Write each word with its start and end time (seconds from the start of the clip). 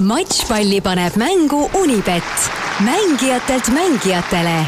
matšpalli 0.00 0.80
paneb 0.80 1.16
mängu 1.20 1.70
Unibet, 1.76 2.50
mängijatelt 2.84 3.68
mängijatele. 3.68 4.64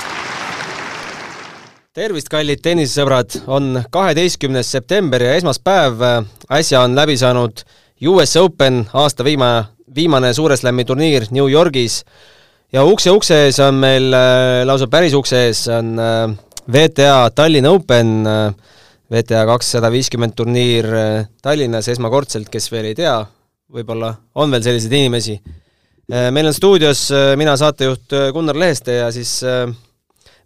tervist, 1.95 2.29
kallid 2.29 2.61
tennisesõbrad, 2.65 3.39
on 3.47 3.83
kaheteistkümnes 3.91 4.71
september 4.73 5.23
ja 5.23 5.35
esmaspäev. 5.35 6.05
äsja 6.51 6.81
on 6.81 6.95
läbi 6.97 7.17
saanud 7.17 7.65
US 8.09 8.37
Open 8.37 8.87
aasta 8.93 9.25
viimane, 9.25 9.65
viimane 9.95 10.35
Suure 10.35 10.57
Slami 10.57 10.85
turniir 10.85 11.27
New 11.31 11.49
Yorgis 11.51 12.05
ja 12.73 12.85
ukse 12.85 13.11
ukse 13.11 13.45
ees 13.47 13.61
on 13.61 13.75
meil, 13.75 14.13
äh, 14.13 14.67
lausa 14.67 14.87
päris 14.87 15.15
ukse 15.15 15.47
ees 15.47 15.69
on 15.69 15.99
äh, 15.99 16.37
VTA 16.73 17.31
Tallinna 17.35 17.71
Open, 17.71 18.27
äh, 18.27 18.55
VTA 19.11 19.47
kakssada 19.47 19.91
viiskümmend 19.93 20.35
turniir 20.37 20.87
Tallinnas 21.43 21.89
esmakordselt, 21.89 22.49
kes 22.49 22.73
veel 22.73 22.85
ei 22.85 22.95
tea, 22.95 23.21
võib-olla 23.73 24.13
on 24.41 24.53
veel 24.53 24.65
selliseid 24.65 24.97
inimesi. 24.99 25.39
Meil 26.13 26.49
on 26.49 26.55
stuudios 26.55 27.07
mina, 27.41 27.55
saatejuht 27.57 28.13
Gunnar 28.35 28.59
Leheste 28.59 28.99
ja 28.99 29.07
siis 29.15 29.39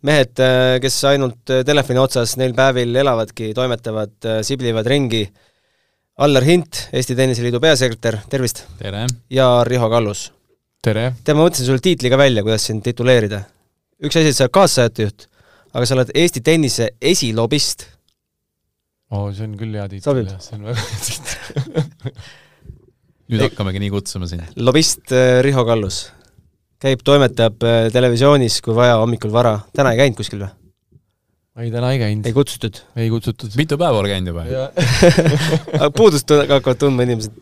mehed, 0.06 0.42
kes 0.82 0.98
ainult 1.10 1.54
telefoni 1.66 1.98
otsas 1.98 2.36
neil 2.38 2.54
päevil 2.54 2.94
elavadki, 3.02 3.50
toimetavad, 3.56 4.14
siblivad 4.46 4.86
ringi. 4.92 5.24
Allar 6.22 6.46
Hint, 6.46 6.86
Eesti 6.96 7.16
Tenniseliidu 7.16 7.58
peasekretär, 7.60 8.20
tervist! 8.32 8.62
tere! 8.78 9.02
ja 9.28 9.48
Riho 9.68 9.88
Kallus. 9.92 10.30
tere! 10.84 11.10
tead, 11.24 11.34
ma 11.36 11.42
mõtlesin 11.44 11.68
sulle 11.68 11.82
tiitli 11.84 12.12
ka 12.12 12.16
välja, 12.20 12.44
kuidas 12.46 12.64
sind 12.70 12.84
tituleerida. 12.86 13.42
üks 14.00 14.16
asi, 14.16 14.30
et 14.32 14.38
sa 14.38 14.46
oled 14.46 14.54
kaassaatejuht, 14.56 15.26
aga 15.74 15.84
sa 15.88 15.98
oled 15.98 16.14
Eesti 16.16 16.40
tennise 16.46 16.88
esilobist. 17.12 17.84
oo, 19.12 19.28
see 19.28 19.44
on 19.44 19.60
küll 19.60 19.76
hea 19.76 19.84
tiitel. 19.92 20.08
sobib? 20.08 20.32
see 20.40 20.56
on 20.56 20.70
väga 20.70 20.86
hea 20.86 21.04
tiitel 21.10 22.16
nüüd 23.32 23.42
hakkamegi 23.42 23.80
nii 23.82 23.92
kutsuma 23.94 24.28
sind. 24.30 24.44
lobist 24.56 25.10
äh, 25.14 25.40
Riho 25.44 25.64
Kallus. 25.66 26.06
käib, 26.82 27.02
toimetab 27.06 27.64
äh, 27.66 27.88
televisioonis, 27.94 28.60
kui 28.62 28.76
vaja, 28.76 29.00
hommikul 29.02 29.32
vara. 29.34 29.58
täna 29.76 29.94
ei 29.94 30.02
käinud 30.04 30.18
kuskil 30.20 30.44
või? 30.44 30.52
ei, 31.64 31.72
täna 31.74 31.90
ei 31.94 32.02
käinud. 32.02 32.28
ei 32.28 32.36
kutsutud? 32.36 32.82
ei 32.96 33.10
kutsutud. 33.10 33.56
mitu 33.58 33.78
päeva 33.80 33.98
olen 33.98 34.14
käinud 34.14 34.30
juba? 34.30 34.44
puudust 35.98 36.30
hakkavad 36.36 36.82
tundma 36.82 37.06
inimesed. 37.06 37.34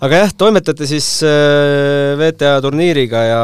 aga 0.00 0.22
jah, 0.24 0.32
toimetate 0.44 0.88
siis 0.88 1.10
äh, 1.28 2.16
VTA 2.20 2.56
turniiriga 2.64 3.26
ja 3.28 3.42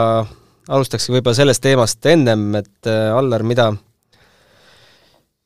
alustakski 0.68 1.18
võib-olla 1.18 1.36
sellest 1.36 1.62
teemast 1.62 2.08
ennem, 2.10 2.48
et 2.58 2.88
Allar, 2.88 3.44
mida, 3.46 3.68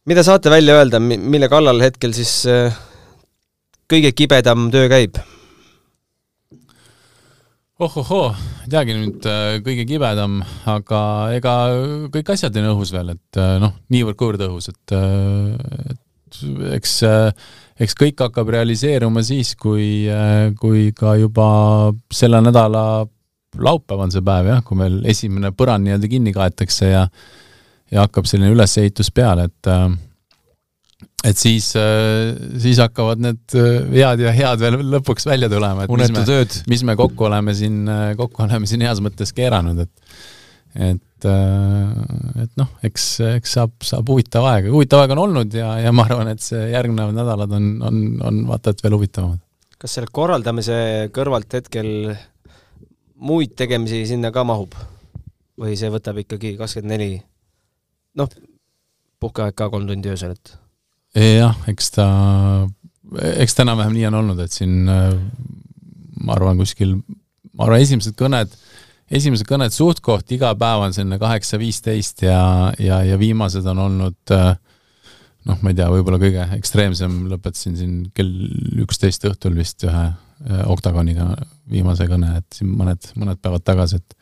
mida 0.08 0.24
saate 0.24 0.52
välja 0.54 0.78
öelda, 0.78 1.02
mille 1.02 1.50
kallal 1.52 1.82
hetkel 1.82 2.14
siis 2.16 2.38
kõige 3.90 4.14
kibedam 4.16 4.70
töö 4.72 4.86
käib? 4.88 5.18
Ohohoo, 7.80 8.28
ei 8.64 8.70
teagi 8.72 8.94
nüüd 8.96 9.26
äh, 9.28 9.58
kõige 9.64 9.86
kibedam, 9.88 10.40
aga 10.68 11.00
ega 11.36 11.54
kõik 12.12 12.32
asjad 12.34 12.56
on 12.60 12.72
õhus 12.74 12.92
veel, 12.92 13.14
et 13.14 13.40
äh, 13.40 13.56
noh, 13.62 13.72
niivõrd-kuivõrd 13.92 14.44
õhus, 14.48 14.68
et, 14.72 14.94
äh, 14.96 15.94
et 15.94 16.40
eks, 16.76 16.98
eks 17.80 17.96
kõik 17.98 18.20
hakkab 18.26 18.52
realiseeruma 18.52 19.24
siis, 19.26 19.54
kui, 19.58 20.04
kui 20.60 20.90
ka 20.96 21.16
juba 21.18 21.48
selle 22.14 22.38
nädala 22.44 22.84
laupäev 23.58 24.04
on 24.04 24.12
see 24.14 24.22
päev 24.22 24.52
jah, 24.52 24.60
kui 24.62 24.78
meil 24.78 25.00
esimene 25.10 25.50
põrand 25.56 25.88
nii-öelda 25.88 26.10
kinni 26.12 26.36
kaetakse 26.36 26.92
ja 26.92 27.08
ja 27.90 28.04
hakkab 28.04 28.28
selline 28.30 28.52
ülesehitus 28.54 29.08
peale, 29.10 29.48
et 29.50 29.68
et 31.26 31.40
siis, 31.40 31.70
äh, 31.76 32.32
siis 32.60 32.80
hakkavad 32.80 33.20
need 33.22 33.56
äh, 33.58 33.80
vead 33.92 34.22
ja 34.24 34.32
head 34.34 34.62
veel 34.62 34.78
lõpuks 34.94 35.26
välja 35.28 35.50
tulema, 35.52 35.84
et 35.84 35.92
unetu 35.92 36.24
tööd. 36.28 36.60
mis 36.70 36.84
me 36.86 36.96
kokku 36.98 37.28
oleme 37.28 37.54
siin, 37.56 37.82
äh, 37.90 38.12
kokku 38.18 38.44
oleme 38.46 38.68
siin 38.70 38.84
heas 38.86 39.02
mõttes 39.04 39.34
keeranud, 39.36 39.84
et 39.86 40.14
et, 40.70 41.24
et 41.26 42.52
noh, 42.60 42.68
eks, 42.86 43.04
eks 43.26 43.54
saab, 43.56 43.72
saab 43.82 44.06
huvitav 44.12 44.44
aeg, 44.52 44.68
huvitav 44.70 45.02
aeg 45.02 45.14
on 45.16 45.24
olnud 45.24 45.56
ja, 45.58 45.72
ja 45.82 45.90
ma 45.90 46.04
arvan, 46.06 46.30
et 46.30 46.44
see 46.44 46.60
järgnevad 46.70 47.16
nädalad 47.16 47.56
on, 47.58 47.66
on, 47.88 47.96
on 48.28 48.38
vaata 48.52 48.70
et 48.70 48.84
veel 48.84 48.94
huvitavamad. 48.94 49.42
kas 49.82 49.98
selle 49.98 50.12
korraldamise 50.14 50.78
kõrvalt 51.16 51.58
hetkel 51.58 51.90
muid 53.18 53.56
tegemisi 53.58 54.04
sinna 54.12 54.30
ka 54.30 54.46
mahub? 54.46 54.78
või 55.60 55.74
see 55.76 55.90
võtab 55.92 56.22
ikkagi 56.22 56.54
kakskümmend 56.56 56.94
neli, 56.94 57.18
noh, 58.16 58.30
puhkeaeg 59.20 59.58
ka 59.58 59.66
kolm 59.74 59.90
tundi 59.90 60.08
öösel, 60.08 60.38
et 60.38 60.54
jah, 61.16 61.56
eks 61.70 61.90
ta, 61.96 62.06
eks 63.34 63.56
ta 63.56 63.64
enam-vähem 63.66 63.96
nii 63.96 64.08
on 64.10 64.20
olnud, 64.22 64.42
et 64.44 64.54
siin 64.54 64.84
ma 64.86 66.36
arvan 66.36 66.60
kuskil, 66.60 66.96
ma 67.56 67.66
arvan, 67.66 67.82
esimesed 67.82 68.16
kõned, 68.18 68.54
esimesed 69.10 69.48
kõned 69.48 69.74
suht-koht 69.74 70.30
iga 70.36 70.52
päev 70.58 70.86
on 70.86 70.94
selline 70.96 71.18
kaheksa, 71.22 71.58
viisteist 71.60 72.22
ja, 72.26 72.42
ja, 72.78 73.02
ja 73.06 73.18
viimased 73.20 73.66
on 73.72 73.84
olnud 73.86 74.34
noh, 75.48 75.60
ma 75.64 75.72
ei 75.72 75.76
tea, 75.76 75.88
võib-olla 75.90 76.20
kõige 76.20 76.46
ekstreemsem, 76.58 77.22
lõpetasin 77.32 77.78
siin 77.78 77.94
kell 78.14 78.82
üksteist 78.84 79.24
õhtul 79.30 79.56
vist 79.58 79.86
ühe 79.88 80.08
oktagoniga 80.70 81.34
viimase 81.70 82.06
kõne, 82.08 82.36
et 82.40 82.56
siin 82.56 82.70
mõned, 82.76 83.10
mõned 83.20 83.40
päevad 83.42 83.64
tagasi, 83.66 84.00
et 84.00 84.16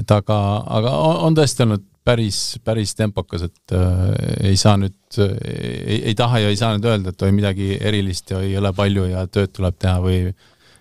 et 0.00 0.12
aga, 0.14 0.36
aga 0.78 0.90
on 1.26 1.34
tõesti 1.36 1.64
olnud 1.66 1.82
päris, 2.04 2.58
päris 2.64 2.94
tempokas, 2.98 3.44
et 3.48 3.74
äh, 3.76 4.50
ei 4.50 4.56
saa 4.60 4.76
nüüd 4.80 5.18
äh,, 5.20 5.34
ei, 5.44 5.98
ei 6.10 6.14
taha 6.18 6.42
ja 6.44 6.52
ei 6.52 6.58
saa 6.58 6.72
nüüd 6.76 6.88
öelda, 6.88 7.12
et 7.12 7.22
oi 7.26 7.32
midagi 7.36 7.74
erilist 7.76 8.32
ja 8.32 8.40
ei 8.44 8.56
ole 8.58 8.72
palju 8.76 9.06
ja 9.10 9.26
tööd 9.28 9.52
tuleb 9.56 9.78
teha 9.78 9.98
või 10.04 10.20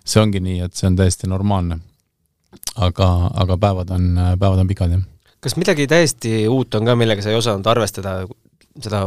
see 0.06 0.22
ongi 0.22 0.42
nii, 0.44 0.62
et 0.66 0.76
see 0.78 0.90
on 0.90 0.98
täiesti 1.00 1.30
normaalne. 1.30 1.80
aga, 2.76 3.08
aga 3.44 3.58
päevad 3.58 3.92
on, 3.94 4.06
päevad 4.40 4.64
on 4.64 4.70
pikad, 4.70 4.96
jah. 4.96 5.04
kas 5.40 5.58
midagi 5.60 5.88
täiesti 5.88 6.48
uut 6.48 6.76
on 6.76 6.88
ka, 6.88 6.96
millega 6.96 7.22
sa 7.22 7.34
ei 7.34 7.40
osanud 7.40 7.68
arvestada 7.68 8.22
seda 8.80 9.06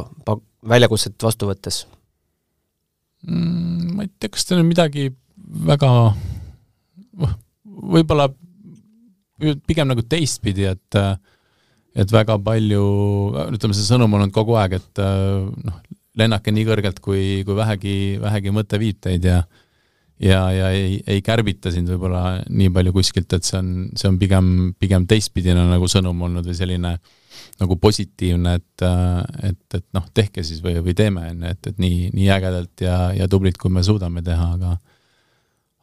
väljakutset 0.69 1.17
vastu 1.23 1.49
võttes 1.49 1.87
mm,? 3.27 3.97
ma 3.97 4.07
ei 4.07 4.13
tea, 4.19 4.31
kas 4.33 4.47
teil 4.47 4.63
on 4.63 4.69
midagi 4.69 5.09
väga 5.67 5.91
võib-olla 7.93 8.29
pigem 9.67 9.89
nagu 9.91 10.05
teistpidi, 10.07 10.69
et 10.71 10.99
äh, 10.99 11.17
et 11.95 12.13
väga 12.13 12.39
palju, 12.43 12.85
ütleme, 13.53 13.77
see 13.77 13.89
sõnum 13.89 14.13
on 14.15 14.25
olnud 14.25 14.35
kogu 14.35 14.57
aeg, 14.61 14.79
et 14.81 15.03
äh, 15.03 15.43
noh, 15.67 15.81
lennake 16.19 16.53
nii 16.53 16.69
kõrgelt, 16.69 17.01
kui, 17.05 17.43
kui 17.47 17.57
vähegi, 17.57 17.97
vähegi 18.23 18.55
mõte 18.55 18.81
viib 18.81 19.01
teid 19.03 19.29
ja 19.29 19.43
ja, 20.23 20.43
ja 20.55 20.69
ei, 20.71 21.01
ei 21.09 21.23
kärbita 21.25 21.73
sind 21.75 21.91
võib-olla 21.91 22.43
nii 22.47 22.71
palju 22.75 22.93
kuskilt, 22.95 23.33
et 23.35 23.47
see 23.47 23.59
on, 23.59 23.73
see 23.99 24.11
on 24.11 24.21
pigem, 24.21 24.47
pigem 24.79 25.07
teistpidine 25.11 25.65
nagu 25.67 25.89
sõnum 25.91 26.21
olnud 26.29 26.47
või 26.47 26.57
selline 26.57 26.95
nagu 27.61 27.77
positiivne, 27.81 28.55
et, 28.61 28.85
et, 29.49 29.79
et 29.79 29.87
noh, 29.97 30.07
tehke 30.15 30.45
siis 30.47 30.63
või, 30.65 30.77
või 30.85 30.95
teeme, 30.99 31.27
on 31.33 31.45
ju, 31.47 31.53
et, 31.57 31.71
et 31.73 31.83
nii, 31.83 32.11
nii 32.15 32.31
ägedalt 32.35 32.85
ja, 32.85 32.97
ja 33.17 33.29
tublilt, 33.31 33.59
kui 33.61 33.73
me 33.73 33.85
suudame 33.87 34.23
teha, 34.27 34.53
aga 34.57 34.77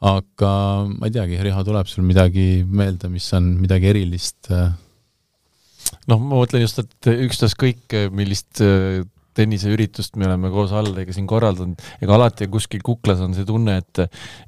aga 0.10 0.52
ma 0.88 1.10
ei 1.10 1.12
teagi, 1.12 1.42
Riho, 1.44 1.64
tuleb 1.68 1.90
sul 1.92 2.06
midagi 2.08 2.64
meelde, 2.64 3.10
mis 3.12 3.28
on 3.36 3.52
midagi 3.60 3.90
erilist 3.92 4.48
äh, 4.56 4.70
noh, 6.10 6.20
ma 6.20 6.40
mõtlen 6.42 6.64
just, 6.66 6.82
et 6.84 7.12
ükstaskõik 7.28 7.96
millist 8.16 8.62
äh, 8.66 9.02
tenniseüritust 9.40 10.20
me 10.20 10.28
oleme 10.30 10.52
koos 10.54 10.74
Allariga 10.76 11.16
siin 11.16 11.28
korraldanud, 11.30 11.82
ega 12.04 12.16
alati 12.18 12.48
kuskil 12.52 12.84
kuklas 12.86 13.24
on 13.26 13.36
see 13.38 13.48
tunne, 13.48 13.80
et 13.82 14.04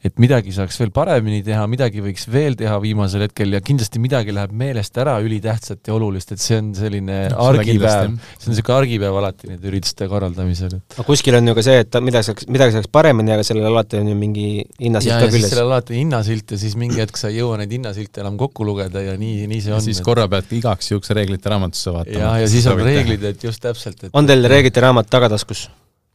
et 0.07 0.21
midagi 0.21 0.53
saaks 0.55 0.79
veel 0.81 0.91
paremini 0.95 1.41
teha, 1.45 1.63
midagi 1.71 2.03
võiks 2.03 2.27
veel 2.31 2.57
teha 2.59 2.77
viimasel 2.83 3.25
hetkel 3.27 3.55
ja 3.55 3.61
kindlasti 3.63 4.01
midagi 4.03 4.33
läheb 4.35 4.53
meelest 4.57 4.97
ära 5.01 5.17
ülitähtsat 5.23 5.87
ja 5.87 5.95
olulist, 5.95 6.33
et 6.35 6.43
see 6.43 6.59
on 6.61 6.71
selline 6.77 7.19
no, 7.31 7.39
argipäev, 7.51 8.17
see 8.35 8.49
on 8.49 8.55
niisugune 8.55 8.77
argipäev 8.77 9.19
alati 9.21 9.51
nende 9.51 9.69
ürituste 9.71 10.07
korraldamisel. 10.11 10.77
aga 10.95 11.07
kuskil 11.07 11.37
on 11.37 11.51
ju 11.51 11.57
ka 11.57 11.65
see, 11.65 11.83
et 11.85 11.99
midagi 12.03 12.29
saaks, 12.31 12.47
midagi 12.51 12.77
saaks 12.77 12.91
paremini, 12.91 13.35
aga 13.35 13.45
sellel 13.47 13.69
alati 13.71 13.99
on 14.01 14.11
ju 14.11 14.17
mingi 14.17 14.47
hinnasilt 14.79 15.17
ka 15.17 15.29
küljes. 15.31 15.51
sellel 15.53 15.69
alati 15.69 15.99
hinnasilt 15.99 16.55
ja 16.55 16.61
siis 16.61 16.77
mingi 16.79 17.01
hetk 17.01 17.19
sa 17.19 17.31
ei 17.31 17.39
jõua 17.39 17.59
neid 17.61 17.73
hinnasilte 17.77 18.23
enam 18.23 18.39
kokku 18.41 18.67
lugeda 18.67 19.03
ja 19.05 19.17
nii, 19.19 19.47
nii 19.51 19.61
see 19.65 19.75
on. 19.75 19.83
siis 19.85 20.01
korra 20.05 20.27
pead 20.31 20.51
igaks 20.59 20.91
juhuks 20.93 21.13
reeglite 21.17 21.51
raamatusse 21.51 21.93
vaatama. 21.95 22.23
ja, 22.23 22.33
ja 22.43 22.51
siis 22.51 22.67
on 22.71 22.81
reeglid, 22.81 23.23
et 23.31 23.45
just 23.47 23.61
täpselt, 23.63 24.07
et 24.07 24.17
on 24.17 24.27
teil 24.29 24.47
reeglite 24.51 24.80
raamat 24.81 25.09
tagataskus? 25.11 25.67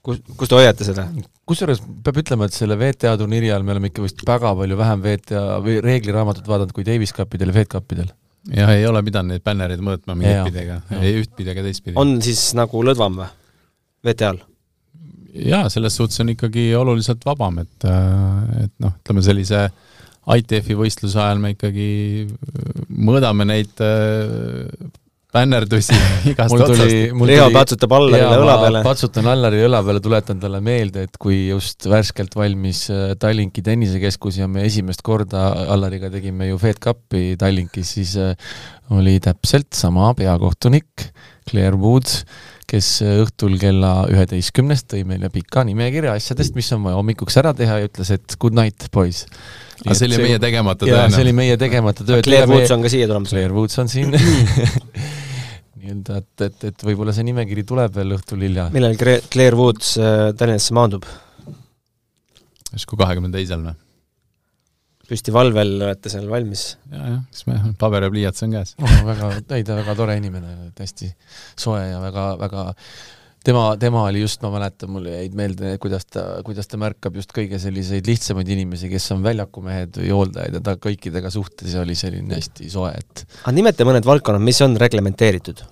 kus, 0.06 0.20
kus 0.38 0.50
te 0.50 0.58
hoiate 0.58 0.86
seda? 0.86 1.06
kusjuures 1.48 1.80
peab 2.04 2.20
ütlema, 2.22 2.48
et 2.48 2.56
selle 2.56 2.78
VTA 2.80 3.16
turniiri 3.20 3.50
ajal 3.50 3.66
me 3.66 3.74
oleme 3.76 3.90
ikka 3.90 4.04
vist 4.04 4.22
väga 4.26 4.52
palju 4.58 4.78
vähem 4.78 5.04
VTA 5.04 5.44
või 5.64 5.78
reegliraamatut 5.84 6.50
vaadanud 6.50 6.74
kui 6.76 6.86
Davis 6.86 7.14
Cupidel 7.16 7.52
ja 7.52 7.58
Fed 7.58 7.70
Cupidel. 7.74 8.10
jah, 8.54 8.74
ei 8.74 8.86
ole 8.88 9.02
pidanud 9.06 9.34
neid 9.34 9.46
bännereid 9.46 9.82
mõõtma 9.84 10.18
mingittpidega, 10.18 10.82
ei 11.00 11.16
ühtpidi 11.22 11.54
ega 11.54 11.64
teistpidi. 11.66 11.96
on 12.02 12.18
siis 12.24 12.48
nagu 12.58 12.84
lõdvam 12.86 13.22
või, 13.22 13.32
VTA-l? 14.06 14.44
jaa, 15.46 15.66
selles 15.72 15.98
suhtes 15.98 16.22
on 16.24 16.32
ikkagi 16.32 16.70
oluliselt 16.78 17.26
vabam, 17.26 17.60
et, 17.64 17.90
et 18.64 18.72
noh, 18.82 18.94
ütleme 19.02 19.24
sellise 19.24 19.66
ITF-i 20.26 20.74
võistluse 20.74 21.18
ajal 21.22 21.42
me 21.42 21.52
ikkagi 21.54 21.90
mõõdame 22.90 23.46
neid 23.46 23.82
bännerdusi 25.36 25.96
igast 26.32 26.52
mul 26.54 26.64
tuli 26.64 26.86
otsast. 26.86 27.16
mul 27.18 27.30
Riho 27.30 27.46
tuli 27.48 27.58
patsutab 27.58 27.96
Allarile 27.98 28.40
õla 28.40 28.56
peale. 28.62 28.82
patsutan 28.86 29.30
Allari 29.32 29.62
õla 29.66 29.82
peale, 29.86 30.02
tuletan 30.04 30.40
talle 30.42 30.62
meelde, 30.64 31.06
et 31.08 31.20
kui 31.22 31.46
just 31.50 31.88
värskelt 31.90 32.36
valmis 32.38 32.86
äh, 32.92 33.12
Tallinki 33.20 33.64
tennisekeskus 33.66 34.40
ja 34.40 34.48
me 34.50 34.66
esimest 34.68 35.04
korda 35.06 35.48
Allariga 35.74 36.10
tegime 36.12 36.50
ju 36.50 36.60
Fed 36.62 36.80
Cupi 36.82 37.36
Tallinkis, 37.40 37.96
siis 37.98 38.16
äh, 38.20 38.34
oli 38.96 39.18
täpselt 39.22 39.72
sama 39.76 40.12
peakohtunik 40.18 41.08
Claire 41.46 41.78
Woods, 41.78 42.24
kes 42.66 42.88
äh, 43.04 43.20
õhtul 43.22 43.54
kella 43.60 43.92
üheteistkümnest 44.10 44.88
tõi 44.90 45.04
meile 45.06 45.30
pika 45.34 45.62
nimekirja 45.66 46.16
asjadest, 46.18 46.56
mis 46.58 46.70
on 46.74 46.82
vaja 46.86 46.98
hommikuks 46.98 47.38
ära 47.42 47.54
teha 47.56 47.78
ja 47.82 47.90
ütles, 47.90 48.10
et 48.16 48.38
good 48.42 48.56
night, 48.58 48.88
boys. 48.94 49.24
aga 49.84 49.94
see 49.94 50.10
oli 50.10 50.24
meie 50.24 50.40
tegemata 50.42 50.88
jaa, 50.88 51.06
see 51.06 51.20
töö. 51.20 51.26
oli 51.28 51.36
meie 51.36 51.60
tegemata 51.60 52.06
töö. 52.06 52.24
Claire 52.26 52.50
Woods 52.50 52.74
on 52.74 52.82
ka 52.82 52.90
siia 52.90 53.06
tulemas. 53.06 53.30
Claire 53.34 53.54
Woods 53.54 53.78
on 53.82 53.92
siin 53.92 54.16
nii-öelda, 55.86 56.20
et, 56.22 56.44
et, 56.48 56.68
et 56.72 56.84
võib-olla 56.88 57.14
see 57.16 57.26
nimekiri 57.28 57.64
tuleb 57.68 57.94
veel 57.96 58.16
õhtul 58.18 58.44
hilja. 58.46 58.68
millal 58.74 58.98
Cre- 59.00 59.22
Claire 59.32 59.58
Woods 59.58 59.96
äh, 60.00 60.28
Tallinnasse 60.36 60.76
maandub? 60.76 61.08
järsku 62.72 62.98
kahekümne 63.00 63.32
teisel 63.34 63.64
või? 63.64 63.76
püsti 65.06 65.34
valvel 65.34 65.76
olete 65.78 66.10
seal 66.12 66.26
valmis? 66.30 66.68
ja, 66.90 67.02
jah, 67.02 67.20
siis 67.30 67.46
me, 67.50 67.60
paber 67.78 68.06
ja 68.06 68.12
pliiats 68.12 68.46
on 68.46 68.56
käes. 68.56 68.74
oh,. 68.82 68.96
väga, 69.06 69.34
ei 69.58 69.66
ta 69.66 69.78
väga 69.78 69.98
tore 69.98 70.16
inimene, 70.18 70.56
hästi 70.78 71.12
soe 71.54 71.84
ja 71.92 72.00
väga, 72.02 72.32
väga 72.40 72.66
tema, 73.46 73.76
tema 73.80 74.02
oli 74.08 74.24
just, 74.24 74.42
ma 74.42 74.50
mäletan, 74.56 74.90
mulle 74.92 75.14
jäid 75.14 75.36
meelde, 75.38 75.76
kuidas 75.82 76.08
ta, 76.10 76.24
kuidas 76.46 76.70
ta 76.70 76.80
märkab 76.80 77.18
just 77.20 77.30
kõige 77.36 77.60
selliseid 77.62 78.08
lihtsamaid 78.10 78.50
inimesi, 78.56 78.90
kes 78.92 79.06
on 79.14 79.22
väljakumehed 79.26 80.00
või 80.02 80.10
hooldajad 80.16 80.58
ja 80.58 80.64
ta 80.70 80.76
kõikidega 80.82 81.30
suhtes 81.34 81.76
ja 81.76 81.84
oli 81.86 81.94
selline 81.98 82.40
hästi 82.40 82.70
soe, 82.72 82.92
et 82.98 83.24
aga 83.44 83.54
nimeta 83.54 83.86
mõned 83.88 84.08
valdkonnad, 84.08 84.42
mis 84.44 84.60
on 84.66 84.74
reglementeeritud 84.80 85.62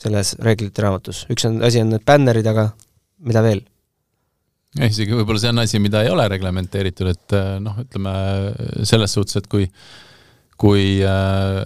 selles 0.00 0.34
reeglite 0.42 0.82
raamatus, 0.84 1.24
üks 1.32 1.46
on, 1.48 1.60
asi 1.66 1.82
on 1.82 1.94
need 1.94 2.04
bännerid, 2.06 2.48
aga 2.50 2.70
mida 3.24 3.44
veel? 3.44 3.62
ja 4.74 4.88
isegi 4.90 5.14
võib-olla 5.14 5.42
see 5.42 5.52
on 5.54 5.62
asi, 5.62 5.82
mida 5.82 6.02
ei 6.02 6.10
ole 6.10 6.26
reglementeeritud, 6.32 7.12
et 7.12 7.36
äh, 7.38 7.54
noh, 7.62 7.78
ütleme 7.84 8.14
selles 8.86 9.14
suhtes, 9.14 9.38
et 9.42 9.50
kui 9.50 9.68
kui 10.60 11.00
äh, 11.02 11.60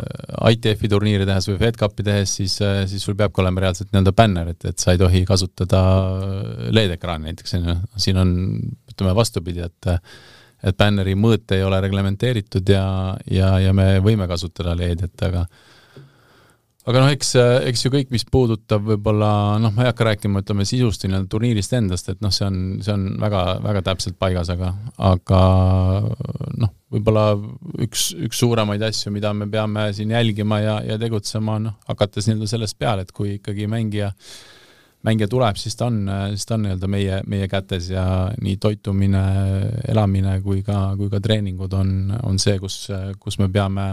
ITF-i 0.55 0.89
turniiri 0.89 1.27
tehes 1.29 1.49
või 1.51 1.59
Fed 1.61 1.77
Cupi 1.81 2.05
tehes, 2.07 2.33
siis 2.39 2.55
äh,, 2.65 2.83
siis 2.89 3.05
sul 3.05 3.19
peabki 3.19 3.43
olema 3.43 3.61
reaalselt 3.65 3.91
nii-öelda 3.93 4.15
bänner, 4.17 4.53
et, 4.55 4.65
et 4.71 4.81
sa 4.81 4.95
ei 4.95 5.01
tohi 5.01 5.25
kasutada 5.29 5.83
LED-ekraani 6.73 7.29
näiteks, 7.29 7.57
on 7.59 7.69
ju, 7.69 7.77
siin 8.01 8.21
on 8.21 8.35
ütleme 8.93 9.15
vastupidi, 9.19 9.65
et 9.69 9.93
et 10.59 10.75
bänneri 10.75 11.13
mõõt 11.15 11.53
ei 11.55 11.63
ole 11.63 11.79
reglementeeritud 11.85 12.71
ja, 12.73 12.85
ja, 13.31 13.53
ja 13.63 13.75
me 13.77 14.01
võime 14.03 14.27
kasutada 14.27 14.73
LED-i, 14.75 15.07
et 15.07 15.23
aga 15.29 15.45
aga 16.89 17.03
noh, 17.03 17.11
eks, 17.13 17.35
eks 17.69 17.85
ju 17.85 17.93
kõik, 17.93 18.09
mis 18.15 18.25
puudutab 18.25 18.87
võib-olla 18.87 19.31
noh, 19.61 19.73
ma 19.77 19.85
ei 19.85 19.91
hakka 19.91 20.07
rääkima, 20.09 20.41
ütleme 20.45 20.65
sisust 20.69 21.05
või 21.05 21.13
nii-öelda 21.13 21.31
turniirist 21.35 21.75
endast, 21.77 22.09
et 22.09 22.23
noh, 22.25 22.33
see 22.33 22.47
on, 22.49 22.61
see 22.85 22.95
on 22.95 23.09
väga, 23.21 23.43
väga 23.65 23.83
täpselt 23.91 24.17
paigas, 24.21 24.49
aga, 24.55 24.73
aga 25.11 25.41
noh, 26.65 26.73
võib-olla 26.95 27.27
üks, 27.85 28.11
üks 28.17 28.41
suuremaid 28.41 28.85
asju, 28.89 29.13
mida 29.13 29.35
me 29.37 29.51
peame 29.53 29.91
siin 29.97 30.15
jälgima 30.17 30.63
ja, 30.65 30.79
ja 30.95 30.97
tegutsema, 31.01 31.59
noh, 31.67 31.77
hakates 31.91 32.31
nii-öelda 32.31 32.49
sellest 32.55 32.79
peale, 32.81 33.05
et 33.05 33.13
kui 33.13 33.37
ikkagi 33.37 33.69
mängija 33.69 34.15
mängija 35.07 35.29
tuleb, 35.31 35.61
siis 35.61 35.77
ta 35.79 35.87
on, 35.87 36.01
siis 36.33 36.49
ta 36.49 36.57
on 36.57 36.65
nii-öelda 36.65 36.89
meie, 36.91 37.21
meie 37.31 37.47
kätes 37.53 37.93
ja 37.93 38.05
nii 38.41 38.57
toitumine, 38.59 39.21
elamine 39.93 40.41
kui 40.43 40.65
ka, 40.67 40.97
kui 40.99 41.13
ka 41.13 41.21
treeningud 41.23 41.77
on, 41.77 41.93
on 42.27 42.41
see, 42.43 42.57
kus, 42.59 42.81
kus 43.21 43.39
me 43.39 43.47
peame, 43.53 43.93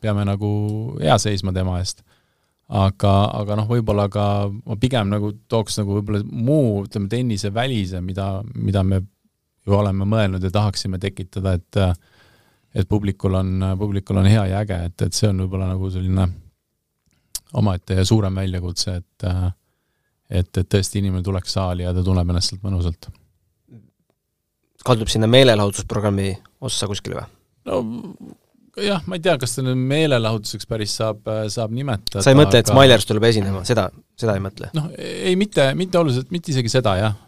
peame 0.00 0.28
nagu 0.28 0.52
hea 1.00 1.16
seisma 1.18 1.56
tema 1.56 1.80
eest 1.80 2.04
aga, 2.70 3.14
aga 3.34 3.56
noh, 3.58 3.66
võib-olla 3.70 4.06
ka 4.12 4.24
ma 4.50 4.76
pigem 4.80 5.10
nagu 5.10 5.32
tooks 5.50 5.80
nagu 5.80 5.96
võib-olla 5.98 6.22
muu, 6.30 6.84
ütleme 6.86 7.10
tennisevälise, 7.10 8.02
mida, 8.04 8.28
mida 8.54 8.84
me 8.86 9.00
ju 9.66 9.76
oleme 9.76 10.06
mõelnud 10.08 10.44
ja 10.44 10.52
tahaksime 10.54 11.00
tekitada, 11.02 11.58
et 11.58 11.82
et 12.70 12.86
publikul 12.86 13.34
on, 13.34 13.64
publikul 13.78 14.20
on 14.20 14.28
hea 14.30 14.44
ja 14.46 14.60
äge, 14.62 14.76
et, 14.86 15.02
et 15.02 15.16
see 15.16 15.26
on 15.26 15.42
võib-olla 15.42 15.72
nagu 15.72 15.88
selline 15.90 16.28
omaette 17.58 17.96
ja 17.98 18.04
suurem 18.06 18.38
väljakutse, 18.38 19.00
et 19.00 19.26
et, 20.30 20.50
et 20.62 20.68
tõesti 20.70 21.00
inimene 21.00 21.26
tuleks 21.26 21.56
saali 21.56 21.82
ja 21.82 21.94
ta 21.94 22.04
tunneb 22.06 22.28
ennast 22.30 22.52
sealt 22.52 22.62
mõnusalt. 22.62 23.08
kaldub 24.86 25.10
sinna 25.10 25.26
meelelahutusprogrammi 25.26 26.30
ossa 26.60 26.86
kuskile 26.86 27.18
või? 27.18 27.26
no 27.66 27.82
jah, 28.84 29.04
ma 29.08 29.18
ei 29.18 29.24
tea, 29.24 29.36
kas 29.40 29.56
seda 29.56 29.70
nüüd 29.70 29.84
meelelahutuseks 29.90 30.68
päris 30.70 30.94
saab, 31.00 31.28
saab 31.52 31.74
nimetada. 31.76 32.24
sa 32.24 32.32
ei 32.32 32.38
mõtle, 32.38 32.62
et 32.62 32.72
Smailers 32.72 33.06
tuleb 33.08 33.28
esinema, 33.30 33.62
seda, 33.68 33.88
seda 34.20 34.36
ei 34.38 34.44
mõtle? 34.44 34.72
noh, 34.76 34.90
ei 34.98 35.36
mitte, 35.40 35.70
mitte 35.78 36.00
oluliselt, 36.00 36.32
mitte 36.34 36.52
isegi 36.54 36.72
seda 36.72 36.96
jah, 37.00 37.20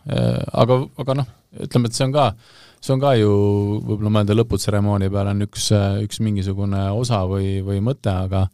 aga, 0.65 0.83
aga 1.05 1.19
noh, 1.23 1.31
ütleme, 1.67 1.91
et 1.91 1.99
see 1.99 2.09
on 2.09 2.17
ka, 2.17 2.31
see 2.83 2.97
on 2.97 3.05
ka 3.05 3.15
ju 3.21 3.31
võib-olla 3.83 4.17
mõelda 4.19 4.39
lõputseremoonia 4.39 5.13
peale 5.13 5.37
on 5.37 5.47
üks, 5.49 5.71
üks 6.07 6.23
mingisugune 6.25 6.89
osa 6.97 7.23
või, 7.31 7.61
või 7.67 7.83
mõte, 7.85 8.13
aga 8.13 8.47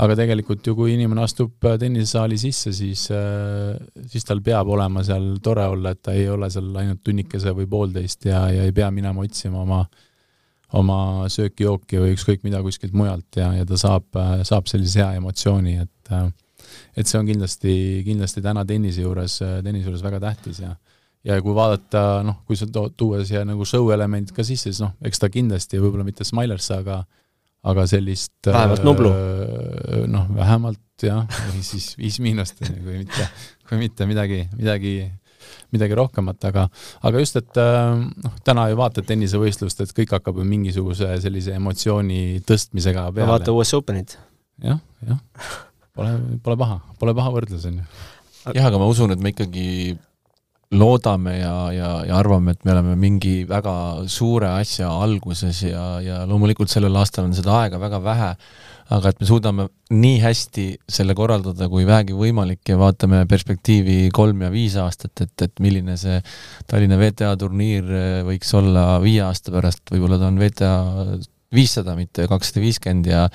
aga 0.00 0.14
tegelikult 0.16 0.64
ju 0.64 0.72
kui 0.76 0.94
inimene 0.94 1.20
astub 1.24 1.52
tennisesaali 1.60 2.38
sisse, 2.40 2.72
siis, 2.72 3.04
siis 4.08 4.24
tal 4.24 4.40
peab 4.44 4.70
olema 4.72 5.02
seal 5.04 5.34
tore 5.44 5.66
olla, 5.68 5.92
et 5.92 6.00
ta 6.00 6.14
ei 6.16 6.24
ole 6.32 6.48
seal 6.52 6.70
ainult 6.80 7.02
tunnikese 7.04 7.52
või 7.56 7.68
poolteist 7.68 8.24
ja, 8.30 8.46
ja 8.52 8.64
ei 8.64 8.72
pea 8.72 8.88
minema 8.94 9.20
otsima 9.20 9.60
oma 9.66 9.82
oma 10.78 11.28
sööki-jooki 11.32 12.00
või 12.00 12.14
ükskõik 12.16 12.46
mida 12.46 12.62
kuskilt 12.64 12.94
mujalt 12.96 13.36
ja, 13.36 13.50
ja 13.58 13.66
ta 13.68 13.78
saab, 13.80 14.08
saab 14.48 14.70
sellise 14.70 15.02
hea 15.02 15.18
emotsiooni, 15.20 15.76
et 15.84 16.14
et 16.96 17.08
see 17.08 17.18
on 17.18 17.28
kindlasti, 17.28 17.74
kindlasti 18.06 18.40
täna 18.44 18.64
tennise 18.68 19.02
juures, 19.04 19.38
tennise 19.64 19.90
juures 19.90 20.04
väga 20.04 20.20
tähtis 20.22 20.62
ja 20.62 20.74
ja 21.22 21.38
kui 21.42 21.54
vaadata, 21.54 22.22
noh, 22.26 22.40
kui 22.48 22.58
sa 22.58 22.66
to-, 22.66 22.90
tuua 22.98 23.22
siia 23.26 23.44
nagu 23.46 23.66
show 23.68 23.90
elemendid 23.94 24.34
ka 24.34 24.44
sisse, 24.46 24.70
siis 24.70 24.80
noh, 24.82 24.94
eks 25.06 25.22
ta 25.22 25.30
kindlasti 25.30 25.78
võib-olla 25.82 26.06
mitte 26.06 26.26
Smilersse, 26.26 26.80
aga 26.82 27.02
aga 27.62 27.84
sellist 27.86 28.48
Vähemalt 28.48 28.82
Nublu. 28.82 29.10
noh, 30.10 30.30
vähemalt 30.34 31.04
jah, 31.06 31.22
või 31.46 31.62
siis 31.62 31.92
Viis 31.98 32.18
Miinust, 32.22 32.58
kui 32.58 33.04
mitte, 33.04 33.28
kui 33.68 33.78
mitte 33.78 34.08
midagi, 34.10 34.40
midagi 34.58 34.96
midagi 35.74 35.96
rohkemat, 35.98 36.44
aga 36.50 36.68
aga 37.08 37.24
just, 37.24 37.38
et 37.40 37.60
noh, 37.60 38.38
täna 38.46 38.68
ju 38.70 38.78
vaatad 38.80 39.08
tennisevõistlust, 39.08 39.82
et 39.84 39.94
kõik 39.96 40.14
hakkab 40.18 40.40
ju 40.40 40.46
mingisuguse 40.48 41.10
sellise 41.24 41.56
emotsiooni 41.58 42.42
tõstmisega 42.48 43.08
peale. 43.12 43.30
vaata 43.30 43.54
US 43.56 43.74
Openit. 43.78 44.16
jah, 44.62 44.80
jah, 45.08 45.20
pole, 45.96 46.16
pole 46.44 46.58
paha, 46.64 46.80
pole 47.00 47.16
paha 47.18 47.34
võrdlus, 47.34 47.68
on 47.70 47.82
ju. 47.82 47.90
jah, 48.52 48.66
aga 48.68 48.80
ma 48.80 48.90
usun, 48.90 49.14
et 49.14 49.22
me 49.22 49.34
ikkagi 49.34 49.96
loodame 50.72 51.36
ja, 51.38 51.54
ja, 51.74 51.90
ja 52.08 52.18
arvame, 52.18 52.54
et 52.54 52.64
me 52.64 52.72
oleme 52.74 52.96
mingi 52.96 53.42
väga 53.48 53.74
suure 54.10 54.54
asja 54.56 54.88
alguses 55.04 55.62
ja, 55.66 55.86
ja 56.04 56.22
loomulikult 56.28 56.72
sellel 56.72 56.96
aastal 56.96 57.28
on 57.28 57.34
seda 57.36 57.58
aega 57.60 57.80
väga 57.80 58.00
vähe, 58.04 58.30
aga 58.92 59.12
et 59.12 59.20
me 59.20 59.28
suudame 59.28 59.66
nii 59.92 60.18
hästi 60.22 60.66
selle 60.96 61.16
korraldada 61.16 61.68
kui 61.72 61.84
vähegi 61.88 62.16
võimalik 62.16 62.72
ja 62.72 62.78
vaatame 62.80 63.24
perspektiivi 63.28 64.08
kolm 64.16 64.46
ja 64.46 64.52
viis 64.52 64.78
aastat, 64.80 65.12
et, 65.24 65.34
et 65.44 65.62
milline 65.64 65.96
see 66.00 66.18
Tallinna 66.70 66.98
VTA 67.00 67.34
turniir 67.40 67.92
võiks 68.28 68.52
olla 68.56 68.96
viie 69.04 69.22
aasta 69.26 69.52
pärast, 69.54 69.84
võib-olla 69.92 70.20
ta 70.20 70.32
on 70.32 70.40
VTA 70.40 70.72
viissada, 71.54 71.94
mitte 71.98 72.26
kakssada 72.30 72.62
viiskümmend 72.64 73.08
ja 73.10 73.26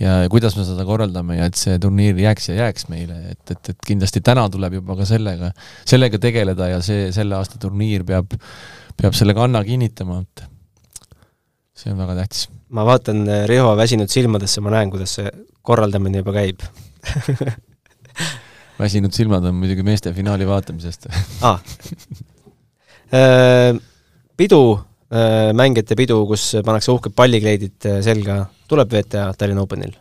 ja 0.00 0.16
kuidas 0.32 0.56
me 0.58 0.66
seda 0.66 0.86
korraldame 0.86 1.38
ja 1.38 1.48
et 1.50 1.58
see 1.58 1.78
turniir 1.82 2.18
jääks 2.20 2.48
ja 2.50 2.58
jääks 2.62 2.88
meile, 2.92 3.18
et, 3.34 3.42
et, 3.50 3.72
et 3.74 3.86
kindlasti 3.86 4.22
täna 4.24 4.46
tuleb 4.52 4.78
juba 4.80 4.96
ka 5.00 5.08
sellega, 5.08 5.50
sellega 5.88 6.20
tegeleda 6.22 6.70
ja 6.74 6.80
see, 6.84 7.10
selle 7.14 7.38
aasta 7.38 7.60
turniir 7.62 8.06
peab, 8.08 8.36
peab 9.00 9.16
selle 9.18 9.36
kanna 9.36 9.64
kinnitama, 9.66 10.22
et 10.22 10.46
see 11.74 11.92
on 11.92 12.00
väga 12.00 12.18
tähtis. 12.22 12.48
ma 12.74 12.86
vaatan 12.86 13.26
Riho 13.50 13.74
väsinud 13.78 14.10
silmadesse, 14.10 14.62
ma 14.64 14.74
näen, 14.76 14.90
kuidas 14.94 15.18
see 15.18 15.30
korraldamine 15.64 16.22
juba 16.22 16.34
käib 16.36 16.64
väsinud 18.78 19.14
silmad 19.14 19.44
on 19.48 19.54
muidugi 19.58 19.84
meeste 19.86 20.12
finaali 20.14 20.46
vaatamisest 20.48 21.06
ah. 21.42 21.60
pidu, 24.36 24.62
mängijate 25.54 25.96
pidu, 25.98 26.16
kus 26.26 26.48
pannakse 26.66 26.90
uhked 26.90 27.14
pallikleidid 27.16 27.86
selga, 28.02 28.40
tuleb 28.70 28.90
VTA 28.90 29.28
Tallinna 29.38 29.62
Openil? 29.62 29.94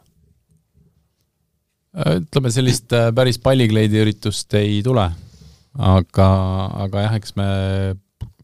ütleme, 1.94 2.50
sellist 2.50 2.94
päris 3.14 3.38
pallikleidi 3.42 4.00
üritust 4.02 4.56
ei 4.58 4.80
tule, 4.86 5.04
aga, 5.78 6.30
aga 6.88 7.04
jah, 7.06 7.18
eks 7.20 7.36
me 7.38 7.48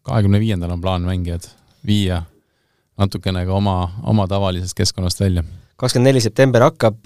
kahekümne 0.06 0.42
viiendal 0.42 0.76
on 0.76 0.84
plaan 0.84 1.08
mängijad 1.08 1.48
viia 1.86 2.22
natukene 3.00 3.46
ka 3.48 3.56
oma, 3.56 3.78
oma 4.04 4.28
tavalisest 4.30 4.78
keskkonnast 4.78 5.22
välja. 5.24 5.44
kakskümmend 5.80 6.12
neli 6.12 6.22
september 6.22 6.68
hakkab, 6.68 7.00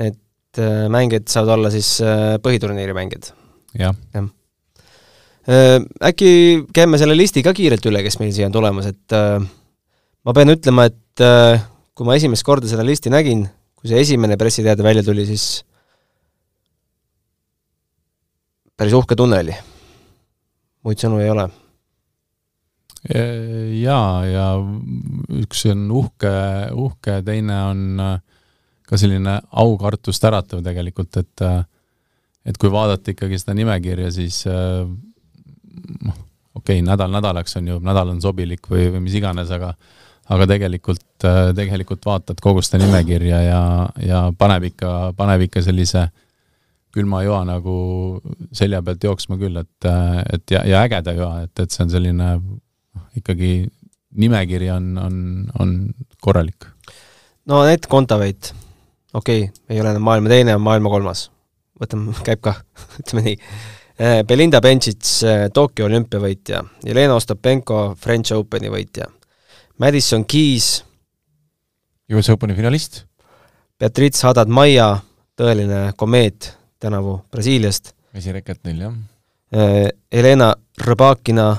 need 0.00 0.62
mängijad 0.90 1.28
saavad 1.30 1.58
olla 1.58 1.70
siis 1.70 1.98
põhiturniiri 2.42 2.96
mängijad? 2.96 3.30
jah 3.78 3.94
ja. 4.14 4.24
Äkki 5.48 6.30
käime 6.76 6.98
selle 7.00 7.14
listi 7.16 7.40
ka 7.40 7.54
kiirelt 7.56 7.86
üle, 7.88 8.02
kes 8.04 8.18
meil 8.20 8.34
siia 8.36 8.50
on 8.50 8.52
tulemas, 8.52 8.90
et 8.90 9.14
ma 9.16 10.34
pean 10.36 10.52
ütlema, 10.52 10.84
et 10.90 11.22
kui 11.96 12.04
ma 12.04 12.18
esimest 12.18 12.44
korda 12.44 12.68
seda 12.68 12.84
listi 12.84 13.08
nägin, 13.08 13.46
kui 13.78 13.88
see 13.88 14.02
esimene 14.02 14.36
pressiteade 14.36 14.84
välja 14.84 15.06
tuli, 15.06 15.24
siis 15.24 15.46
päris 18.78 18.94
uhke 18.94 19.16
tunne 19.18 19.40
oli. 19.42 19.56
muid 20.86 21.00
sõnu 21.02 21.18
ei 21.18 21.30
ole. 21.32 21.48
jaa, 23.82 24.12
ja 24.26 24.46
üks 25.40 25.64
on 25.72 25.88
uhke, 25.90 26.32
uhke, 26.74 27.18
teine 27.26 27.58
on 27.70 27.82
äh, 28.04 28.14
ka 28.86 28.98
selline 29.00 29.40
aukartust 29.50 30.24
äratav 30.24 30.62
tegelikult, 30.66 31.18
et 31.18 31.44
äh, 31.46 31.62
et 32.48 32.56
kui 32.56 32.70
vaadata 32.72 33.12
ikkagi 33.12 33.38
seda 33.40 33.56
nimekirja, 33.58 34.10
siis 34.14 34.44
äh, 34.46 34.86
noh, 35.78 36.18
okei 36.54 36.78
okay,, 36.78 36.84
nädal 36.86 37.12
nädalaks 37.12 37.56
on 37.60 37.72
ju, 37.72 37.78
nädal 37.84 38.12
on 38.14 38.20
sobilik 38.24 38.70
või, 38.70 38.88
või 38.94 39.06
mis 39.06 39.16
iganes, 39.18 39.50
aga 39.54 39.74
aga 40.28 40.46
tegelikult, 40.50 41.24
tegelikult 41.56 42.04
vaatad 42.04 42.40
kogu 42.44 42.62
seda 42.64 42.82
nimekirja 42.82 43.38
ja, 43.46 43.60
ja 44.04 44.22
paneb 44.38 44.68
ikka, 44.70 45.14
paneb 45.16 45.46
ikka 45.46 45.62
sellise 45.64 46.08
külma 46.94 47.22
joa 47.24 47.42
nagu 47.48 47.74
selja 48.56 48.80
pealt 48.84 49.04
jooksma 49.04 49.38
küll, 49.40 49.56
et, 49.60 49.88
et 50.34 50.54
ja, 50.54 50.64
ja 50.68 50.84
ägeda 50.84 51.14
joa, 51.16 51.44
et, 51.46 51.54
et 51.60 51.72
see 51.72 51.84
on 51.84 51.92
selline 51.92 52.28
noh, 52.38 53.08
ikkagi 53.16 53.52
nimekiri 54.18 54.70
on, 54.72 54.92
on, 55.00 55.18
on 55.60 55.74
korralik. 56.24 56.68
no 57.48 57.62
Anett 57.64 57.88
Kontaveit, 57.88 58.52
okei 59.12 59.48
okay,, 59.48 59.66
ei 59.68 59.80
ole 59.80 59.94
enam 59.94 60.04
maailma 60.08 60.32
teine, 60.32 60.56
on 60.56 60.64
maailma 60.64 60.92
kolmas. 60.92 61.28
võtame, 61.80 62.16
käib 62.26 62.44
kah 62.44 62.62
ütleme 63.00 63.30
nii 63.30 63.36
Belinda 63.98 64.60
Bencic, 64.62 65.02
eh, 65.26 65.48
Tokyo 65.50 65.88
olümpiavõitja, 65.88 66.62
Jelena 66.86 67.16
Ostapenko, 67.18 67.96
French 67.98 68.32
Openi 68.36 68.70
võitja, 68.70 69.08
Madison 69.82 70.22
Keys, 70.24 70.84
US 72.14 72.30
Openi 72.30 72.54
finalist, 72.54 73.02
Beatriz 73.78 74.22
Haddad-Maia, 74.22 75.00
tõeline 75.38 75.92
komeet 75.98 76.52
tänavu 76.78 77.24
Brasiiliast. 77.30 77.92
esireket 78.14 78.62
neil, 78.64 78.80
jah. 78.80 78.94
Eh, 79.52 79.90
Helena 80.12 80.54
Rõbakina, 80.78 81.56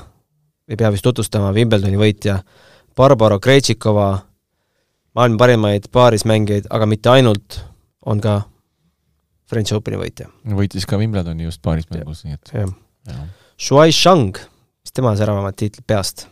ei 0.68 0.76
pea 0.76 0.90
vist 0.90 1.04
tutvustama, 1.04 1.52
Wimbledoni 1.52 1.96
võitja, 1.96 2.42
Barbara 2.96 3.38
Krejtšikova, 3.38 4.22
maailma 5.14 5.36
parimaid 5.36 5.90
paarismängijaid, 5.92 6.66
aga 6.70 6.86
mitte 6.86 7.10
ainult, 7.10 7.60
on 8.06 8.20
ka 8.20 8.42
French 9.50 9.74
Openi 9.76 9.98
võitja. 10.00 10.30
võitis 10.56 10.86
ka 10.88 10.98
Wimbledoni 11.00 11.48
just 11.48 11.62
paaris 11.62 11.88
mängus, 11.90 12.24
nii 12.26 12.38
et 12.38 12.54
jah 12.54 12.70
ja.. 13.10 13.24
Shuai 13.60 13.92
Shang, 13.92 14.38
mis 14.80 14.94
tema 14.96 15.12
säravamad 15.18 15.58
tiitlid 15.58 15.86
peast? 15.86 16.26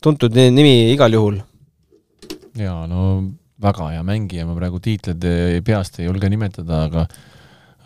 tuntud 0.00 0.36
nimi 0.36 0.92
igal 0.94 1.12
juhul. 1.12 1.40
jaa, 2.56 2.86
no 2.88 3.10
väga 3.60 3.90
hea 3.94 4.04
mängija, 4.06 4.46
ma 4.48 4.56
praegu 4.56 4.80
tiitleid 4.80 5.26
peast 5.66 6.00
ei 6.00 6.08
julge 6.08 6.30
nimetada, 6.32 6.86
aga 6.88 7.04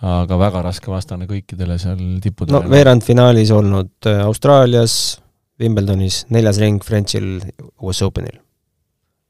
aga 0.05 0.39
väga 0.39 0.63
raske 0.67 0.91
vastane 0.93 1.27
kõikidele 1.29 1.79
seal 1.81 2.01
tippudele. 2.23 2.59
no 2.59 2.71
veerandfinaalis 2.71 3.53
olnud 3.55 4.11
äh, 4.11 4.21
Austraalias, 4.27 5.19
Wimbledonis, 5.61 6.25
neljas 6.35 6.59
ring 6.61 6.83
Frenchil, 6.85 7.39
US 7.83 8.03
Openil. 8.03 8.37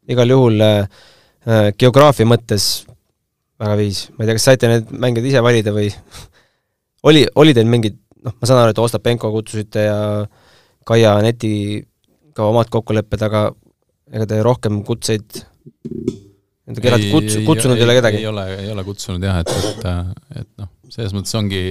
igal 0.08 0.34
juhul 0.34 0.60
äh, 0.60 0.88
äh 1.46 1.70
geograafia 1.78 2.26
mõttes 2.26 2.86
väga 3.62 3.76
viis, 3.78 4.06
ma 4.14 4.24
ei 4.24 4.30
tea, 4.30 4.38
kas 4.38 4.48
saite 4.50 4.70
need 4.70 4.94
mängijad 5.04 5.28
ise 5.30 5.42
valida 5.44 5.74
või 5.74 5.90
oli, 7.08 7.24
oli 7.40 7.54
teil 7.56 7.70
mingid, 7.70 7.98
noh, 8.24 8.34
ma 8.38 8.48
saan 8.48 8.62
aru, 8.62 8.74
et 8.74 8.82
Ostapenko 8.82 9.30
kutsusite 9.34 9.86
ja 9.86 9.98
Kaia 10.84 11.14
Anetiga 11.20 12.48
omad 12.48 12.70
kokkulepped, 12.72 13.22
aga 13.24 13.46
ega 14.14 14.28
te 14.28 14.40
rohkem 14.44 14.82
kutseid 14.86 15.42
enda 16.68 16.84
keelad 16.84 17.08
kuts-, 17.12 17.40
kutsunud 17.46 17.78
ei 17.78 17.86
ole 17.86 17.96
kedagi? 17.98 18.22
ei 18.22 18.28
ole, 18.28 18.46
ei 18.58 18.70
ole 18.72 18.84
kutsunud 18.86 19.24
jah, 19.24 19.40
et, 19.42 19.52
et, 19.70 19.90
et 20.42 20.48
noh, 20.60 20.70
selles 20.92 21.14
mõttes 21.16 21.34
ongi, 21.38 21.62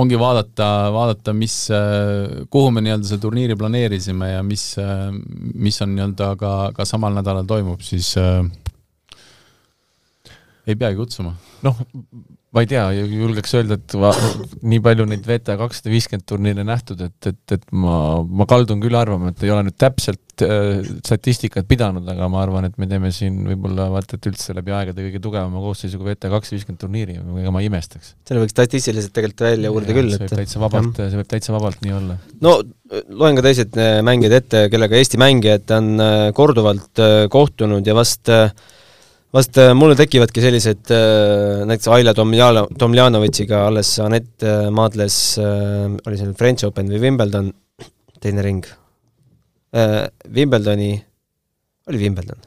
ongi 0.00 0.18
vaadata, 0.20 0.68
vaadata, 0.94 1.34
mis, 1.36 1.56
kuhu 2.52 2.72
me 2.74 2.84
nii-öelda 2.84 3.08
selle 3.08 3.24
turniiri 3.24 3.56
planeerisime 3.60 4.32
ja 4.34 4.42
mis, 4.46 4.72
mis 5.54 5.80
on 5.84 5.94
nii-öelda 5.96 6.32
ka, 6.40 6.54
ka 6.76 6.88
samal 6.88 7.16
nädalal 7.16 7.48
toimub, 7.48 7.84
siis 7.84 8.12
äh, 8.20 8.42
ei 10.68 10.76
peagi 10.78 10.98
kutsuma. 11.00 11.34
noh, 11.64 11.80
ma 12.50 12.64
ei 12.64 12.68
tea, 12.70 12.82
julgeks 13.06 13.52
öelda, 13.54 13.76
et 13.78 13.94
va, 14.00 14.10
nii 14.66 14.80
palju 14.82 15.04
neid 15.06 15.26
VTA 15.26 15.54
kakssada 15.60 15.92
viiskümmend 15.92 16.26
turniire 16.26 16.64
nähtud, 16.66 17.02
et, 17.06 17.28
et, 17.30 17.54
et 17.54 17.66
ma, 17.70 17.94
ma 18.26 18.46
kaldun 18.50 18.82
küll 18.82 18.96
arvama, 18.98 19.30
et 19.30 19.44
ei 19.46 19.52
ole 19.54 19.68
nüüd 19.68 19.76
täpselt 19.78 20.42
äh, 20.42 20.80
statistikat 21.06 21.68
pidanud, 21.70 22.08
aga 22.10 22.26
ma 22.32 22.40
arvan, 22.42 22.66
et 22.66 22.80
me 22.80 22.88
teeme 22.90 23.12
siin 23.14 23.38
võib-olla 23.52 23.86
vaata, 23.94 24.18
et 24.18 24.30
üldse 24.32 24.56
läbi 24.56 24.74
aegade 24.74 25.04
kõige 25.06 25.22
tugevama 25.22 25.62
koosseisuga 25.62 26.08
VTA 26.08 26.32
kakssada 26.34 26.58
viiskümmend 26.58 26.82
turniiri, 26.82 27.16
ega 27.44 27.54
ma 27.54 27.62
ei 27.62 27.70
imestaks. 27.70 28.16
selle 28.26 28.42
võiks 28.42 28.56
statistiliselt 28.56 29.14
tegelikult 29.14 29.46
välja 29.46 29.70
uurida 29.70 29.96
küll, 30.00 30.10
et 30.10 30.18
see 30.18 30.26
võib 30.26 30.42
täitsa 30.42 30.64
vabalt, 30.64 31.00
see 31.04 31.22
võib 31.22 31.30
täitsa 31.36 31.54
vabalt 31.54 31.86
nii 31.86 31.96
olla. 32.00 32.18
no 32.42 32.56
loen 33.14 33.38
ka 33.38 33.46
teised 33.46 33.78
äh, 33.78 34.00
mängijad 34.06 34.36
ette, 34.40 34.66
kellega 34.74 34.98
Eesti 34.98 35.22
mängijad 35.22 35.70
on 35.78 35.94
äh, 36.02 36.26
korduvalt 36.34 36.98
äh, 36.98 37.22
kohtunud 37.30 37.86
ja 37.86 37.94
vast 37.94 38.26
äh, 38.34 38.50
vast 39.34 39.58
äh, 39.60 39.72
mulle 39.78 39.96
tekivadki 39.98 40.42
sellised, 40.42 40.90
äh, 40.94 41.62
näiteks 41.68 41.88
Aila 41.94 42.14
Tomljano, 42.16 42.66
Tomljanovitšiga 42.78 43.64
alles 43.68 43.94
Anett 44.02 44.44
äh, 44.46 44.68
maadles, 44.74 45.16
oli 45.40 46.18
seal 46.18 46.34
French 46.38 46.66
Open 46.68 46.90
või 46.90 47.02
Wimbledon, 47.06 47.50
teine 48.20 48.44
ring. 48.46 48.66
Wimbledoni, 49.70 50.94
oli 51.90 52.00
Wimbledon? 52.04 52.46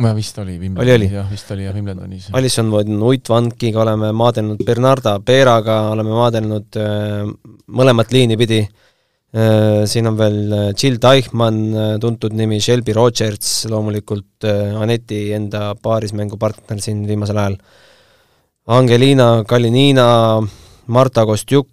ma 0.00 0.14
vist 0.16 0.38
oli 0.40 0.54
Wimbledon, 0.56 1.02
jah, 1.12 1.26
vist 1.28 1.50
oli 1.52 1.66
jah 1.66 1.74
Wimbledonis. 1.76 2.30
Alison 2.36 2.70
Uitvankiga 2.72 3.82
oleme 3.82 4.08
maadelnud, 4.16 4.62
Bernarda 4.64 5.18
Peeraga 5.20 5.74
oleme 5.92 6.14
maadelnud 6.16 6.78
mõlemat 7.76 8.14
liini 8.16 8.38
pidi 8.40 8.62
siin 9.30 10.10
on 10.10 10.16
veel 10.18 10.38
äh, 10.52 10.68
Jill 10.74 10.98
Teichmann, 10.98 11.58
äh, 11.70 11.90
tuntud 12.02 12.34
nimi, 12.34 12.58
Shelby 12.60 12.94
Rogers, 12.96 13.66
loomulikult 13.70 14.46
Aneti 14.80 15.28
enda 15.36 15.74
paarismängupartner 15.78 16.80
siin 16.82 17.04
viimasel 17.06 17.38
ajal, 17.38 17.54
Angelina 18.74 19.44
Kalinina, 19.46 20.08
Marta 20.90 21.24
Kostjuk, 21.26 21.68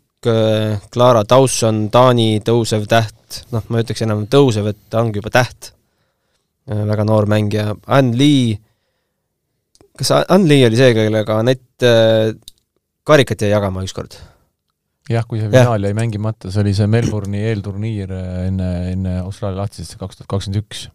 Clara 0.91 1.23
Dawson, 1.29 1.87
Taani 1.93 2.39
tõusev 2.45 2.87
täht, 2.89 3.41
noh, 3.53 3.65
ma 3.69 3.81
ütleks 3.83 4.01
enam 4.05 4.25
tõusev, 4.29 4.71
et 4.71 4.79
ta 4.89 5.01
ongi 5.01 5.21
juba 5.21 5.31
täht, 5.33 5.71
väga 6.67 7.05
noor 7.07 7.29
mängija, 7.29 7.75
Ann 7.85 8.15
Lee, 8.17 8.57
kas 9.97 10.11
Ann 10.25 10.49
Lee 10.49 10.65
oli 10.67 10.79
see, 10.79 10.95
kellega 10.97 11.37
Anett 11.41 11.85
karikat 13.07 13.45
jäi 13.45 13.53
jagama 13.53 13.85
ükskord? 13.85 14.17
Jah, 15.11 15.25
kui 15.27 15.41
see 15.41 15.49
finaal 15.51 15.87
jäi 15.87 15.95
mängimata, 15.97 16.51
see 16.51 16.61
oli 16.63 16.75
see 16.77 16.87
Melbourne'i 16.91 17.43
eelturniir 17.51 18.13
äh, 18.13 18.29
enne, 18.49 18.69
enne 18.91 19.17
Austraalia 19.23 19.63
lahtisest 19.63 19.97
kaks 19.99 20.19
tuhat 20.19 20.31
kakskümmend 20.35 20.61
üks. 20.63 20.87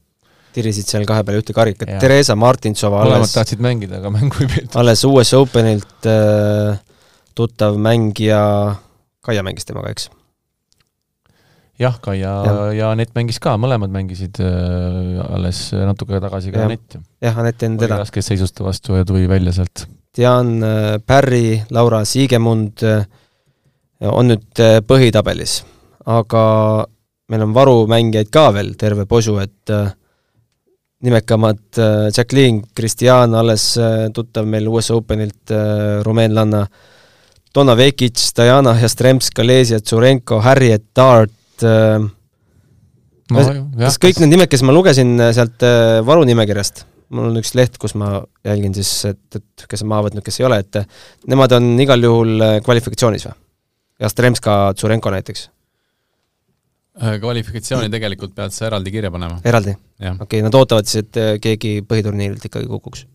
tirisid 0.53 0.89
seal 0.89 1.07
kahe 1.09 1.25
peale 1.25 1.41
ühte 1.41 1.55
karikat, 1.57 1.95
Theresa 2.03 2.37
Martinsova 2.37 3.05
mõlemad 3.07 3.25
alles, 3.25 3.37
tahtsid 3.37 3.63
mängida, 3.65 4.03
aga 4.03 4.13
mängu 4.17 4.45
ei 4.45 4.51
peetud. 4.53 4.81
alles 4.83 5.05
US 5.09 5.33
Openilt 5.39 6.09
äh, 6.11 6.81
tuttav 7.39 7.79
mängija, 7.81 8.43
Kaia 9.23 9.45
mängis 9.47 9.69
temaga, 9.69 9.95
eks? 9.95 10.11
jah, 11.81 11.97
Kaia 12.05 12.35
ja, 12.45 12.55
ja 12.77 12.93
Anett 12.93 13.15
mängis 13.17 13.41
ka, 13.43 13.57
mõlemad 13.61 13.93
mängisid 13.95 14.43
äh, 14.45 15.23
alles 15.25 15.71
natuke 15.73 16.21
tagasi 16.23 16.53
ka 16.53 16.67
Anett 16.69 17.01
jah, 17.23 17.41
Anett 17.41 17.65
enne 17.65 17.81
teda. 17.81 18.03
raskes 18.05 18.29
seisus 18.29 18.53
ta 18.53 18.67
vastu 18.69 18.99
ja 18.99 19.09
tuli 19.09 19.25
välja 19.31 19.55
sealt. 19.57 19.87
Dian 20.13 20.59
äh, 20.61 20.99
Pärri, 21.01 21.63
Laura 21.73 22.03
Siigemund 22.05 22.85
äh, 22.85 23.07
on 24.11 24.33
nüüd 24.33 24.63
äh, 24.63 24.79
põhitabelis, 24.87 25.61
aga 26.11 26.45
meil 27.33 27.45
on 27.47 27.55
varumängijaid 27.55 28.31
ka 28.35 28.49
veel 28.57 28.75
terve 28.79 29.07
posu, 29.09 29.37
et 29.43 29.73
äh, 29.73 29.93
nimekamad 31.07 31.63
äh, 31.79 32.09
Jacqueline 32.11 32.65
Cristian, 32.77 33.35
alles 33.39 33.73
tuttav 34.15 34.47
meil 34.49 34.69
US 34.71 34.91
Openilt, 34.95 35.53
rumeenlanna, 36.07 36.67
Donna 37.53 37.75
Vekic, 37.77 38.21
Diana 38.37 38.75
Jastremska, 38.81 39.45
Lesia 39.45 39.81
Tsurenko, 39.81 40.41
Harriet 40.41 40.87
Dart 40.97 41.65
no,, 41.67 43.43
kas 43.83 43.99
kõik 44.01 44.23
need 44.23 44.33
nimed, 44.33 44.49
kes 44.51 44.65
ma 44.65 44.73
lugesin 44.75 45.21
sealt 45.37 45.67
varunimekirjast, 46.07 46.87
mul 47.13 47.29
on 47.29 47.43
üks 47.43 47.53
leht, 47.59 47.77
kus 47.83 47.95
ma 48.01 48.23
jälgin 48.47 48.75
siis, 48.79 48.95
et, 49.11 49.23
et 49.37 49.67
kes 49.69 49.85
on 49.85 49.93
maha 49.93 50.09
võtnud, 50.09 50.25
kes 50.25 50.41
ei 50.41 50.49
ole, 50.49 50.63
et 50.65 50.81
nemad 51.29 51.53
on 51.59 51.75
igal 51.85 52.09
juhul 52.09 52.49
kvalifikatsioonis 52.65 53.29
või? 53.29 53.42
Jastremska, 54.03 54.73
Tsurenko 54.75 55.11
näiteks? 55.15 55.49
Kvalifikatsiooni 57.21 57.89
tegelikult 57.89 58.35
pead 58.37 58.53
sa 58.53 58.67
eraldi 58.69 58.93
kirja 58.93 59.11
panema. 59.11 59.39
eraldi? 59.49 59.73
okei 59.97 60.13
okay,, 60.27 60.43
nad 60.45 60.55
ootavad 60.59 60.89
siis, 60.89 61.07
et 61.07 61.19
äh, 61.21 61.31
keegi 61.41 61.79
põhiturniirilt 61.89 62.45
ikkagi 62.51 62.69
kukuks? 62.69 63.07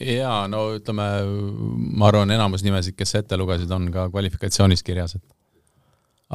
jaa, 0.00 0.44
no 0.52 0.66
ütleme, 0.76 1.06
ma 1.96 2.10
arvan, 2.10 2.32
enamus 2.36 2.64
nimesid, 2.66 2.96
kes 2.98 3.14
sa 3.14 3.22
ette 3.22 3.38
lugesid, 3.40 3.70
on 3.72 3.88
ka 3.94 4.08
kvalifikatsioonis 4.12 4.84
kirjas, 4.84 5.16
et 5.16 5.24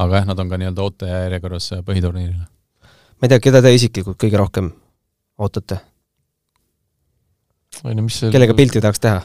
aga 0.02 0.22
jah, 0.22 0.28
nad 0.32 0.42
on 0.42 0.50
ka 0.50 0.60
nii-öelda 0.62 0.88
ootejärjekorras 0.88 1.70
põhiturniirile. 1.86 2.48
ma 2.90 3.28
ei 3.28 3.36
tea, 3.36 3.44
keda 3.50 3.62
te 3.62 3.76
isiklikult 3.76 4.18
kõige 4.26 4.42
rohkem 4.42 4.74
ootate? 5.38 5.80
või 7.84 7.94
no 8.00 8.08
mis 8.10 8.24
see 8.24 8.34
kellega 8.34 8.58
pilti 8.58 8.82
tahaks 8.82 9.06
teha? 9.06 9.22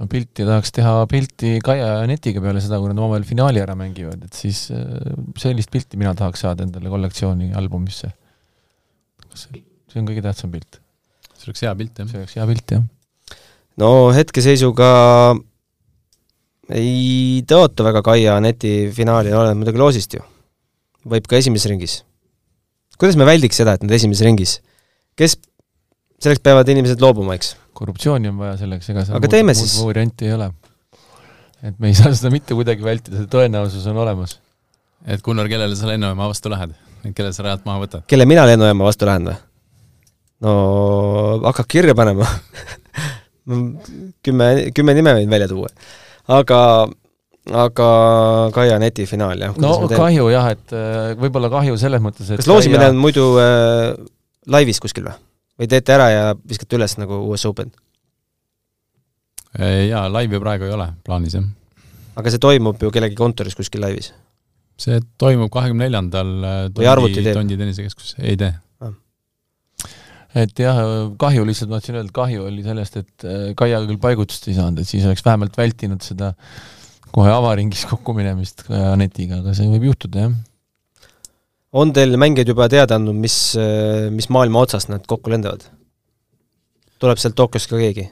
No 0.00 0.08
pilti 0.08 0.46
tahaks 0.48 0.72
teha 0.72 0.94
pilti 1.10 1.58
Kaia 1.64 1.88
ja 2.00 2.06
Netiga 2.08 2.40
peale 2.42 2.62
seda, 2.64 2.78
kui 2.80 2.88
nad 2.88 3.00
omavahel 3.00 3.26
finaali 3.28 3.60
ära 3.60 3.76
mängivad, 3.78 4.22
et 4.24 4.36
siis 4.36 4.66
äh, 4.72 5.12
sellist 5.40 5.72
pilti 5.72 6.00
mina 6.00 6.14
tahaks 6.16 6.46
saada 6.46 6.64
endale 6.64 6.92
kollektsiooni 6.92 7.52
albumisse. 7.60 8.08
kas 9.26 9.44
see, 9.46 9.60
see 9.92 10.00
on 10.00 10.08
kõige 10.08 10.24
tähtsam 10.24 10.52
pilt? 10.54 10.80
see 11.34 11.50
oleks 11.50 11.64
hea 11.66 11.74
pilt, 11.76 12.00
jah. 12.00 12.08
see 12.08 12.22
oleks 12.22 12.38
hea 12.38 12.48
pilt, 12.48 12.76
jah. 12.76 13.36
no 13.82 13.92
hetkeseisuga 14.16 14.90
ei 16.80 17.42
tõota 17.50 17.84
väga 17.90 18.04
Kaia 18.06 18.38
Neti 18.40 18.74
finaali, 18.96 19.34
oleneb 19.36 19.60
muidugi 19.60 19.84
loosist 19.84 20.16
ju. 20.16 20.24
võib 21.12 21.28
ka 21.28 21.36
esimeses 21.36 21.68
ringis. 21.68 22.00
kuidas 22.96 23.20
me 23.20 23.28
väldiks 23.28 23.60
seda, 23.60 23.76
et 23.76 23.84
nad 23.84 23.92
esimeses 24.00 24.24
ringis, 24.24 24.60
kes, 25.12 25.36
selleks 26.24 26.40
peavad 26.40 26.72
inimesed 26.72 27.04
loobuma, 27.04 27.36
eks? 27.36 27.58
Korruptsiooni 27.80 28.30
on 28.30 28.38
vaja 28.40 28.58
selleks, 28.60 28.90
ega 28.92 29.06
seal 29.06 29.16
aga 29.16 29.24
muud, 29.24 29.34
teeme 29.34 29.54
muud 29.56 29.60
siis. 29.60 29.78
varianti 29.86 30.28
ei 30.28 30.36
ole. 30.36 30.50
et 31.64 31.78
me 31.80 31.90
ei 31.90 31.96
saa 31.98 32.12
seda 32.16 32.32
mitte 32.34 32.56
kuidagi 32.56 32.84
vältida, 32.84 33.20
see 33.20 33.30
tõenäosus 33.32 33.86
on 33.90 34.00
olemas. 34.04 34.38
et 35.06 35.22
Gunnar, 35.24 35.48
kellele 35.50 35.78
sa 35.78 35.88
lennujaama 35.90 36.28
vastu 36.32 36.52
lähed? 36.52 36.76
kelle 37.16 37.32
sa 37.32 37.46
rajalt 37.46 37.64
maha 37.68 37.84
võtad? 37.86 38.04
kelle 38.10 38.28
mina 38.28 38.44
lennujaama 38.48 38.90
vastu 38.90 39.08
lähen 39.08 39.30
või? 39.30 39.38
no 40.44 40.54
hakkab 41.46 41.68
kirja 41.70 41.96
panema 41.96 42.28
kümme, 44.24 44.48
kümme 44.76 44.96
nime 44.96 45.14
võin 45.20 45.32
välja 45.32 45.48
tuua. 45.50 45.70
aga, 46.28 46.60
aga 47.64 47.88
Kaia 48.54 48.78
Neti 48.82 49.08
finaal, 49.08 49.40
jah. 49.40 49.56
no 49.60 49.74
kahju 49.88 50.28
jah, 50.32 50.52
et 50.52 50.76
äh, 50.76 51.16
võib-olla 51.20 51.52
kahju 51.52 51.80
selles 51.80 52.04
mõttes, 52.04 52.28
et 52.30 52.42
kas 52.42 52.50
loosimine 52.50 52.92
on 52.92 53.00
muidu 53.00 53.32
äh, 53.40 53.96
laivis 54.50 54.82
kuskil 54.82 55.08
või? 55.08 55.16
Või 55.60 55.68
teete 55.70 55.96
ära 55.96 56.08
ja 56.12 56.24
viskate 56.34 56.78
üles 56.78 56.96
nagu 57.00 57.20
US 57.28 57.44
Open? 57.48 57.72
jaa, 59.58 60.04
laivi 60.12 60.38
praegu 60.38 60.68
ei 60.68 60.74
ole 60.74 60.86
plaanis, 61.04 61.34
jah. 61.34 61.46
aga 62.16 62.32
see 62.32 62.42
toimub 62.42 62.82
ju 62.82 62.90
kellegi 62.94 63.18
kontoris 63.18 63.56
kuskil 63.58 63.82
laivis? 63.82 64.12
see 64.80 65.00
toimub 65.20 65.50
kahekümne 65.52 65.88
neljandal 65.88 66.34
arvuti 66.88 67.20
teeb? 67.20 67.34
Tondi 67.36 67.58
tennisekeskuses, 67.60 68.16
ei 68.22 68.38
tee. 68.40 68.52
et 70.40 70.62
jah, 70.62 70.78
kahju 71.20 71.46
lihtsalt, 71.48 71.72
ma 71.72 71.80
tahtsin 71.80 71.98
öelda, 71.98 72.14
kahju 72.14 72.46
oli 72.46 72.62
sellest, 72.64 73.00
et 73.02 73.26
äh, 73.26 73.48
Kaiaga 73.58 73.88
küll 73.90 74.00
paigutust 74.02 74.46
ei 74.48 74.54
saanud, 74.56 74.80
et 74.80 74.88
siis 74.88 75.04
oleks 75.08 75.24
vähemalt 75.26 75.58
vältinud 75.58 76.06
seda 76.06 76.32
kohe 77.10 77.32
avaringis 77.34 77.82
kokkuminemist 77.90 78.68
Anetiga, 78.70 79.42
aga 79.42 79.56
see 79.58 79.68
võib 79.72 79.90
juhtuda, 79.90 80.28
jah. 80.28 80.38
On 81.72 81.92
teil 81.94 82.16
mängijad 82.18 82.48
juba 82.50 82.68
teada 82.68 82.96
andnud, 82.98 83.16
mis, 83.16 83.36
mis 84.10 84.28
maailma 84.28 84.64
otsast 84.66 84.90
nad 84.90 85.04
kokku 85.06 85.30
lendavad? 85.30 85.68
tuleb 87.00 87.20
sealt 87.20 87.36
Tokyost 87.38 87.70
ka 87.70 87.78
keegi? 87.80 88.10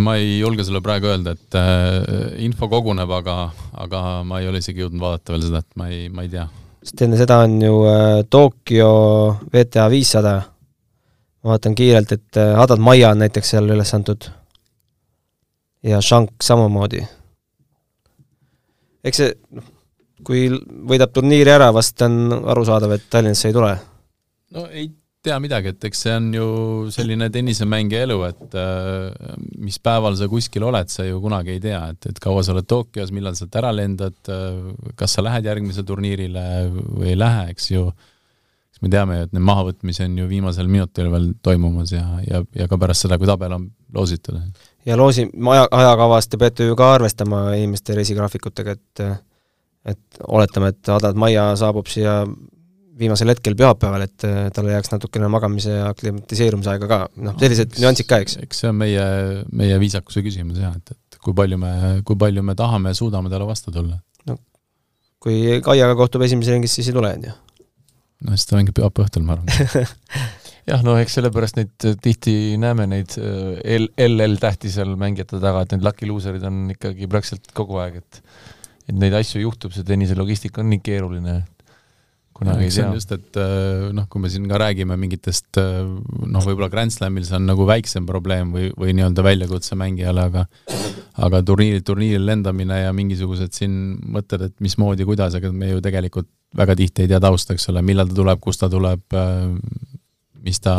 ma 0.00 0.16
ei 0.16 0.38
julge 0.38 0.64
sulle 0.64 0.80
praegu 0.80 1.10
öelda, 1.10 1.34
et 1.36 1.56
äh, 1.58 2.44
info 2.44 2.68
koguneb, 2.72 3.10
aga, 3.12 3.50
aga 3.76 4.02
ma 4.24 4.40
ei 4.40 4.48
ole 4.48 4.62
isegi 4.62 4.80
jõudnud 4.80 5.02
vaadata 5.02 5.34
veel 5.34 5.44
seda, 5.44 5.60
et 5.60 5.76
ma 5.76 5.88
ei, 5.92 6.06
ma 6.08 6.24
ei 6.24 6.30
tea. 6.32 6.46
sest 6.86 7.02
enne 7.04 7.18
seda 7.20 7.42
on 7.44 7.58
ju 7.60 7.82
äh, 7.90 8.22
Tokyo 8.32 8.88
VTA 9.52 9.90
viissada, 9.92 10.34
ma 11.44 11.52
vaatan 11.52 11.76
kiirelt, 11.76 12.16
et 12.16 12.40
äh, 12.40 12.54
Hadad 12.56 12.80
Maia 12.80 13.12
on 13.12 13.20
näiteks 13.20 13.52
seal 13.52 13.68
üles 13.76 13.92
antud. 13.94 14.30
ja 15.84 16.00
Shank 16.00 16.40
samamoodi. 16.42 17.04
eks 19.04 19.22
see, 19.22 19.36
noh, 19.52 19.68
kui 20.26 20.46
võidab 20.90 21.14
turniiri 21.14 21.52
ära, 21.54 21.70
vast 21.74 22.02
on 22.06 22.40
arusaadav, 22.42 22.96
et 22.96 23.10
Tallinnasse 23.10 23.50
ei 23.50 23.56
tule. 23.56 23.74
no 24.56 24.66
ei 24.70 24.88
tea 25.26 25.36
midagi, 25.42 25.72
et 25.74 25.86
eks 25.88 26.02
see 26.04 26.14
on 26.14 26.26
ju 26.34 26.48
selline 26.94 27.28
tennisemängija 27.34 28.04
elu, 28.06 28.18
et 28.28 28.56
äh, 28.60 29.38
mis 29.62 29.78
päeval 29.82 30.16
sa 30.18 30.28
kuskil 30.30 30.66
oled, 30.68 30.90
sa 30.92 31.06
ju 31.06 31.20
kunagi 31.22 31.56
ei 31.56 31.62
tea, 31.62 31.80
et, 31.94 32.10
et 32.12 32.20
kaua 32.22 32.44
sa 32.46 32.54
oled 32.54 32.68
Tokyos, 32.70 33.12
millal 33.14 33.38
sealt 33.38 33.56
ära 33.58 33.72
lendad, 33.74 34.18
kas 34.98 35.16
sa 35.16 35.24
lähed 35.26 35.48
järgmisele 35.50 35.88
turniirile 35.88 36.44
või 36.70 37.10
ei 37.14 37.18
lähe, 37.18 37.48
eks 37.54 37.70
ju. 37.72 37.88
eks 38.70 38.84
me 38.84 38.92
teame 38.92 39.18
ju, 39.18 39.26
et 39.26 39.34
need 39.34 39.46
mahavõtmisi 39.50 40.06
on 40.06 40.18
ju 40.22 40.30
viimasel 40.30 40.70
minutil 40.70 41.10
veel 41.12 41.30
toimumas 41.42 41.94
ja, 41.94 42.06
ja, 42.26 42.44
ja 42.54 42.70
ka 42.70 42.78
pärast 42.78 43.06
seda, 43.06 43.18
kui 43.18 43.30
tabel 43.30 43.58
on 43.58 43.70
loositud. 43.94 44.38
ja 44.86 44.98
loosi, 44.98 45.26
aja, 45.54 45.66
ajakavas 45.70 46.30
te 46.30 46.38
peate 46.38 46.70
ju 46.70 46.78
ka 46.78 46.92
arvestama 47.00 47.48
inimeste 47.58 47.98
reisigraafikutega, 47.98 48.78
et 48.78 49.08
et 49.86 50.20
oletame, 50.26 50.72
et 50.74 50.92
Hadad 50.92 51.18
Maia 51.18 51.48
saabub 51.58 51.88
siia 51.90 52.20
viimasel 52.96 53.30
hetkel 53.32 53.56
pühapäeval, 53.58 54.06
et 54.06 54.24
talle 54.56 54.72
jääks 54.72 54.92
natukene 54.94 55.28
magamise 55.32 55.74
ja 55.74 55.90
aklimatiseerumise 55.92 56.72
aega 56.72 56.88
ka, 56.90 57.00
noh, 57.26 57.36
sellised 57.40 57.74
no, 57.74 57.84
nüansid 57.84 58.08
ka, 58.08 58.20
eks? 58.24 58.38
eks 58.46 58.62
see 58.62 58.70
on 58.72 58.78
meie, 58.80 59.04
meie 59.52 59.76
viisakuse 59.82 60.24
küsimus 60.24 60.62
jah, 60.62 60.72
et, 60.78 60.94
et 60.96 61.20
kui 61.22 61.36
palju 61.36 61.58
me, 61.60 61.72
kui 62.08 62.16
palju 62.20 62.44
me 62.46 62.56
tahame 62.58 62.94
ja 62.94 62.98
suudame 62.98 63.32
talle 63.32 63.48
vastu 63.48 63.74
tulla. 63.74 63.98
no 64.30 64.38
kui 65.22 65.60
Kaiaga 65.64 65.98
kohtub 65.98 66.24
esimeses 66.24 66.56
ringis, 66.56 66.78
siis 66.78 66.88
ei 66.90 66.96
tule, 66.96 67.12
on 67.18 67.28
ju? 67.28 67.36
no 68.24 68.36
siis 68.36 68.48
ta 68.48 68.56
mängib 68.56 68.78
pühapäeva 68.80 69.10
õhtul, 69.10 69.28
ma 69.28 69.36
arvan 69.36 69.52
jah, 70.70 70.82
no 70.86 70.96
eks 71.00 71.18
sellepärast 71.18 71.60
neid 71.60 71.88
tihti 72.02 72.56
näeme 72.60 72.88
neid 72.90 73.16
L, 73.20 73.90
LL 74.08 74.40
tähti 74.42 74.72
seal 74.72 74.96
mängijate 74.98 75.40
taga, 75.42 75.66
et 75.66 75.76
need 75.76 75.84
lucky 75.84 76.08
loser'id 76.08 76.48
on 76.48 76.64
ikkagi 76.74 77.12
praktiliselt 77.12 77.52
kogu 77.56 77.76
aeg, 77.84 78.00
et 78.00 78.22
et 78.86 78.96
neid 78.96 79.14
asju 79.18 79.42
juhtub, 79.42 79.74
see 79.74 79.86
tennise 79.86 80.16
logistika 80.18 80.62
on 80.62 80.70
nii 80.72 80.82
keeruline, 80.84 81.36
kunagi 82.36 82.66
ei 82.66 82.72
tea. 82.74 82.90
just, 82.94 83.12
et 83.16 83.38
noh, 83.96 84.06
kui 84.12 84.22
me 84.22 84.30
siin 84.32 84.46
ka 84.50 84.60
räägime 84.60 84.96
mingitest 85.00 85.58
noh, 85.58 86.44
võib-olla 86.44 86.68
Grand 86.72 86.92
Slamil 86.92 87.24
see 87.26 87.38
on 87.38 87.48
nagu 87.48 87.66
väiksem 87.68 88.06
probleem 88.08 88.52
või, 88.54 88.68
või 88.76 88.94
nii-öelda 88.98 89.24
väljakutse 89.24 89.78
mängijale, 89.78 90.28
aga 90.30 90.44
aga 91.26 91.40
turniirilt 91.48 91.86
turniiril 91.88 92.26
lendamine 92.28 92.82
ja 92.82 92.92
mingisugused 92.96 93.54
siin 93.56 93.96
mõtted, 94.12 94.50
et 94.50 94.56
mismoodi, 94.64 95.06
kuidas, 95.08 95.36
aga 95.38 95.52
me 95.52 95.70
ju 95.70 95.82
tegelikult 95.84 96.28
väga 96.56 96.76
tihti 96.78 97.04
ei 97.04 97.12
tea 97.12 97.20
tausta, 97.22 97.56
eks 97.56 97.70
ole, 97.72 97.82
millal 97.84 98.10
ta 98.10 98.18
tuleb, 98.18 98.40
kust 98.44 98.60
ta 98.62 98.68
tuleb, 98.72 99.04
mis 100.44 100.60
ta, 100.62 100.76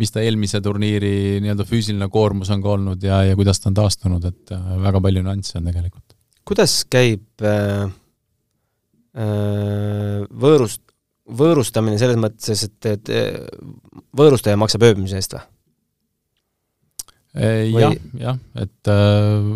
mis 0.00 0.14
ta 0.14 0.24
eelmise 0.24 0.60
turniiri 0.64 1.40
nii-öelda 1.44 1.66
füüsiline 1.68 2.08
koormus 2.12 2.52
on 2.54 2.64
ka 2.64 2.76
olnud 2.76 3.04
ja, 3.04 3.22
ja 3.28 3.36
kuidas 3.38 3.60
ta 3.60 3.70
on 3.70 3.76
taastunud, 3.78 4.24
et 4.24 4.54
väga 4.88 5.02
palju 5.04 5.24
nüansse 5.26 5.60
on 5.60 5.68
tegelikult. 5.68 6.17
Kuidas 6.48 6.80
käib 6.88 7.44
äh 7.44 7.88
võõrust, 10.38 10.82
võõrustamine 11.26 11.98
selles 11.98 12.18
mõttes, 12.20 12.60
et, 12.64 12.86
et 12.86 13.10
võõrustaja 14.16 14.58
maksab 14.60 14.84
ööbimise 14.86 15.18
eest 15.18 15.34
või? 15.34 15.42
jah, 17.34 17.94
jah, 18.18 18.38
et 18.58 18.90
äh, 18.92 19.48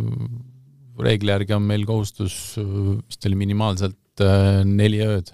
reegli 1.02 1.32
järgi 1.32 1.56
on 1.56 1.64
meil 1.66 1.86
kohustus 1.88 2.34
vist 2.58 3.28
oli 3.28 3.38
minimaalselt 3.40 4.24
äh, 4.24 4.62
neli 4.68 5.00
ööd. 5.04 5.32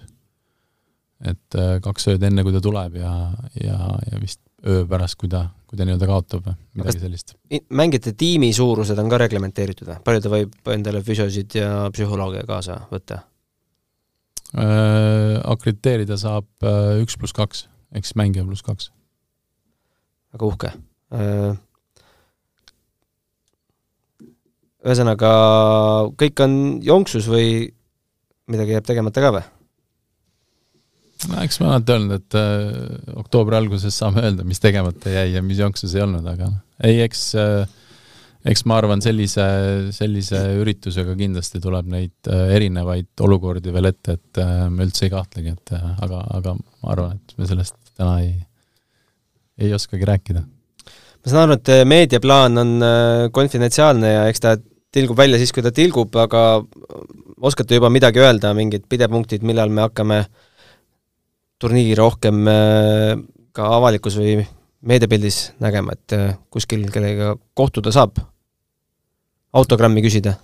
et 1.27 1.59
äh, 1.59 1.79
kaks 1.85 2.09
ööd 2.15 2.23
enne, 2.23 2.45
kui 2.47 2.55
ta 2.55 2.63
tuleb 2.65 3.01
ja, 3.01 3.15
ja, 3.59 3.79
ja 4.11 4.21
vist 4.23 4.41
öö 4.67 4.85
pärast, 4.89 5.19
kui 5.21 5.31
ta, 5.31 5.45
kui 5.69 5.79
ta 5.79 5.87
nii-öelda 5.87 6.09
kaotab 6.09 6.47
või 6.49 6.57
midagi 6.81 7.03
sellist. 7.03 7.35
mängijate 7.71 8.15
tiimi 8.19 8.51
suurused 8.57 8.99
on 8.99 9.11
ka 9.11 9.21
reglementeeritud 9.23 9.91
või? 9.91 9.99
palju 10.07 10.25
ta 10.25 10.33
võib 10.33 10.73
endale 10.75 11.03
füsiosid 11.07 11.59
ja 11.61 11.71
psühholoogia 11.95 12.47
kaasa 12.49 12.81
võtta? 12.93 13.23
Akrediteerida 14.49 16.17
saab 16.17 16.49
üks 17.03 17.19
pluss 17.21 17.37
kaks, 17.37 17.67
ehk 17.93 18.09
siis 18.09 18.17
mängija 18.17 18.47
pluss 18.49 18.65
kaks. 18.65 18.91
väga 20.33 20.49
uhke. 20.49 20.73
Ühesõnaga, 24.89 25.31
kõik 26.17 26.41
on 26.41 26.53
jonksus 26.87 27.29
või 27.29 27.69
midagi 28.49 28.77
jääb 28.77 28.87
tegemata 28.89 29.21
ka 29.21 29.33
või? 29.37 29.47
No 31.27 31.43
eks 31.43 31.61
olen 31.61 31.73
alati 31.73 31.95
öelnud, 31.95 32.15
et 32.21 32.39
äh, 32.39 33.19
oktoobri 33.19 33.59
alguses 33.59 33.97
saame 33.99 34.23
öelda, 34.25 34.47
mis 34.47 34.63
tegemata 34.63 35.13
jäi 35.13 35.33
ja 35.35 35.43
mis 35.45 35.61
jonksus 35.61 35.95
ei 35.97 36.05
olnud, 36.05 36.27
aga 36.31 36.51
noh, 36.53 36.61
ei, 36.87 37.01
eks 37.05 37.25
äh, 37.39 37.63
eks 38.49 38.65
ma 38.71 38.79
arvan, 38.81 39.03
sellise, 39.05 39.45
sellise 39.95 40.41
üritusega 40.61 41.17
kindlasti 41.19 41.61
tuleb 41.63 41.89
neid 41.91 42.31
erinevaid 42.31 43.25
olukordi 43.27 43.75
veel 43.75 43.91
ette, 43.91 44.15
et 44.15 44.41
ma 44.71 44.87
üldse 44.87 45.09
ei 45.09 45.13
kahtlegi, 45.13 45.57
et 45.57 45.75
aga, 45.75 46.23
aga 46.39 46.55
ma 46.55 46.95
arvan, 46.95 47.19
et 47.19 47.35
me 47.41 47.49
sellest 47.51 47.77
täna 47.99 48.21
ei, 48.23 48.33
ei 49.59 49.75
oskagi 49.75 50.07
rääkida. 50.07 50.45
ma 50.47 51.33
saan 51.33 51.43
aru, 51.43 51.59
et 51.59 51.73
meediaplaan 51.91 52.63
on 52.63 52.73
konfidentsiaalne 53.35 54.15
ja 54.15 54.27
eks 54.31 54.45
ta 54.45 54.55
tilgub 54.95 55.19
välja 55.19 55.39
siis, 55.41 55.53
kui 55.53 55.65
ta 55.67 55.75
tilgub, 55.75 56.15
aga 56.17 56.63
oskate 57.45 57.79
juba 57.79 57.91
midagi 57.93 58.23
öelda, 58.23 58.55
mingid 58.57 58.87
pidepunktid, 58.89 59.45
millal 59.47 59.71
me 59.73 59.85
hakkame 59.85 60.23
turniiri 61.59 61.97
rohkem 61.99 62.45
ka 63.57 63.71
avalikkus 63.79 64.19
või 64.21 64.39
meediapildis 64.89 65.39
nägema, 65.63 65.97
et 65.97 66.15
kuskil 66.55 66.87
kellega 66.95 67.35
kohtuda 67.59 67.93
saab? 67.95 68.21
autogrammi 69.59 70.05
küsida? 70.05 70.37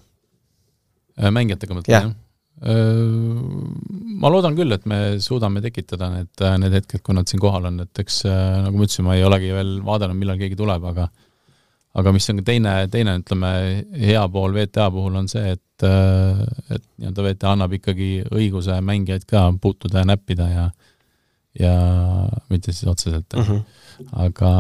mängijatega 1.15 1.77
mõtled 1.77 1.93
yeah., 1.93 2.09
jah? 2.09 2.21
Ma 2.65 4.31
loodan 4.31 4.55
küll, 4.57 4.73
et 4.73 4.87
me 4.89 5.19
suudame 5.21 5.61
tekitada 5.63 6.09
need, 6.13 6.43
need 6.63 6.77
hetked, 6.79 7.03
kui 7.05 7.17
nad 7.17 7.29
siin 7.29 7.43
kohal 7.43 7.67
on, 7.69 7.83
et 7.83 8.01
eks 8.01 8.23
nagu 8.27 8.79
ma 8.79 8.87
ütlesin, 8.87 9.05
ma 9.07 9.17
ei 9.19 9.27
olegi 9.27 9.51
veel 9.53 9.73
vaadanud, 9.85 10.19
millal 10.19 10.39
keegi 10.41 10.59
tuleb, 10.59 10.87
aga 10.93 11.09
aga 11.99 12.13
mis 12.15 12.27
on 12.31 12.41
ka 12.41 12.47
teine, 12.49 12.73
teine 12.91 13.19
ütleme, 13.21 13.51
hea 14.01 14.23
pool 14.33 14.55
VTA 14.57 14.89
puhul 14.95 15.19
on 15.21 15.29
see, 15.31 15.55
et, 15.55 15.87
et 15.87 16.83
nii-öelda 16.99 17.27
VTA 17.29 17.53
annab 17.55 17.77
ikkagi 17.79 18.09
õiguse 18.35 18.81
mängijaid 18.83 19.27
ka 19.31 19.47
puutuda 19.63 20.03
ja 20.03 20.09
näppida 20.15 20.49
ja 20.51 20.65
ja 21.61 21.75
mitte 22.51 22.73
siis 22.73 22.89
otseselt 22.91 23.37
mm, 23.37 23.43
-hmm. 23.43 24.09
aga 24.13 24.53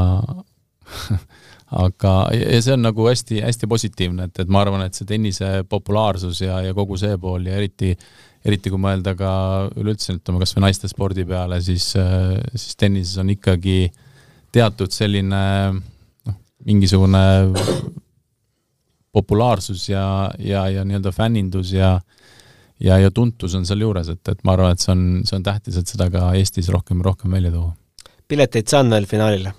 aga, 1.85 2.13
ja 2.35 2.61
see 2.63 2.75
on 2.77 2.85
nagu 2.85 3.09
hästi-hästi 3.09 3.67
positiivne, 3.67 4.29
et, 4.29 4.39
et 4.45 4.49
ma 4.53 4.61
arvan, 4.63 4.85
et 4.85 4.95
see 4.95 5.09
tennise 5.09 5.65
populaarsus 5.69 6.41
ja, 6.45 6.61
ja 6.63 6.75
kogu 6.75 6.97
see 7.01 7.19
pool 7.19 7.47
ja 7.47 7.57
eriti 7.59 7.97
eriti 8.45 8.69
kui 8.69 8.81
mõelda 8.81 9.15
ka 9.17 9.33
üleüldse, 9.81 10.19
ütleme 10.19 10.43
kas 10.43 10.53
või 10.57 10.67
naiste 10.67 10.89
spordi 10.91 11.25
peale, 11.25 11.63
siis, 11.65 11.95
siis 12.55 12.77
tennises 12.77 13.17
on 13.23 13.31
ikkagi 13.33 13.89
teatud 14.53 14.93
selline 14.93 15.41
noh, 15.73 16.37
mingisugune 16.69 17.23
populaarsus 19.15 19.89
ja, 19.89 20.05
ja, 20.39 20.67
ja 20.69 20.85
nii-öelda 20.85 21.15
fännindus 21.15 21.73
ja 21.73 21.95
ja, 21.95 22.03
ja 22.81 23.11
tuntus 23.15 23.55
on 23.55 23.67
sealjuures, 23.69 24.11
et, 24.11 24.23
et 24.29 24.43
ma 24.45 24.57
arvan, 24.57 24.75
et 24.75 24.83
see 24.83 24.93
on, 24.95 25.05
see 25.29 25.39
on 25.39 25.47
tähtis, 25.47 25.79
et 25.79 25.91
seda 25.91 26.11
ka 26.11 26.33
Eestis 26.39 26.71
rohkem 26.75 27.03
ja 27.03 27.11
rohkem 27.11 27.37
välja 27.37 27.53
tuua. 27.55 27.75
pileteid 28.29 28.69
saan 28.69 28.91
veel 28.91 29.07
finaalile? 29.11 29.55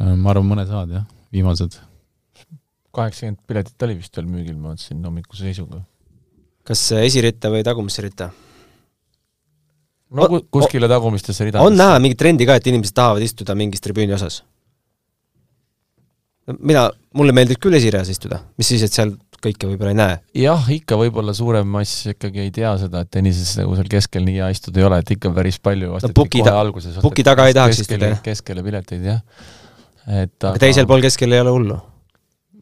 ma 0.00 0.34
arvan, 0.34 0.48
mõned 0.54 0.68
saavad 0.68 0.98
jah, 0.98 1.08
viimased. 1.32 1.78
kaheksakümmend 2.92 3.40
piletit 3.46 3.88
oli 3.88 3.98
vist 4.00 4.16
veel 4.16 4.28
müügil, 4.28 4.58
ma 4.58 4.72
vaatasin 4.72 5.04
hommikuse 5.04 5.48
seisuga 5.48 5.84
kas 6.66 6.84
esiritta 7.02 7.50
või 7.52 7.64
tagumisse 7.66 8.04
ritta? 8.04 8.30
no 10.12 10.28
kuskile 10.52 10.88
tagumistesse 10.90 11.46
ridadesse. 11.46 11.66
on 11.66 11.78
näha 11.78 11.98
mingit 12.02 12.20
trendi 12.20 12.46
ka, 12.48 12.58
et 12.58 12.66
inimesed 12.68 12.94
tahavad 12.96 13.24
istuda 13.24 13.56
mingis 13.58 13.82
tribüüni 13.84 14.14
osas? 14.16 14.42
mina, 16.58 16.88
mulle 17.16 17.34
meeldib 17.36 17.60
küll 17.62 17.78
esireas 17.78 18.10
istuda, 18.12 18.42
mis 18.58 18.72
siis, 18.74 18.84
et 18.86 18.92
seal 18.92 19.14
kõike 19.42 19.70
võib-olla 19.70 19.92
ei 19.92 19.98
näe. 19.98 20.18
jah, 20.44 20.66
ikka 20.76 20.98
võib-olla 21.00 21.34
suurem 21.36 21.68
mass 21.76 22.08
ikkagi 22.12 22.44
ei 22.46 22.52
tea 22.54 22.72
seda, 22.80 23.04
et 23.04 23.12
tennises 23.12 23.54
nagu 23.60 23.76
seal 23.78 23.90
keskel 23.92 24.26
nii 24.26 24.40
hea 24.40 24.50
istuda 24.54 24.82
ei 24.82 24.88
ole, 24.88 25.00
et 25.04 25.14
ikka 25.16 25.32
päris 25.36 25.60
palju 25.62 25.94
no 25.94 26.12
puki, 26.16 26.44
ta 26.46 26.58
puki 27.04 27.26
taga 27.26 27.48
ei 27.50 27.56
tahaks 27.58 27.84
istuda, 27.84 28.14
jah? 28.14 28.20
keskele 28.24 28.64
pileteid, 28.66 29.08
jah. 29.12 29.24
et 30.06 30.36
aga, 30.38 30.54
aga 30.54 30.66
teisel 30.66 30.90
pool 30.90 31.04
keskel 31.04 31.34
ei 31.34 31.42
ole 31.44 31.56
hullu 31.56 31.80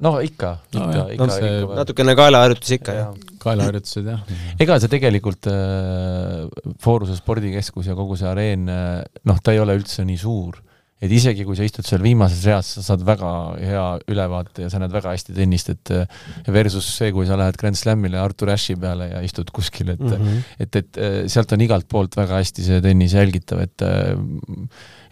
no 0.01 0.15
ikka 0.25 0.55
no,, 0.75 0.87
ikka, 0.87 1.05
ikka, 1.15 1.27
no, 1.27 1.37
ikka. 1.37 1.77
natukene 1.81 2.17
kaelaharjutus 2.19 2.73
ikka, 2.79 2.97
jah. 2.97 3.13
kaelaharjutused, 3.43 4.09
jah. 4.09 4.25
ega 4.63 4.79
see 4.81 4.93
tegelikult 4.93 5.51
äh, 5.53 6.49
Fooruse 6.83 7.19
spordikeskus 7.21 7.91
ja 7.91 7.97
kogu 7.99 8.17
see 8.21 8.29
areen 8.31 8.67
äh,, 8.73 8.99
noh, 9.29 9.41
ta 9.45 9.55
ei 9.55 9.63
ole 9.63 9.77
üldse 9.81 10.07
nii 10.09 10.21
suur. 10.21 10.61
Et 11.01 11.13
isegi, 11.17 11.47
kui 11.49 11.57
sa 11.57 11.65
istud 11.65 11.87
seal 11.89 12.03
viimases 12.05 12.43
reas, 12.45 12.75
sa 12.77 12.85
saad 12.85 13.05
väga 13.09 13.31
hea 13.57 13.85
ülevaate 14.13 14.67
ja 14.67 14.71
sa 14.73 14.81
näed 14.83 14.93
väga 14.93 15.15
hästi 15.15 15.35
tennist, 15.37 15.73
et 15.73 15.93
äh, 15.97 16.21
versus 16.53 16.87
see, 16.99 17.13
kui 17.17 17.29
sa 17.29 17.39
lähed 17.41 17.57
Grand 17.61 17.79
Slamile 17.79 18.21
Artur 18.21 18.53
Ashe 18.53 18.77
peale 18.81 19.09
ja 19.15 19.23
istud 19.25 19.53
kuskil, 19.57 19.95
et 19.95 20.03
mm 20.05 20.17
-hmm. 20.17 20.43
et, 20.61 20.77
et 20.83 20.99
äh, 21.01 21.19
sealt 21.27 21.53
on 21.57 21.61
igalt 21.65 21.89
poolt 21.89 22.17
väga 22.17 22.43
hästi 22.43 22.65
see 22.67 22.81
tennis 22.85 23.15
jälgitav, 23.17 23.63
et 23.65 23.83
äh, 23.83 24.17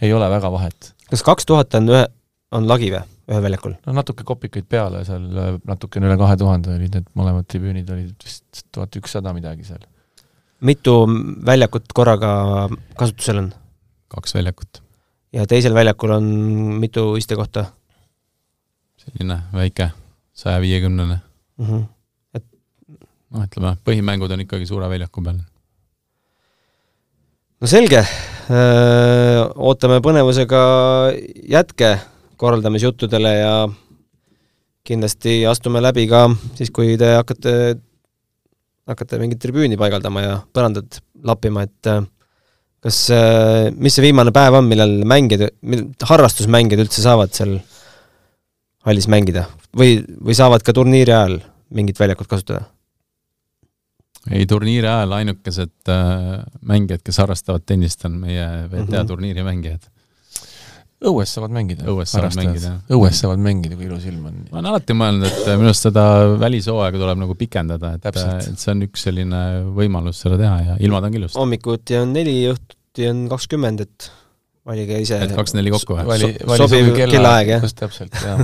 ei 0.00 0.12
ole 0.12 0.28
väga 0.30 0.52
vahet. 0.52 0.94
kas 1.10 1.22
kaks 1.22 1.46
tuhat 1.46 1.74
on 1.74 1.88
ühe, 1.88 2.06
on 2.52 2.68
lagi 2.68 2.90
või? 2.92 3.04
ühel 3.28 3.42
väljakul? 3.44 3.76
no 3.86 3.94
natuke 3.96 4.24
kopikaid 4.28 4.68
peale, 4.68 5.04
seal 5.04 5.24
natukene 5.68 6.10
üle 6.10 6.18
kahe 6.20 6.36
tuhande 6.36 6.74
olid 6.74 6.98
need 6.98 7.08
mõlemad 7.16 7.48
tribüünid, 7.48 7.88
olid 7.94 8.12
vist 8.24 8.66
tuhat 8.72 8.96
ükssada 9.00 9.32
midagi 9.36 9.64
seal. 9.64 9.80
mitu 10.60 10.98
väljakut 11.48 11.88
korraga 11.94 12.68
kasutusel 12.98 13.44
on? 13.44 13.50
kaks 14.12 14.34
väljakut. 14.34 14.82
Ja 15.32 15.46
teisel 15.46 15.74
väljakul 15.74 16.16
on 16.18 16.24
mitu 16.80 17.10
istekohta? 17.16 17.66
selline 19.08 19.38
väike, 19.54 19.90
saja 20.36 20.60
viiekümnene. 20.60 21.20
Mhm. 21.58 21.84
et 22.34 22.44
noh, 23.30 23.44
ütleme, 23.44 23.76
põhimängud 23.84 24.32
on 24.34 24.44
ikkagi 24.44 24.66
suure 24.68 24.88
väljaku 24.90 25.22
peal. 25.24 25.40
no 27.60 27.70
selge, 27.70 28.04
ootame 29.56 30.00
põnevusega 30.04 30.62
jätke 31.48 31.96
korraldamisjuttudele 32.38 33.32
ja 33.34 33.54
kindlasti 34.88 35.42
astume 35.46 35.82
läbi 35.84 36.06
ka 36.08 36.28
siis, 36.56 36.70
kui 36.72 36.96
te 37.00 37.10
hakkate, 37.16 37.52
hakkate 38.88 39.18
mingit 39.20 39.40
tribüüni 39.42 39.76
paigaldama 39.80 40.22
ja 40.24 40.38
põrandat 40.54 41.02
lappima, 41.26 41.66
et 41.66 41.90
äh, 41.90 42.04
kas, 42.84 43.02
äh, 43.14 43.68
mis 43.74 43.98
see 43.98 44.06
viimane 44.08 44.32
päev 44.34 44.60
on, 44.60 44.68
millal 44.70 44.94
mängijad, 45.08 45.50
harrastusmängijad 46.08 46.86
üldse 46.86 47.04
saavad 47.04 47.34
seal 47.36 47.58
hallis 48.88 49.08
mängida 49.10 49.46
või, 49.76 49.98
või 50.22 50.36
saavad 50.38 50.64
ka 50.64 50.74
turniiri 50.76 51.14
ajal 51.14 51.38
mingit 51.74 51.98
väljakut 52.00 52.30
kasutada? 52.30 52.66
ei, 54.30 54.46
turniiri 54.48 54.86
ajal 54.86 55.14
ainukesed 55.20 55.92
äh, 55.92 56.40
mängijad, 56.62 57.02
kes 57.04 57.20
harrastavad 57.22 57.64
tennist, 57.66 58.04
on 58.08 58.20
meie 58.24 58.46
WTA 58.68 58.84
mm 58.84 58.92
-hmm. 58.92 59.08
turniiri 59.12 59.46
mängijad 59.46 59.88
õues 60.98 61.30
saavad 61.30 61.52
mängida. 61.54 61.86
õues 61.88 62.10
saavad 62.10 62.34
mängida, 62.38 62.70
jah. 62.72 62.78
õues 62.96 63.20
saavad 63.22 63.42
mängida, 63.42 63.76
kui 63.78 63.86
ilus 63.86 64.06
ilm 64.10 64.24
on. 64.30 64.38
ma 64.50 64.58
olen 64.58 64.70
alati 64.72 64.96
mõelnud, 64.98 65.28
et 65.28 65.50
minu 65.52 65.70
arust 65.70 65.86
seda 65.86 66.04
välishooaega 66.40 67.00
tuleb 67.00 67.22
nagu 67.22 67.36
pikendada, 67.38 67.92
et, 67.98 68.08
et 68.10 68.58
see 68.58 68.72
on 68.74 68.82
üks 68.88 69.06
selline 69.06 69.42
võimalus 69.76 70.24
seda 70.24 70.40
teha 70.40 70.58
ja 70.64 70.76
ilmad 70.82 71.06
on 71.06 71.18
ilusad. 71.20 71.38
hommikuti 71.38 71.98
on 72.00 72.14
neli, 72.18 72.36
õhtuti 72.50 73.08
on 73.12 73.24
kakskümmend, 73.30 73.86
et 73.86 74.10
valige 74.68 75.00
ise. 75.04 75.22
et 75.28 75.34
kaks-neli 75.38 75.74
kokku 75.76 76.00
või? 76.00 76.08
vali, 76.10 76.32
vali 76.50 76.66
sobiv 76.66 76.92
kellaaeg, 76.98 77.54
jah. 77.54 77.66
just 77.68 77.78
täpselt, 77.78 78.18
jah. 78.18 78.42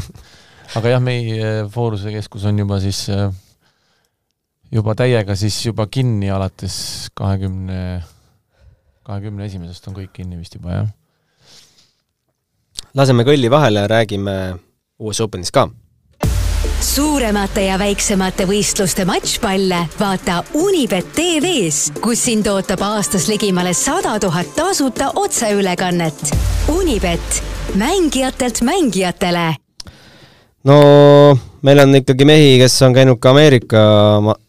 aga 0.79 0.97
jah, 0.97 1.05
meie 1.11 1.55
Fooruse 1.75 2.15
keskus 2.15 2.47
on 2.51 2.63
juba 2.63 2.79
siis 2.85 3.09
juba 4.75 4.95
täiega 4.99 5.35
siis 5.39 5.59
juba 5.67 5.91
kinni 5.91 6.31
alates 6.31 6.77
kahekümne, 7.19 8.05
kahekümne 9.03 9.51
esimesest 9.51 9.91
on 9.91 9.99
kõik 9.99 10.15
kinni 10.15 10.39
vist 10.39 10.55
juba, 10.55 10.79
jah 10.79 10.93
laseme 12.95 13.25
kõlli 13.27 13.51
vahele 13.51 13.85
ja 13.85 13.91
räägime 13.91 14.35
US 14.99 15.21
Openist 15.21 15.55
ka. 15.55 15.69
suuremate 16.85 17.65
ja 17.65 17.79
väiksemate 17.79 18.45
võistluste 18.47 19.05
matšpalle 19.09 19.81
vaata 19.99 20.43
Unibet 20.55 21.13
tv-s, 21.17 21.93
kus 22.01 22.25
sind 22.25 22.47
ootab 22.47 22.83
aastas 22.83 23.27
ligimale 23.29 23.75
sada 23.75 24.19
tuhat 24.21 24.55
tasuta 24.57 25.11
otseülekannet. 25.15 26.31
Unibet, 26.69 27.43
mängijatelt 27.75 28.63
mängijatele 28.63 29.55
no 30.65 30.77
meil 31.63 31.81
on 31.81 31.95
ikkagi 31.95 32.25
mehi, 32.25 32.59
kes 32.61 32.83
on 32.87 32.95
käinud 32.95 33.19
ka 33.21 33.33
Ameerika 33.35 33.83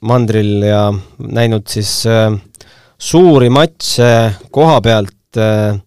mandril 0.01 0.61
ja 0.63 0.93
näinud 1.17 1.67
siis 1.67 2.05
äh, 2.05 2.29
suuri 2.97 3.49
matše 3.49 4.35
koha 4.51 4.81
pealt 4.81 5.37
äh,. 5.37 5.81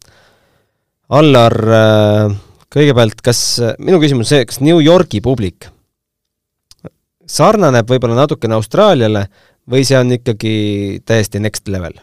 Allar 1.09 1.55
äh, 1.73 2.35
kõigepealt, 2.75 3.23
kas, 3.25 3.41
minu 3.79 4.01
küsimus 4.03 4.29
on 4.29 4.33
see, 4.35 4.47
kas 4.49 4.63
New 4.65 4.81
Yorgi 4.85 5.23
publik 5.25 5.71
sarnaneb 7.29 7.89
võib-olla 7.89 8.23
natukene 8.23 8.57
Austraaliale 8.57 9.27
või 9.69 9.85
see 9.87 9.99
on 9.99 10.13
ikkagi 10.17 10.53
täiesti 11.07 11.43
next 11.43 11.69
level? 11.69 11.97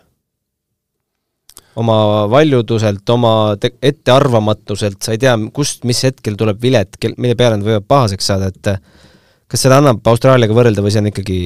oma 1.75 2.23
valjuduselt, 2.31 3.03
oma 3.11 3.57
ettearvamatuselt, 3.83 4.95
sa 5.03 5.11
ei 5.11 5.19
tea, 5.19 5.33
kust, 5.51 5.81
mis 5.83 5.99
hetkel 6.07 6.37
tuleb 6.39 6.61
vilet, 6.63 6.95
kel-, 6.95 7.17
mille 7.19 7.35
peale 7.35 7.57
nad 7.57 7.65
võivad 7.67 7.83
pahaseks 7.91 8.29
saada, 8.31 8.47
et 8.47 8.69
kas 9.51 9.65
seda 9.65 9.81
annab 9.81 9.99
Austraaliaga 10.07 10.55
võrrelda 10.55 10.85
või 10.85 10.93
see 10.95 11.01
on 11.03 11.09
ikkagi 11.11 11.39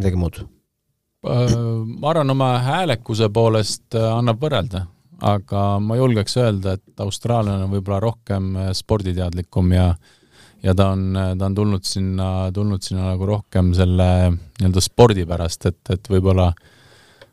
midagi 0.00 0.20
muud? 0.22 0.38
Äh, 1.28 1.52
ma 2.00 2.14
arvan, 2.14 2.32
oma 2.32 2.48
häälekuse 2.64 3.28
poolest 3.28 3.92
äh, 3.92 4.08
annab 4.08 4.40
võrrelda 4.40 4.86
aga 5.18 5.64
ma 5.82 5.96
julgeks 5.98 6.36
öelda, 6.38 6.76
et 6.78 7.02
austraallane 7.02 7.66
on 7.66 7.74
võib-olla 7.74 8.00
rohkem 8.04 8.54
äh, 8.56 8.70
sporditeadlikum 8.76 9.72
ja 9.74 9.92
ja 10.62 10.74
ta 10.74 10.88
on, 10.90 11.14
ta 11.14 11.46
on 11.46 11.54
tulnud 11.54 11.84
sinna, 11.86 12.50
tulnud 12.54 12.82
sinna 12.82 13.12
nagu 13.12 13.26
rohkem 13.26 13.70
selle 13.78 14.08
nii-öelda 14.32 14.82
spordi 14.82 15.22
pärast, 15.26 15.68
et, 15.70 15.78
et 15.94 16.10
võib-olla 16.10 16.48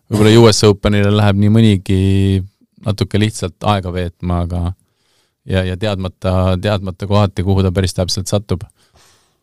võib-olla 0.09 0.33
US 0.43 0.61
Openile 0.67 1.09
läheb 1.13 1.39
nii 1.41 1.53
mõnigi 1.53 2.01
natuke 2.85 3.19
lihtsalt 3.19 3.65
aega 3.65 3.93
veetma, 3.93 4.43
aga 4.45 4.61
ja, 5.49 5.63
ja 5.65 5.77
teadmata, 5.77 6.55
teadmata 6.61 7.07
kohati, 7.09 7.45
kuhu 7.45 7.65
ta 7.65 7.71
päris 7.73 7.97
täpselt 7.97 8.29
satub. 8.29 8.65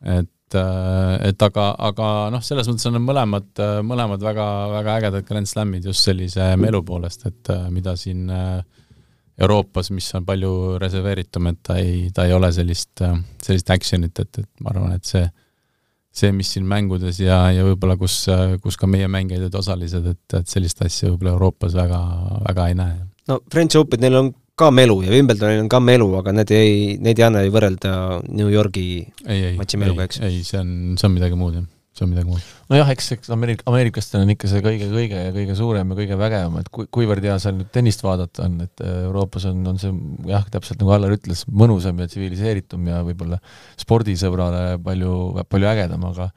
Et 0.02 0.56
äh, 0.58 1.28
et 1.28 1.42
aga, 1.42 1.70
aga 1.88 2.08
noh, 2.34 2.42
selles 2.44 2.68
mõttes 2.68 2.86
on 2.88 2.96
need 2.96 3.06
mõlemad, 3.06 3.50
mõlemad 3.86 4.22
väga, 4.22 4.46
väga 4.74 4.96
ägedad 5.00 5.26
Grand 5.28 5.48
Slamid 5.48 5.86
just 5.88 6.06
sellise 6.06 6.52
melu 6.60 6.82
poolest, 6.86 7.26
et 7.30 7.52
äh, 7.54 7.68
mida 7.72 7.94
siin 7.96 8.28
äh, 8.30 8.62
Euroopas, 9.42 9.90
mis 9.94 10.10
on 10.18 10.26
palju 10.28 10.78
reserveeritum, 10.82 11.48
et 11.50 11.62
ta 11.64 11.78
ei, 11.80 12.10
ta 12.14 12.26
ei 12.28 12.34
ole 12.36 12.52
sellist, 12.52 13.00
sellist 13.42 13.70
action'it, 13.72 14.20
et, 14.20 14.42
et 14.42 14.50
ma 14.60 14.74
arvan, 14.74 14.92
et 14.98 15.08
see, 15.08 15.24
see, 16.12 16.30
mis 16.36 16.52
siin 16.52 16.66
mängudes 16.68 17.18
ja, 17.22 17.46
ja 17.50 17.64
võib-olla 17.66 17.96
kus, 17.98 18.26
kus 18.62 18.76
ka 18.78 18.86
meie 18.90 19.08
mängijad 19.10 19.46
olid 19.46 19.56
osalised, 19.62 20.10
et, 20.12 20.36
et 20.36 20.52
sellist 20.52 20.84
asja 20.84 21.08
võib-olla 21.08 21.32
Euroopas 21.32 21.74
väga, 21.74 22.02
väga 22.44 22.68
ei 22.68 22.78
näe. 22.82 23.00
no 23.32 23.40
French 23.50 23.80
Openil 23.80 24.20
on 24.20 24.30
ka 24.58 24.70
melu 24.74 24.98
ja 25.04 25.12
Wimbledonil 25.12 25.62
on 25.64 25.68
ka 25.72 25.80
melu, 25.82 26.08
aga 26.20 26.34
need 26.36 26.50
ei, 26.54 26.72
neid 27.02 27.20
ei 27.20 27.26
anna 27.26 27.44
ju 27.44 27.52
võrrelda 27.54 27.92
New 28.28 28.50
Yorgi 28.52 28.88
ei, 29.24 29.38
ei, 29.52 29.54
matši 29.58 29.80
meluga, 29.80 30.06
eks? 30.08 30.20
ei, 30.24 30.42
see 30.46 30.60
on, 30.60 30.72
see 31.00 31.08
on 31.08 31.14
midagi 31.14 31.38
muud, 31.38 31.56
jah. 31.56 31.68
see 31.96 32.04
on 32.04 32.10
midagi 32.12 32.28
muud. 32.28 32.48
nojah, 32.72 32.90
eks, 32.92 33.08
eks 33.16 33.32
Ameerik-, 33.32 33.64
ameeriklastel 33.68 34.26
on 34.26 34.32
ikka 34.34 34.50
see 34.50 34.64
kõige-kõige 34.64 35.22
ja 35.24 35.34
kõige 35.34 35.56
suurem 35.56 35.94
ja 35.94 35.98
kõige 36.02 36.18
vägevam, 36.20 36.58
et 36.60 36.68
kui, 36.74 36.88
kuivõrd 36.92 37.24
hea 37.28 37.36
seal 37.42 37.56
nüüd 37.56 37.70
tennist 37.72 38.04
vaadata 38.04 38.44
on, 38.44 38.58
et 38.66 38.84
äh, 38.84 38.98
Euroopas 39.06 39.48
on, 39.48 39.62
on 39.72 39.80
see 39.80 39.92
jah, 40.28 40.44
täpselt 40.52 40.82
nagu 40.82 40.92
Allar 40.98 41.16
ütles, 41.16 41.46
mõnusam 41.48 42.02
ja 42.04 42.10
tsiviliseeritum 42.12 42.90
ja 42.92 43.00
võib-olla 43.06 43.40
spordisõbrale 43.80 44.82
palju, 44.84 45.46
palju 45.48 45.72
ägedam, 45.72 46.04
aga 46.12 46.28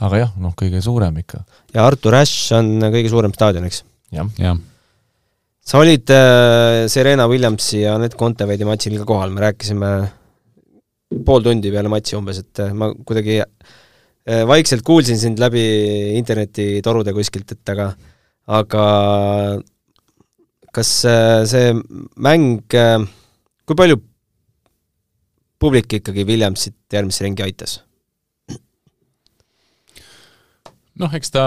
aga 0.00 0.24
jah, 0.24 0.34
noh, 0.40 0.56
kõige 0.58 0.80
suurem 0.82 1.22
ikka. 1.22 1.44
ja 1.76 1.86
Artur 1.86 2.18
Ashe 2.18 2.58
on 2.58 2.90
kõige 2.90 3.12
suurem 3.12 3.36
staadion, 3.36 3.70
eks 3.70 3.84
ja.? 4.10 4.26
jah 4.40 4.58
sa 5.70 5.78
olid 5.78 6.10
äh, 6.10 6.88
Serena 6.90 7.28
Williamsi 7.30 7.84
ja 7.84 7.94
Anett 7.94 8.16
Kontaveidi 8.18 8.66
matšil 8.66 8.96
ka 8.98 9.04
kohal, 9.06 9.30
me 9.30 9.44
rääkisime 9.44 9.90
pool 11.26 11.44
tundi 11.46 11.70
peale 11.70 11.90
matši 11.92 12.16
umbes, 12.18 12.40
et 12.42 12.62
äh, 12.64 12.72
ma 12.74 12.88
kuidagi 13.06 13.36
äh, 13.38 14.42
vaikselt 14.50 14.82
kuulsin 14.86 15.20
sind 15.20 15.38
läbi 15.42 15.62
internetitorude 16.18 17.14
kuskilt, 17.14 17.54
et 17.54 17.74
aga 17.74 17.92
aga 18.50 18.86
kas 20.74 20.90
äh, 21.06 21.44
see 21.50 21.70
mäng 22.18 22.66
kui 22.66 23.78
palju 23.78 24.00
publik 25.60 26.00
ikkagi 26.00 26.26
Williamsit 26.26 26.98
järgmisse 26.98 27.28
ringi 27.28 27.46
aitas? 27.46 27.78
Noh, 31.00 31.12
eks 31.16 31.32
ta 31.34 31.44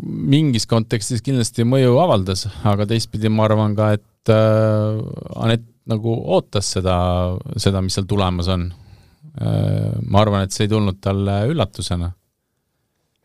mingis 0.00 0.66
kontekstis 0.70 1.22
kindlasti 1.24 1.66
mõju 1.68 1.98
avaldas, 2.02 2.46
aga 2.68 2.86
teistpidi 2.88 3.30
ma 3.32 3.46
arvan 3.48 3.76
ka, 3.78 3.92
et 3.98 4.32
äh, 4.32 5.00
Anett 5.40 5.66
nagu 5.90 6.14
ootas 6.36 6.68
seda, 6.76 6.96
seda, 7.58 7.82
mis 7.82 7.96
seal 7.96 8.06
tulemas 8.10 8.50
on 8.52 8.68
äh,. 8.70 9.98
ma 10.06 10.22
arvan, 10.22 10.46
et 10.46 10.54
see 10.54 10.68
ei 10.68 10.72
tulnud 10.72 11.00
talle 11.02 11.42
üllatusena. 11.50 12.12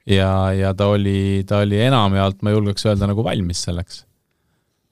ja, 0.09 0.31
ja 0.55 0.73
ta 0.77 0.89
oli, 0.93 1.43
ta 1.47 1.61
oli 1.65 1.81
enamjaolt, 1.85 2.41
ma 2.41 2.53
julgeks 2.55 2.87
öelda, 2.87 3.09
nagu 3.11 3.25
valmis 3.25 3.65
selleks. 3.67 4.03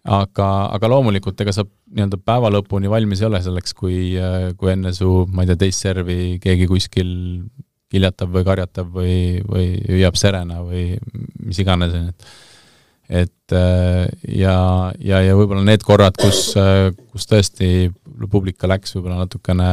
aga, 0.03 0.49
aga 0.75 0.91
loomulikult, 0.91 1.39
ega 1.41 1.55
sa 1.55 1.65
nii-öelda 1.65 2.19
päeva 2.25 2.49
lõpuni 2.51 2.89
valmis 2.91 3.21
ei 3.21 3.29
ole 3.29 3.41
selleks, 3.45 3.75
kui, 3.77 4.15
äh, 4.19 4.51
kui 4.59 4.73
enne 4.73 4.93
su, 4.95 5.23
ma 5.31 5.43
ei 5.43 5.53
tea, 5.53 5.61
teist 5.65 5.85
servi 5.85 6.37
keegi 6.43 6.67
kuskil 6.69 7.13
kiljatab 7.93 8.33
või 8.33 8.47
karjatab 8.47 8.89
või, 8.95 9.19
või 9.45 9.67
hüüab 9.89 10.17
serena 10.19 10.63
või 10.65 10.91
mis 11.43 11.61
iganes, 11.61 11.93
on 11.93 12.09
ju, 12.09 12.15
et 12.15 12.33
et 13.13 13.51
äh, 13.51 14.07
ja, 14.31 14.55
ja, 15.03 15.19
ja 15.21 15.33
võib-olla 15.37 15.63
need 15.67 15.83
korrad, 15.85 16.15
kus, 16.19 16.53
äh, 16.59 16.87
kus 17.11 17.27
tõesti 17.29 17.91
publika 18.31 18.69
läks 18.69 18.95
võib-olla 18.95 19.25
natukene 19.25 19.67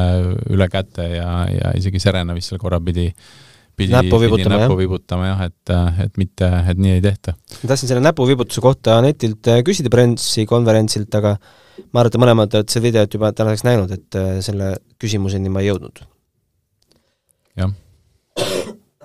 üle 0.50 0.66
käte 0.72 1.06
ja, 1.14 1.30
ja 1.48 1.70
isegi 1.78 2.02
Serena 2.02 2.35
vist 2.37 2.50
seal 2.50 2.61
korra 2.61 2.80
pidi 2.83 3.06
pidi 3.78 3.94
näppu 3.94 4.18
vibutama, 4.20 4.59
näppu 4.59 4.76
vibutama 4.80 5.28
jah, 5.30 5.44
et, 5.46 5.72
et 6.04 6.18
mitte, 6.20 6.48
et 6.72 6.80
nii 6.80 6.96
ei 6.98 7.04
tehta. 7.04 7.37
ma 7.62 7.70
tahtsin 7.70 7.92
selle 7.92 8.04
näpuvibutuse 8.04 8.64
kohta 8.64 8.98
Anetilt 9.00 9.48
äh, 9.52 9.62
küsida 9.66 9.92
pressikonverentsilt, 9.94 11.14
aga 11.20 11.37
ma 11.94 12.02
arvan, 12.02 12.11
et 12.11 12.18
mõlemad 12.24 12.59
olete 12.59 12.76
seda 12.76 12.88
videot 12.88 13.14
juba 13.16 13.30
tänaseks 13.37 13.64
näinud, 13.68 13.94
et 13.94 14.18
selle 14.44 14.74
küsimuseni 15.00 15.52
ma 15.54 15.62
ei 15.62 15.70
jõudnud. 15.70 16.02
jah 17.62 17.70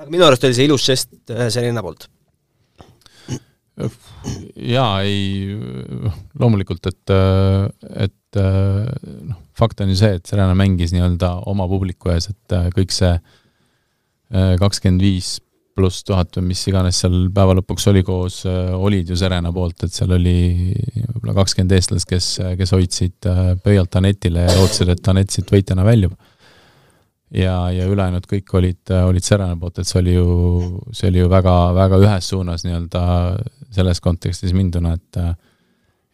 aga 0.05 0.13
minu 0.13 0.27
arust 0.27 0.45
oli 0.45 0.53
see 0.57 0.67
ilus 0.69 0.85
žest 0.85 1.33
äh, 1.33 1.47
Serena 1.53 1.81
poolt. 1.85 2.07
jaa, 3.75 5.01
ei, 5.03 5.55
loomulikult, 6.39 6.85
et, 6.87 7.11
et 8.05 8.37
noh, 8.39 9.39
fakt 9.57 9.81
on 9.83 9.91
ju 9.91 9.97
see, 9.99 10.13
et 10.15 10.29
Serena 10.29 10.53
mängis 10.55 10.93
nii-öelda 10.95 11.33
oma 11.51 11.67
publiku 11.67 12.13
ees, 12.13 12.29
et 12.31 12.55
kõik 12.77 12.95
see 12.95 13.11
äh, 13.17 14.53
kakskümmend 14.61 15.03
viis 15.03 15.33
pluss 15.75 16.05
tuhat 16.07 16.37
või 16.37 16.53
mis 16.53 16.61
iganes 16.71 17.01
seal 17.03 17.25
päeva 17.35 17.57
lõpuks 17.57 17.89
oli 17.91 18.05
koos, 18.07 18.45
äh, 18.47 18.71
olid 18.77 19.11
ju 19.11 19.17
Serena 19.19 19.51
poolt, 19.55 19.83
et 19.83 19.97
seal 19.97 20.15
oli 20.15 20.37
võib-olla 21.09 21.35
kakskümmend 21.41 21.75
eestlast, 21.75 22.07
kes, 22.07 22.29
kes 22.61 22.75
hoidsid 22.77 23.27
pöialt 23.65 23.99
Anetile 23.99 24.47
ja 24.47 24.55
lootsid, 24.55 24.93
et 24.93 25.11
Anett 25.11 25.35
siit 25.35 25.51
võitjana 25.51 25.83
väljub 25.83 26.15
ja, 27.35 27.55
ja 27.73 27.87
ülejäänud 27.89 28.27
kõik 28.29 28.53
olid, 28.57 28.93
olid 29.07 29.25
Serena 29.25 29.55
poolt, 29.59 29.81
et 29.81 29.89
see 29.89 29.99
oli 30.01 30.15
ju, 30.15 30.29
see 30.95 31.09
oli 31.11 31.23
ju 31.23 31.31
väga, 31.31 31.55
väga 31.75 31.99
ühes 32.03 32.31
suunas 32.31 32.63
nii-öelda 32.65 33.03
selles 33.75 34.01
kontekstis 34.03 34.55
minduna, 34.55 34.95
et 34.95 35.21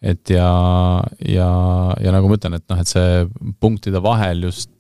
et 0.02 0.32
ja, 0.34 0.50
ja, 1.30 1.48
ja 2.02 2.12
nagu 2.16 2.30
ma 2.30 2.38
ütlen, 2.40 2.56
et 2.58 2.66
noh, 2.72 2.80
et 2.82 2.90
see 2.90 3.50
punktide 3.62 4.00
vahel 4.02 4.48
just 4.48 4.72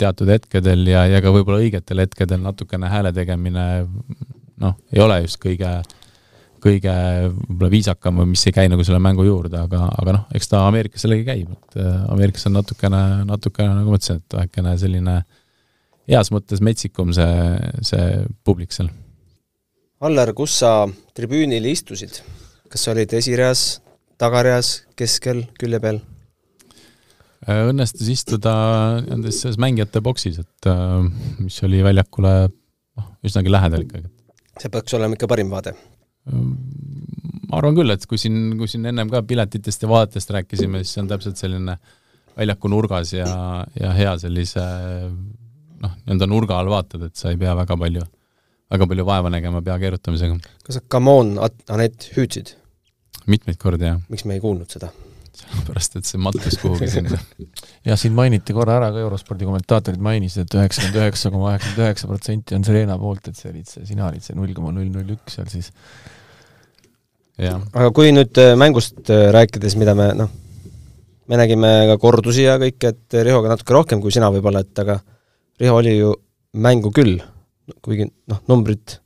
teatud 0.00 0.30
hetkedel 0.32 0.86
ja, 0.88 1.04
ja 1.04 1.20
ka 1.20 1.32
võib-olla 1.34 1.60
õigetel 1.60 2.00
hetkedel 2.00 2.40
natukene 2.40 2.88
hääle 2.88 3.12
tegemine 3.12 3.64
noh, 3.84 4.78
ei 4.94 5.02
ole 5.04 5.18
just 5.26 5.36
kõige, 5.42 5.74
kõige 6.64 6.94
võib-olla 7.26 7.70
viisakam 7.74 8.22
või 8.22 8.30
mis 8.32 8.46
ei 8.48 8.56
käi 8.56 8.72
nagu 8.72 8.86
selle 8.88 9.02
mängu 9.04 9.28
juurde, 9.28 9.60
aga, 9.68 9.82
aga 10.00 10.16
noh, 10.16 10.24
eks 10.32 10.48
ta 10.48 10.64
Ameerikas 10.70 11.04
jällegi 11.04 11.28
käib, 11.28 11.52
et 11.52 11.76
Ameerikas 12.08 12.48
on 12.48 12.56
natukene, 12.56 13.02
natukene 13.28 13.76
nagu 13.82 13.92
ma 13.92 14.00
ütlesin, 14.00 14.24
et 14.24 14.38
vähekene 14.38 14.74
selline 14.80 15.18
äh, 15.18 15.39
heas 16.10 16.32
mõttes 16.34 16.62
metsikum 16.64 17.14
see, 17.16 17.30
see 17.86 18.26
publik 18.44 18.74
seal. 18.74 18.90
Allar, 20.00 20.32
kus 20.36 20.60
sa 20.62 20.74
tribüünil 21.16 21.66
istusid? 21.70 22.22
kas 22.70 22.84
sa 22.86 22.92
olid 22.92 23.10
esireas, 23.18 23.80
tagareas, 24.20 24.84
keskel, 24.98 25.42
külje 25.58 25.80
peal? 25.82 25.96
Äh, 27.48 27.64
õnnestus 27.70 28.10
istuda 28.12 28.52
nendes 29.08 29.40
selles 29.42 29.58
mängijate 29.60 30.02
boksis, 30.04 30.38
et 30.42 30.68
äh, 30.70 31.00
mis 31.40 31.56
oli 31.66 31.80
väljakule 31.82 32.34
noh, 32.46 33.08
üsnagi 33.26 33.50
lähedal 33.50 33.86
ikkagi. 33.86 34.10
see 34.60 34.70
peaks 34.70 34.94
olema 34.98 35.16
ikka 35.16 35.28
parim 35.30 35.50
vaade? 35.50 35.72
Äh, 35.74 36.44
ma 37.48 37.58
arvan 37.58 37.78
küll, 37.80 37.90
et 37.90 38.06
kui 38.06 38.20
siin, 38.22 38.54
kui 38.60 38.70
siin 38.70 38.86
ennem 38.92 39.10
ka 39.10 39.24
piletitest 39.26 39.82
ja 39.82 39.90
vaadetest 39.90 40.30
rääkisime, 40.36 40.84
siis 40.84 40.94
see 40.94 41.02
on 41.02 41.10
täpselt 41.10 41.40
selline 41.40 41.80
väljaku 42.36 42.70
nurgas 42.70 43.16
ja, 43.16 43.30
ja 43.80 43.94
hea 43.96 44.14
sellise 44.22 44.62
noh, 45.84 45.98
nii-öelda 46.06 46.30
nurga 46.30 46.58
all 46.60 46.72
vaatad, 46.72 47.04
et 47.08 47.20
sa 47.20 47.32
ei 47.32 47.38
pea 47.40 47.54
väga 47.58 47.76
palju, 47.80 48.06
väga 48.70 48.88
palju 48.92 49.06
vaeva 49.08 49.32
nägema 49.32 49.62
pea 49.66 49.78
keerutamisega. 49.82 50.40
kas 50.66 50.80
sa 50.80 50.86
come 50.92 51.14
on, 51.20 51.36
Anett, 51.68 52.10
hüüdsid? 52.16 52.56
mitmeid 53.30 53.60
kordi, 53.60 53.88
jah. 53.88 54.02
miks 54.08 54.26
me 54.28 54.36
ei 54.36 54.42
kuulnud 54.42 54.70
seda? 54.72 54.90
sellepärast, 55.40 55.96
et 55.96 56.08
see 56.08 56.20
mattus 56.20 56.56
kuhugi 56.60 56.88
sinna. 56.94 57.18
jah, 57.86 57.98
siin 58.00 58.14
mainiti 58.16 58.54
korra 58.56 58.76
ära 58.80 58.90
ka 58.94 59.02
Eurospordi 59.04 59.48
kommentaatorid 59.48 60.02
mainisid, 60.04 60.46
et 60.46 60.56
üheksakümmend 60.58 61.00
üheksa 61.00 61.32
koma 61.32 61.54
üheksakümmend 61.54 61.86
üheksa 61.86 62.10
protsenti 62.10 62.58
on 62.58 62.66
Serena 62.66 62.98
poolt, 63.00 63.30
et 63.30 63.38
see 63.38 63.52
olid 63.52 63.70
see, 63.70 63.84
sina 63.88 64.08
olid 64.10 64.24
see 64.24 64.36
null 64.38 64.52
koma 64.56 64.74
null 64.76 64.90
null 64.92 65.14
üks 65.16 65.38
seal 65.38 65.48
siis. 65.52 65.70
aga 67.40 67.88
kui 67.96 68.12
nüüd 68.12 68.42
äh, 68.42 68.52
mängust 68.58 69.08
äh, 69.08 69.28
rääkides, 69.34 69.78
mida 69.80 69.94
me 69.96 70.10
noh, 70.18 70.34
me 71.30 71.38
nägime 71.38 71.70
ka 71.92 71.96
kordusi 72.02 72.44
ja 72.48 72.58
kõike, 72.60 72.92
et 72.92 73.20
Rihoga 73.22 73.54
natuke 73.54 73.76
rohkem 73.76 74.02
kui 74.02 74.12
sina 74.14 74.28
võib-olla, 74.34 74.64
et 74.66 74.82
aga 74.82 74.98
Riho 75.60 75.76
oli 75.76 75.96
ju 75.98 76.14
mängu 76.56 76.90
küll, 76.94 77.20
kuigi 77.84 78.08
noh, 78.08 78.40
numbrid 78.50 78.98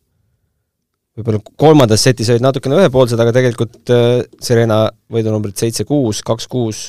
võib-olla 1.15 1.41
kolmandas 1.61 2.03
setis 2.07 2.31
olid 2.33 2.43
natukene 2.43 2.79
ühepoolsed, 2.81 3.21
aga 3.21 3.35
tegelikult 3.35 3.91
äh, 3.95 4.23
Serena 4.43 4.89
võidunumbrid 5.13 5.59
seitse-kuus, 5.59 6.23
kaks-kuus, 6.27 6.89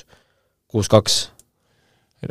kuus-kaks 0.71 1.19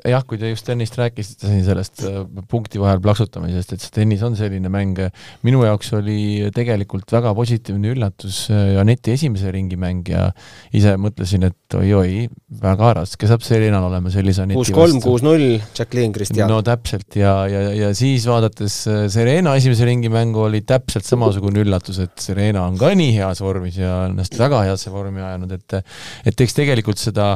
jah, 0.08 0.24
kui 0.26 0.38
te 0.40 0.50
just 0.50 0.68
ennist 0.72 0.96
rääkisite 0.98 1.48
siin 1.48 1.64
sellest 1.66 2.02
äh, 2.08 2.20
punkti 2.50 2.80
vahel 2.82 3.00
plaksutamisest, 3.04 3.74
et 3.74 3.84
see 3.84 3.94
tennis 3.94 4.22
on 4.26 4.36
selline 4.38 4.70
mäng, 4.72 4.98
minu 5.46 5.62
jaoks 5.66 5.92
oli 5.98 6.50
tegelikult 6.54 7.12
väga 7.14 7.34
positiivne 7.36 7.92
üllatus 7.94 8.44
äh, 8.52 8.74
Aneti 8.80 9.14
esimese 9.14 9.52
ringi 9.54 9.78
mäng 9.80 10.08
ja 10.10 10.26
ise 10.74 10.96
mõtlesin, 11.00 11.46
et 11.50 11.78
oi-oi, 11.78 12.24
väga 12.62 12.94
raske 13.00 13.28
saab 13.30 13.44
Serenal 13.46 13.88
olema 13.90 14.12
sellise 14.14 14.44
Aneti 14.46 14.60
kuus-kolm, 14.60 15.00
kuus-null, 15.04 15.46
Jacqueline 15.76 16.14
Christian. 16.16 16.50
no 16.50 16.60
täpselt 16.66 17.18
ja, 17.20 17.36
ja, 17.50 17.62
ja 17.84 17.92
siis 17.96 18.26
vaadates 18.30 18.80
äh, 18.90 19.04
Serena 19.12 19.54
esimese 19.60 19.88
ringi 19.88 20.12
mängu 20.12 20.46
oli 20.48 20.64
täpselt 20.66 21.06
samasugune 21.08 21.62
üllatus, 21.64 22.02
et 22.04 22.16
Serena 22.22 22.66
on 22.68 22.80
ka 22.80 22.94
nii 22.96 23.14
heas 23.18 23.44
vormis 23.44 23.78
ja 23.80 24.04
ennast 24.08 24.38
väga 24.40 24.64
heasse 24.70 24.92
vormi 24.94 25.22
ajanud, 25.24 25.54
et 25.54 25.80
et 26.24 26.40
eks 26.44 26.54
tegelikult 26.56 27.00
seda 27.00 27.34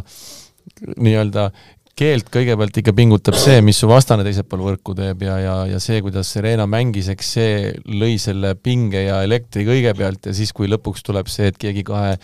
nii-öelda 0.97 1.49
keelt 1.99 2.29
kõigepealt 2.33 2.79
ikka 2.81 2.93
pingutab 2.95 3.37
see, 3.39 3.59
mis 3.65 3.81
su 3.81 3.89
vastane 3.91 4.25
teisel 4.27 4.47
pool 4.49 4.63
võrku 4.69 4.95
teeb 4.99 5.25
ja, 5.27 5.39
ja, 5.43 5.57
ja 5.73 5.81
see, 5.83 5.99
kuidas 6.05 6.31
Serena 6.35 6.69
mängis, 6.71 7.11
eks 7.11 7.33
see 7.39 7.57
lõi 7.91 8.15
selle 8.23 8.55
pinge 8.63 9.03
ja 9.09 9.19
elektri 9.27 9.67
kõigepealt 9.67 10.31
ja 10.31 10.37
siis, 10.37 10.53
kui 10.55 10.71
lõpuks 10.71 11.03
tuleb 11.07 11.31
see, 11.33 11.51
et 11.51 11.59
keegi 11.59 11.85
kahe 11.89 12.15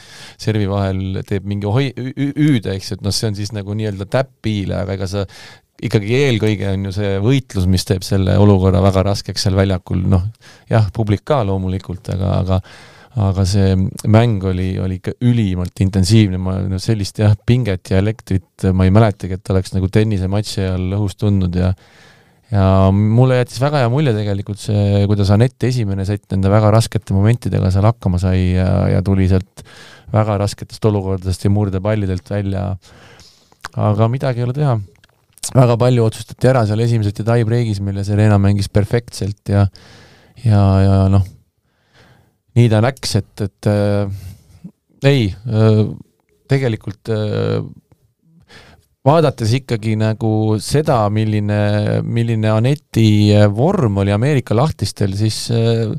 servi 0.41 0.69
vahel 0.71 1.21
teeb 1.27 1.49
mingi 1.51 1.71
hoi-, 1.71 1.93
hüüde, 1.95 2.77
eks 2.77 2.95
et 2.97 3.05
noh, 3.05 3.15
see 3.15 3.33
on 3.33 3.39
siis 3.39 3.55
nagu 3.57 3.75
nii-öelda 3.75 4.07
täpp-piile, 4.15 4.85
aga 4.85 4.99
ega 4.99 5.11
sa 5.11 5.27
ikkagi 5.85 6.15
eelkõige 6.23 6.71
on 6.71 6.89
ju 6.89 6.95
see 6.95 7.15
võitlus, 7.25 7.67
mis 7.71 7.85
teeb 7.89 8.07
selle 8.07 8.39
olukorra 8.41 8.83
väga 8.85 9.09
raskeks 9.11 9.49
seal 9.49 9.59
väljakul, 9.59 10.05
noh 10.11 10.29
jah, 10.71 10.87
publik 10.95 11.27
ka 11.27 11.43
loomulikult, 11.49 12.15
aga, 12.15 12.37
aga 12.45 12.61
aga 13.15 13.45
see 13.47 13.75
mäng 14.11 14.43
oli, 14.43 14.73
oli 14.83 14.99
ikka 14.99 15.15
ülimalt 15.23 15.79
intensiivne, 15.85 16.39
ma 16.43 16.57
no 16.67 16.81
sellist 16.83 17.21
jah, 17.23 17.37
pinget 17.47 17.93
ja 17.93 18.01
elektrit 18.03 18.67
ma 18.75 18.89
ei 18.89 18.95
mäletagi, 18.95 19.39
et 19.39 19.53
oleks 19.55 19.75
nagu 19.77 19.91
tennisematši 19.93 20.65
ajal 20.65 20.97
õhus 20.99 21.15
tundnud 21.21 21.55
ja 21.61 21.71
ja 22.53 22.65
mulle 22.93 23.39
jättis 23.41 23.61
väga 23.63 23.81
hea 23.83 23.91
mulje 23.91 24.13
tegelikult 24.15 24.61
see, 24.61 25.05
kuidas 25.11 25.31
Anett 25.35 25.65
esimene 25.67 26.05
sett 26.07 26.27
nende 26.35 26.51
väga 26.53 26.71
raskete 26.75 27.15
momentidega 27.17 27.71
seal 27.73 27.87
hakkama 27.89 28.21
sai 28.23 28.55
ja, 28.55 28.69
ja 28.93 29.03
tuli 29.05 29.27
sealt 29.31 29.65
väga 30.15 30.37
rasketest 30.43 30.85
olukordadest 30.91 31.47
ja 31.47 31.51
murdepallidelt 31.51 32.29
välja. 32.31 32.67
aga 33.75 34.09
midagi 34.09 34.43
ei 34.43 34.47
ole 34.47 34.55
teha. 34.55 34.77
väga 35.55 35.77
palju 35.81 36.05
otsustati 36.05 36.51
ära 36.51 36.67
seal 36.67 36.81
esimeses 36.85 37.17
ja 37.19 37.27
tie-break'is, 37.27 37.81
mille 37.81 38.05
Serena 38.05 38.39
mängis 38.39 38.69
perfektselt 38.69 39.49
ja 39.49 39.67
ja, 40.45 40.63
ja 40.83 40.97
noh, 41.09 41.25
nii 42.55 42.69
ta 42.71 42.83
läks, 42.85 43.17
et, 43.21 43.47
et 43.47 43.71
äh, 43.71 44.11
ei 45.05 45.25
äh,, 45.31 45.81
tegelikult 46.51 47.11
äh, 47.13 47.65
vaadates 49.05 49.53
ikkagi 49.59 49.97
nagu 50.01 50.57
seda, 50.65 51.03
milline, 51.13 52.01
milline 52.05 52.53
Aneti 52.53 53.35
vorm 53.53 53.99
oli 54.01 54.15
Ameerika 54.15 54.57
lahtistel, 54.57 55.17
siis 55.19 55.47
äh, 55.53 55.93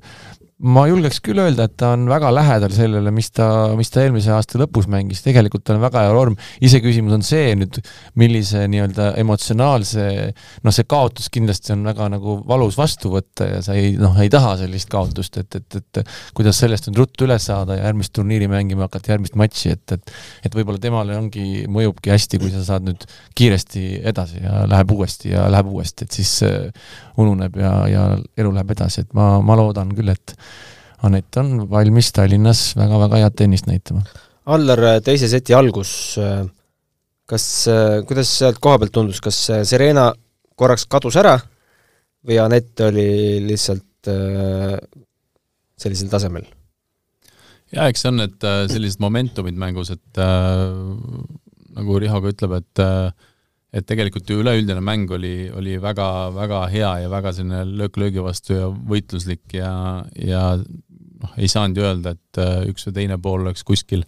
ma 0.66 0.86
julgeks 0.90 1.20
küll 1.26 1.40
öelda, 1.42 1.68
et 1.68 1.76
ta 1.78 1.92
on 1.94 2.08
väga 2.10 2.32
lähedal 2.34 2.74
sellele, 2.74 3.12
mis 3.14 3.30
ta, 3.36 3.48
mis 3.78 3.92
ta 3.94 4.02
eelmise 4.02 4.32
aasta 4.34 4.58
lõpus 4.62 4.88
mängis, 4.90 5.22
tegelikult 5.26 5.70
on 5.74 5.82
väga 5.84 6.06
hea 6.08 6.14
vorm, 6.16 6.38
iseküsimus 6.66 7.14
on 7.20 7.26
see 7.26 7.54
nüüd, 7.60 7.78
millise 8.18 8.64
nii-öelda 8.72 9.12
emotsionaalse, 9.22 10.08
noh, 10.66 10.76
see 10.76 10.88
kaotus 10.90 11.30
kindlasti 11.34 11.76
on 11.76 11.86
väga 11.86 12.10
nagu 12.16 12.40
valus 12.50 12.80
vastu 12.80 13.14
võtta 13.14 13.50
ja 13.52 13.62
sa 13.66 13.78
ei, 13.78 13.94
noh, 14.00 14.18
ei 14.24 14.32
taha 14.34 14.56
sellist 14.64 14.90
kaotust, 14.90 15.38
et, 15.44 15.60
et, 15.60 15.80
et 15.82 16.02
kuidas 16.38 16.60
sellest 16.64 16.90
nüüd 16.90 17.04
ruttu 17.04 17.28
üle 17.28 17.38
saada 17.42 17.78
ja 17.78 17.86
järgmist 17.90 18.16
turniiri 18.18 18.50
mängima 18.50 18.88
hakata, 18.90 19.14
järgmist 19.14 19.38
matši, 19.40 19.76
et, 19.78 19.98
et 20.00 20.16
et 20.46 20.56
võib-olla 20.56 20.82
temale 20.82 21.16
ongi, 21.18 21.66
mõjubki 21.72 22.14
hästi, 22.14 22.40
kui 22.42 22.52
sa 22.54 22.64
saad 22.66 22.86
nüüd 22.88 23.06
kiiresti 23.38 23.86
edasi 24.12 24.42
ja 24.44 24.66
läheb 24.70 24.92
uuesti 24.96 25.34
ja 25.34 25.46
läheb 25.52 25.70
uuesti, 25.72 26.08
et 26.08 26.18
siis 26.20 26.34
ununeb 27.22 27.58
ja, 27.60 27.74
ja 27.90 28.06
elu 28.38 28.52
läheb 28.56 28.76
edasi, 28.76 29.06
et 29.06 29.16
ma, 29.18 29.36
ma 29.46 29.58
loodan 29.60 29.94
küll, 29.96 30.12
et 30.14 30.36
Anett 31.04 31.38
on 31.38 31.66
valmis 31.70 32.12
Tallinnas 32.16 32.76
väga-väga 32.78 33.24
head 33.24 33.36
tennist 33.36 33.68
näitama. 33.68 34.06
Allar, 34.46 35.02
teise 35.04 35.28
seti 35.28 35.56
algus, 35.58 35.92
kas, 37.26 37.46
kuidas 38.08 38.32
sealt 38.40 38.62
koha 38.62 38.80
pealt 38.80 38.94
tundus, 38.94 39.20
kas 39.22 39.40
Serena 39.66 40.12
korraks 40.56 40.86
kadus 40.88 41.18
ära 41.20 41.36
või 42.26 42.38
Anett 42.42 42.86
oli 42.86 43.42
lihtsalt 43.46 44.10
äh, 44.12 44.78
sellisel 45.78 46.12
tasemel? 46.14 46.46
jaa, 47.74 47.88
eks 47.90 48.04
see 48.06 48.12
on 48.12 48.20
need 48.22 48.46
äh, 48.48 48.66
sellised 48.72 49.02
momentumid 49.04 49.58
mängus, 49.60 49.92
et 49.94 50.20
äh, 50.22 50.66
nagu 51.76 51.98
Riho 52.02 52.22
ka 52.24 52.32
ütleb, 52.32 52.60
et 52.62 52.84
äh, 52.84 53.32
et 53.76 53.84
tegelikult 53.84 54.30
ju 54.32 54.38
üleüldine 54.40 54.80
mäng 54.80 55.10
oli, 55.12 55.50
oli 55.52 55.74
väga, 55.84 56.08
väga 56.32 56.62
hea 56.72 56.92
ja 57.04 57.10
väga 57.12 57.34
selline 57.36 57.66
löök 57.82 57.98
löögi 58.00 58.24
vastu 58.24 58.56
ja 58.56 58.70
võitluslik 58.72 59.58
ja, 59.58 59.72
ja 60.16 60.44
noh, 61.26 61.34
ei 61.42 61.50
saanud 61.52 61.80
ju 61.80 61.86
öelda, 61.86 62.16
et 62.16 62.42
äh, 62.42 62.64
üks 62.72 62.88
või 62.90 62.98
teine 63.00 63.20
pool 63.22 63.46
oleks 63.46 63.66
kuskil, 63.68 64.06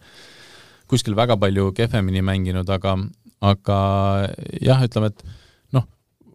kuskil 0.89 1.17
väga 1.17 1.37
palju 1.41 1.71
kehvemini 1.77 2.23
mänginud, 2.25 2.69
aga, 2.69 2.95
aga 3.45 3.77
jah, 4.61 4.83
ütleme, 4.85 5.11
et 5.11 5.25
noh, 5.75 5.87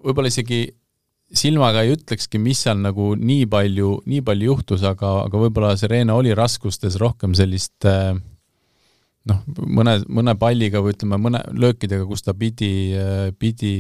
võib-olla 0.03 0.33
isegi 0.33 0.65
silmaga 1.33 1.87
ei 1.87 1.95
ütlekski, 1.95 2.41
mis 2.43 2.61
seal 2.67 2.83
nagu 2.83 3.15
nii 3.17 3.47
palju, 3.53 4.03
nii 4.11 4.21
palju 4.27 4.51
juhtus, 4.51 4.85
aga, 4.85 5.23
aga 5.29 5.47
võib-olla 5.47 5.73
Serena 5.81 6.19
oli 6.19 6.35
raskustes 6.37 6.99
rohkem 7.01 7.37
sellist 7.39 7.89
äh, 7.89 8.13
noh, 9.31 9.41
mõne, 9.57 9.97
mõne 10.13 10.35
palliga 10.39 10.83
või 10.85 10.97
ütleme, 10.97 11.21
mõne 11.23 11.41
löökidega, 11.55 12.05
kus 12.09 12.27
ta 12.27 12.35
pidi, 12.37 12.93
pidi 13.39 13.75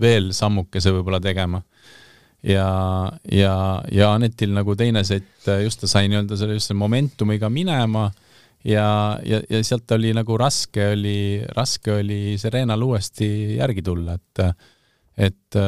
veel 0.00 0.32
sammukese 0.34 0.94
võib-olla 0.96 1.20
tegema. 1.22 1.62
Ja, 2.42 2.66
ja, 3.30 3.54
ja 3.92 4.10
Anetil 4.16 4.52
nagu 4.54 4.74
teine 4.78 5.04
sett, 5.06 5.46
just 5.62 5.82
ta 5.82 5.90
sai 5.90 6.10
nii-öelda 6.10 6.38
selle 6.38 6.58
just 6.58 6.70
selle 6.70 6.80
momentumiga 6.80 7.50
minema 7.52 8.08
ja, 8.64 9.18
ja, 9.26 9.40
ja 9.50 9.62
sealt 9.66 9.90
oli 9.96 10.12
nagu 10.16 10.36
raske 10.40 10.92
oli, 10.96 11.16
raske 11.56 11.94
oli 12.00 12.36
Serenal 12.40 12.82
uuesti 12.82 13.56
järgi 13.58 13.82
tulla, 13.86 14.18
et 14.18 14.44
et 15.22 15.58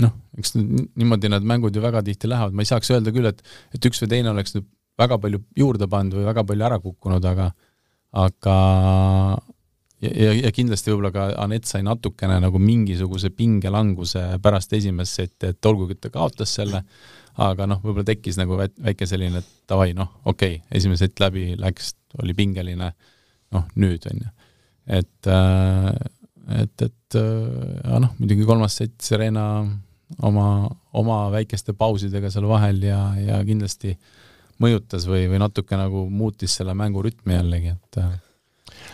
noh, 0.00 0.12
eks 0.40 0.54
niimoodi 0.56 1.30
need 1.30 1.46
mängud 1.48 1.76
ju 1.76 1.82
väga 1.84 2.02
tihti 2.06 2.30
lähevad, 2.30 2.54
ma 2.56 2.64
ei 2.64 2.70
saaks 2.70 2.90
öelda 2.94 3.12
küll, 3.14 3.28
et 3.28 3.42
et 3.76 3.90
üks 3.90 4.00
või 4.02 4.12
teine 4.14 4.32
oleks 4.32 4.56
nüüd 4.56 4.68
väga 5.00 5.18
palju 5.20 5.42
juurde 5.58 5.88
pannud 5.90 6.18
või 6.18 6.28
väga 6.28 6.44
palju 6.48 6.68
ära 6.68 6.78
kukkunud, 6.82 7.24
aga 7.28 7.50
aga 8.12 8.56
ja, 10.02 10.32
ja, 10.36 10.52
kindlasti 10.54 10.92
võib-olla 10.92 11.12
ka 11.14 11.26
Anett 11.42 11.68
sai 11.68 11.84
natukene 11.86 12.38
nagu 12.42 12.60
mingisuguse 12.62 13.32
pingelanguse 13.36 14.24
pärast 14.42 14.72
esimest 14.76 15.20
setti, 15.20 15.52
et 15.52 15.70
olgugi, 15.70 15.96
et 15.96 16.02
ta 16.04 16.12
kaotas 16.14 16.54
selle, 16.58 16.82
aga 17.42 17.68
noh, 17.70 17.82
võib-olla 17.84 18.06
tekkis 18.10 18.40
nagu 18.40 18.58
väike 18.60 19.08
selline, 19.08 19.42
et 19.42 19.68
davai, 19.70 19.92
noh, 19.98 20.10
okei 20.24 20.58
okay,, 20.58 20.78
esimene 20.78 21.00
sett 21.00 21.22
läbi 21.22 21.52
läks, 21.60 21.94
oli 22.22 22.36
pingeline, 22.36 22.92
noh, 23.56 23.68
nüüd 23.80 24.08
on 24.10 24.24
ju. 24.24 24.32
et, 24.98 25.30
äh, 25.30 25.92
et, 26.62 26.88
et 26.88 27.20
äh, 27.20 27.78
ja 27.86 28.02
noh, 28.02 28.16
muidugi 28.18 28.48
kolmas 28.48 28.80
sett 28.82 28.98
Serena 29.04 29.46
oma, 30.20 30.48
oma 30.98 31.22
väikeste 31.32 31.72
pausidega 31.78 32.30
seal 32.32 32.50
vahel 32.50 32.82
ja, 32.84 33.06
ja 33.16 33.38
kindlasti 33.46 33.94
äh, 33.94 34.20
mõjutas 34.62 35.06
või, 35.08 35.26
või 35.30 35.40
natuke 35.42 35.78
nagu 35.78 36.06
muutis 36.10 36.56
selle 36.58 36.74
mängu 36.78 37.02
rütmi 37.04 37.36
jällegi, 37.38 37.74
et 37.76 38.02
äh. 38.02 38.12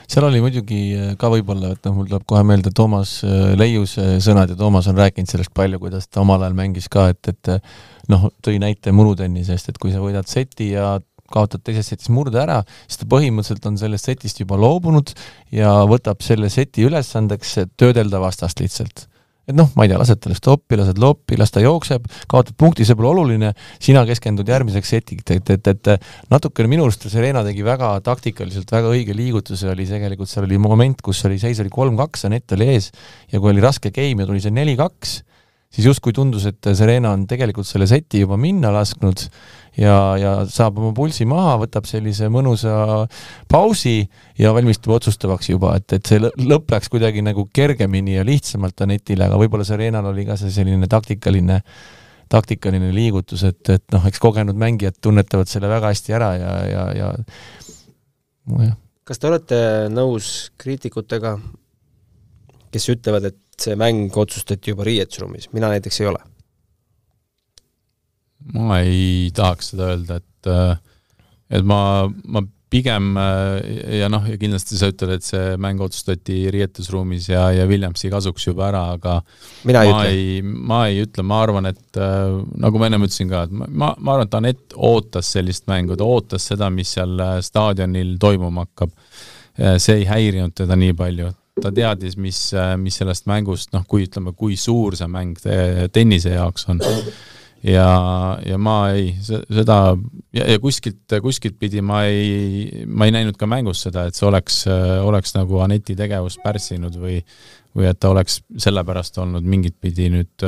Seal 0.09 0.27
oli 0.29 0.41
muidugi 0.45 0.81
äh, 0.97 1.11
ka 1.21 1.31
võib-olla, 1.33 1.75
et 1.77 1.85
noh, 1.87 1.99
mul 1.99 2.09
tuleb 2.11 2.25
kohe 2.29 2.45
meelde 2.49 2.73
Toomas 2.75 3.19
äh, 3.27 3.53
Leiuse 3.59 4.17
sõnad 4.25 4.55
ja 4.55 4.59
Toomas 4.59 4.89
on 4.91 4.99
rääkinud 4.99 5.31
sellest 5.31 5.55
palju, 5.57 5.81
kuidas 5.83 6.09
ta 6.09 6.23
omal 6.25 6.45
ajal 6.45 6.57
mängis 6.59 6.89
ka, 6.93 7.11
et, 7.13 7.33
et 7.35 7.53
noh, 8.13 8.31
tõi 8.45 8.57
näite 8.63 8.95
murutennisest, 8.97 9.73
et 9.73 9.81
kui 9.81 9.93
sa 9.95 10.03
võidad 10.05 10.29
seti 10.31 10.73
ja 10.73 10.97
kaotad 11.33 11.61
teises 11.65 11.91
setis 11.93 12.09
murde 12.13 12.41
ära, 12.41 12.63
siis 12.87 13.03
ta 13.03 13.09
põhimõtteliselt 13.13 13.67
on 13.69 13.77
sellest 13.81 14.09
setist 14.09 14.41
juba 14.41 14.57
loobunud 14.61 15.13
ja 15.53 15.75
võtab 15.89 16.25
selle 16.25 16.49
seti 16.53 16.87
ülesandeks 16.89 17.59
töödelda 17.77 18.21
vastast 18.23 18.65
lihtsalt 18.65 19.08
et 19.49 19.57
noh, 19.57 19.71
ma 19.77 19.87
ei 19.87 19.91
tea, 19.91 19.99
lased 20.01 20.21
talle 20.21 20.37
stoppi, 20.37 20.77
lased 20.77 20.99
loppi, 21.01 21.39
las 21.41 21.53
ta 21.55 21.63
jookseb, 21.65 22.05
kaotad 22.29 22.57
punkti, 22.61 22.85
see 22.85 22.97
pole 22.99 23.09
oluline, 23.15 23.55
sina 23.81 24.03
keskendud 24.09 24.49
järgmiseks 24.49 24.93
setiks, 24.93 25.25
et, 25.33 25.53
et, 25.55 25.71
et 25.73 25.91
natukene 26.33 26.69
minu 26.71 26.85
arust 26.85 27.09
Serena 27.09 27.43
tegi 27.47 27.65
väga 27.67 27.95
taktikaliselt 28.05 28.69
väga 28.75 28.93
õige 28.93 29.17
liigutuse, 29.17 29.71
oli 29.73 29.89
tegelikult, 29.89 30.29
seal 30.29 30.45
oli 30.49 30.61
moment, 30.61 31.01
kus 31.05 31.25
oli, 31.29 31.41
seis 31.41 31.63
oli 31.65 31.73
kolm-kaks, 31.73 32.27
Anett 32.29 32.53
oli 32.59 32.69
ees 32.75 32.91
ja 33.33 33.41
kui 33.41 33.55
oli 33.55 33.65
raske 33.65 33.93
game 33.95 34.25
ja 34.25 34.29
tuli 34.29 34.45
see 34.45 34.53
neli-kaks, 34.53 35.15
siis 35.73 35.89
justkui 35.89 36.13
tundus, 36.17 36.45
et 36.49 36.69
Serena 36.77 37.15
on 37.17 37.25
tegelikult 37.29 37.69
selle 37.69 37.89
seti 37.89 38.23
juba 38.25 38.37
minna 38.41 38.73
lasknud 38.75 39.25
ja, 39.79 39.99
ja 40.21 40.33
saab 40.51 40.81
oma 40.81 40.93
pulsi 40.97 41.27
maha, 41.29 41.57
võtab 41.63 41.87
sellise 41.89 42.29
mõnusa 42.33 43.05
pausi 43.51 44.01
ja 44.39 44.53
valmistub 44.57 44.97
otsustavaks 44.99 45.53
juba, 45.53 45.77
et, 45.79 45.99
et 45.99 46.11
see 46.11 46.21
lõpp 46.23 46.75
läks 46.75 46.91
kuidagi 46.93 47.23
nagu 47.25 47.47
kergemini 47.55 48.19
ja 48.19 48.27
lihtsamalt 48.27 48.85
Anetile, 48.85 49.29
aga 49.29 49.41
võib-olla 49.41 49.67
Serenal 49.69 50.11
oli 50.13 50.27
ka 50.29 50.39
see 50.41 50.53
selline 50.55 50.91
taktikaline 50.91 51.63
taktikaline 52.29 52.91
liigutus, 52.93 53.43
et, 53.49 53.63
et 53.73 53.85
noh, 53.95 54.05
eks 54.09 54.21
kogenud 54.21 54.59
mängijad 54.59 54.99
tunnetavad 55.01 55.49
selle 55.49 55.71
väga 55.71 55.93
hästi 55.95 56.17
ära 56.17 56.33
ja, 56.37 56.51
ja, 56.69 56.83
ja 56.99 57.13
nojah. 58.53 58.75
kas 59.09 59.21
te 59.21 59.31
olete 59.31 59.61
nõus 59.93 60.51
kriitikutega, 60.61 61.39
kes 62.75 62.89
ütlevad, 62.93 63.31
et 63.31 63.41
see 63.59 63.79
mäng 63.81 64.13
otsustati 64.21 64.75
juba 64.75 64.85
riietusruumis, 64.87 65.49
mina 65.57 65.73
näiteks 65.73 66.03
ei 66.03 66.11
ole. 66.13 66.21
Ma 68.55 68.81
ei 68.85 69.33
tahaks 69.35 69.73
seda 69.73 69.93
öelda, 69.95 70.21
et 70.23 70.53
et 71.49 71.65
ma, 71.65 71.81
ma 72.29 72.43
pigem 72.69 73.15
ja 73.97 74.09
noh, 74.13 74.27
ja 74.29 74.37
kindlasti 74.41 74.77
sa 74.77 74.91
ütled, 74.93 75.15
et 75.17 75.25
see 75.25 75.55
mäng 75.61 75.81
otsustati 75.81 76.51
riietusruumis 76.53 77.31
ja, 77.31 77.47
ja 77.57 77.65
Williamsi 77.69 78.11
kasuks 78.13 78.45
juba 78.51 78.67
ära, 78.69 78.83
aga 78.99 79.17
Mina 79.69 79.85
ma 79.89 80.03
ei, 80.05 80.19
ei, 80.19 80.43
ma 80.45 80.83
ei 80.91 81.01
ütle, 81.07 81.25
ma 81.25 81.41
arvan, 81.47 81.71
et 81.71 82.01
nagu 82.61 82.81
ma 82.81 82.91
ennem 82.91 83.07
ütlesin 83.09 83.33
ka, 83.33 83.47
et 83.49 83.55
ma, 83.57 83.95
ma 83.97 84.15
arvan, 84.15 84.29
et 84.29 84.39
Anett 84.39 84.77
ootas 84.77 85.33
sellist 85.39 85.65
mängu, 85.71 85.97
ta 85.97 86.05
ootas 86.05 86.51
seda, 86.53 86.69
mis 86.73 86.93
seal 86.99 87.17
staadionil 87.45 88.17
toimuma 88.21 88.69
hakkab. 88.69 88.93
see 89.81 90.03
ei 90.03 90.05
häirinud 90.07 90.55
teda 90.55 90.77
nii 90.79 90.93
palju, 90.95 91.33
ta 91.63 91.73
teadis, 91.75 92.19
mis, 92.21 92.43
mis 92.79 93.01
sellest 93.01 93.27
mängust, 93.27 93.73
noh, 93.73 93.89
kui 93.89 94.05
ütleme, 94.07 94.37
kui 94.37 94.61
suur 94.61 94.97
see 94.97 95.09
mäng 95.11 95.41
tennise 95.93 96.37
jaoks 96.37 96.69
on. 96.69 96.85
Ja, 97.67 97.89
ja 98.47 98.59
ma 98.59 98.77
ei, 98.95 99.13
seda 99.23 99.79
ja, 100.33 100.45
ja 100.45 100.59
kuskilt, 100.63 101.19
kuskilt 101.23 101.59
pidi 101.59 101.83
ma 101.85 102.05
ei, 102.11 102.85
ma 102.87 103.09
ei 103.09 103.15
näinud 103.15 103.39
ka 103.41 103.49
mängus 103.51 103.83
seda, 103.87 104.07
et 104.09 104.19
see 104.19 104.29
oleks, 104.29 104.63
oleks 105.05 105.35
nagu 105.39 105.63
Aneti 105.65 105.97
tegevust 105.99 106.43
pärssinud 106.45 106.99
või 107.01 107.21
või 107.79 107.85
et 107.91 107.99
ta 108.01 108.09
oleks 108.11 108.41
sellepärast 108.59 109.21
olnud 109.23 109.45
mingit 109.47 109.77
pidi 109.79 110.09
nüüd 110.11 110.47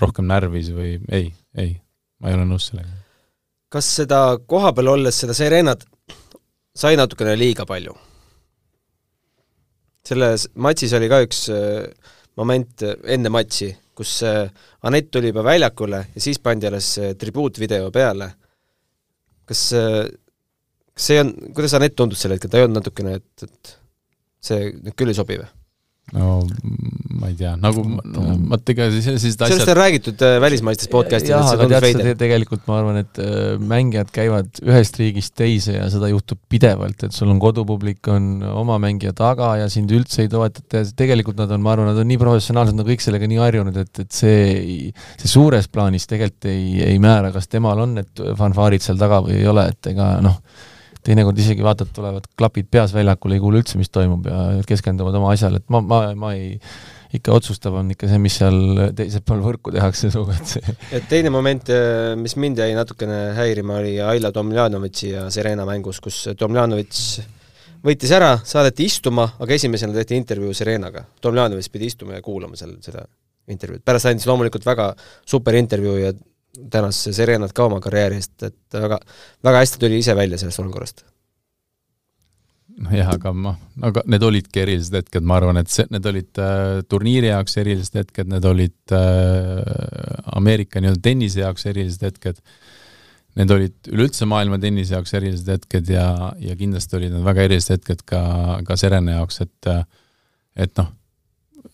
rohkem 0.00 0.28
närvis 0.30 0.70
või 0.72 0.94
ei, 1.12 1.32
ei, 1.58 1.74
ma 2.22 2.30
ei 2.30 2.38
ole 2.38 2.46
nõus 2.48 2.70
sellega 2.70 3.06
kas 3.72 3.88
seda 3.98 4.20
kohapeal 4.48 4.92
olles, 4.94 5.18
seda 5.20 5.34
Serenat 5.36 5.84
sai 6.76 6.96
natukene 6.98 7.36
liiga 7.38 7.66
palju? 7.68 7.94
selles 10.06 10.44
matšis 10.54 10.92
oli 10.94 11.08
ka 11.10 11.18
üks 11.24 11.40
äh, 11.50 11.88
moment 12.38 12.84
enne 13.10 13.32
matši, 13.34 13.72
kus 13.96 14.18
äh, 14.26 14.46
Anett 14.86 15.10
tuli 15.10 15.32
juba 15.32 15.44
väljakule 15.46 16.02
ja 16.14 16.22
siis 16.22 16.38
pandi 16.42 16.68
alles 16.68 16.92
tribuutvideo 17.18 17.90
peale. 17.94 18.30
kas, 19.46 19.62
kas 20.92 21.08
see 21.10 21.20
on, 21.22 21.32
kuidas 21.54 21.74
Anett 21.78 21.96
tundus 21.96 22.22
sel 22.22 22.34
hetkel, 22.34 22.50
ta 22.50 22.60
ei 22.60 22.66
olnud 22.66 22.80
natukene, 22.80 23.18
et, 23.20 23.46
et 23.46 23.76
see 24.42 24.72
nüüd 24.74 24.96
küll 24.98 25.12
ei 25.12 25.18
sobi 25.18 25.38
või? 25.40 25.48
No 26.14 26.44
ma 27.16 27.30
ei 27.30 27.34
tea, 27.34 27.54
nagu 27.58 27.82
vaata 27.82 28.72
ega 28.74 28.86
sellised 28.92 29.40
asjad 29.42 29.56
sellest 29.56 29.70
on 29.72 29.78
räägitud 29.78 30.22
äh, 30.22 30.36
välismaistes 30.42 30.90
podcast'ides, 30.92 31.48
aga 31.56 31.66
tead 31.72 31.86
sa, 31.96 32.12
tegelikult 32.20 32.62
ma 32.68 32.76
arvan, 32.78 33.00
et 33.00 33.18
äh, 33.22 33.56
mängijad 33.58 34.12
käivad 34.14 34.60
ühest 34.62 35.00
riigist 35.00 35.34
teise 35.38 35.74
ja 35.78 35.88
seda 35.90 36.10
juhtub 36.12 36.38
pidevalt, 36.52 37.08
et 37.08 37.16
sul 37.16 37.32
on 37.32 37.40
kodupublik, 37.42 38.06
on 38.12 38.44
oma 38.52 38.78
mängija 38.82 39.16
taga 39.18 39.54
ja 39.62 39.66
sind 39.72 39.90
üldse 39.96 40.22
ei 40.26 40.30
toetata 40.30 40.84
ja 40.84 40.92
tegelikult 41.02 41.40
nad 41.40 41.50
on, 41.56 41.64
ma 41.64 41.74
arvan, 41.74 41.90
nad 41.90 41.98
on 42.04 42.10
nii 42.12 42.20
professionaalsed, 42.22 42.78
nad 42.78 42.86
kõik 42.92 43.02
sellega 43.02 43.32
nii 43.32 43.42
harjunud, 43.42 43.82
et, 43.82 44.04
et 44.04 44.20
see, 44.20 44.94
see 45.16 45.32
suures 45.32 45.66
plaanis 45.72 46.06
tegelikult 46.06 46.50
ei, 46.52 46.70
ei 46.92 47.02
määra, 47.02 47.34
kas 47.34 47.50
temal 47.50 47.82
on 47.82 47.98
need 47.98 48.26
fanfaarid 48.38 48.84
seal 48.84 49.00
taga 49.00 49.24
või 49.26 49.40
ei 49.40 49.50
ole, 49.50 49.66
et 49.74 49.90
ega 49.90 50.16
noh, 50.22 50.38
teinekord 51.06 51.38
isegi 51.38 51.64
vaatad, 51.64 51.92
tulevad 51.94 52.26
klapid 52.38 52.68
peas 52.72 52.94
väljakule, 52.96 53.38
ei 53.38 53.42
kuule 53.42 53.62
üldse, 53.62 53.78
mis 53.80 53.92
toimub 53.94 54.26
ja 54.28 54.42
keskenduvad 54.66 55.16
oma 55.18 55.32
asjale, 55.34 55.62
et 55.62 55.72
ma, 55.72 55.82
ma, 55.84 56.02
ma 56.18 56.34
ei 56.36 56.56
ikka 57.16 57.32
otsustav 57.36 57.76
on 57.78 57.92
ikka 57.94 58.08
see, 58.10 58.18
mis 58.20 58.34
seal 58.40 58.58
teisel 58.98 59.22
pool 59.26 59.40
võrku 59.44 59.72
tehakse 59.74 60.10
sinuga, 60.10 60.36
et 60.36 60.56
see 60.56 60.76
et 60.98 61.06
teine 61.10 61.30
moment, 61.32 61.70
mis 62.20 62.34
mind 62.42 62.60
jäi 62.60 62.74
natukene 62.76 63.20
häirima, 63.38 63.78
oli 63.80 63.94
Aila 64.04 64.32
Tomljanovitši 64.34 65.12
ja 65.12 65.26
Serena 65.32 65.64
mängus, 65.68 66.02
kus 66.04 66.24
Tomljanovitš 66.38 67.04
võitis 67.86 68.12
ära, 68.16 68.34
saadeti 68.42 68.88
istuma, 68.90 69.28
aga 69.38 69.54
esimesena 69.54 69.94
tehti 69.94 70.18
intervjuu 70.18 70.54
Serenaga. 70.56 71.04
Tomljanovitš 71.22 71.70
pidi 71.72 71.90
istuma 71.92 72.16
ja 72.16 72.24
kuulama 72.24 72.58
seal 72.58 72.74
seda 72.84 73.06
intervjuud, 73.52 73.84
pärast 73.86 74.10
andis 74.10 74.26
loomulikult 74.26 74.66
väga 74.66 74.90
super 75.28 75.54
intervjuu 75.58 75.96
ja 76.00 76.10
tänas 76.70 77.02
Serenat 77.16 77.54
ka 77.56 77.66
oma 77.68 77.80
karjääri 77.84 78.20
eest, 78.20 78.34
et 78.46 78.78
väga, 78.80 78.98
väga 79.44 79.62
hästi 79.62 79.82
tuli 79.82 80.00
ise 80.02 80.16
välja 80.16 80.38
sellest 80.40 80.62
olukorrast. 80.62 81.04
jah, 82.92 83.08
aga 83.14 83.32
ma, 83.32 83.54
aga 83.88 84.02
need 84.12 84.24
olidki 84.26 84.60
erilised 84.60 84.98
hetked, 84.98 85.24
ma 85.24 85.38
arvan, 85.40 85.60
et 85.62 85.72
see, 85.72 85.86
need 85.94 86.06
olid 86.10 86.40
äh, 86.42 86.82
turniiri 86.90 87.30
jaoks 87.30 87.56
erilised 87.62 87.96
hetked, 88.02 88.28
need 88.32 88.48
olid 88.48 88.96
äh, 88.96 90.34
Ameerika 90.36 90.82
nii-öelda 90.82 91.02
tennise 91.08 91.40
jaoks 91.40 91.64
erilised 91.70 92.04
hetked, 92.04 92.42
need 93.40 93.52
olid 93.52 93.90
üleüldse 93.92 94.28
maailma 94.28 94.60
tennise 94.60 94.96
jaoks 94.96 95.16
erilised 95.16 95.48
hetked 95.54 95.88
ja, 95.92 96.10
ja 96.40 96.56
kindlasti 96.56 97.00
olid 97.00 97.16
need 97.16 97.24
väga 97.24 97.48
erilised 97.48 97.78
hetked 97.78 98.04
ka, 98.08 98.20
ka 98.68 98.76
Serena 98.80 99.20
jaoks, 99.20 99.40
et 99.46 99.72
et 100.56 100.72
noh, 100.80 100.92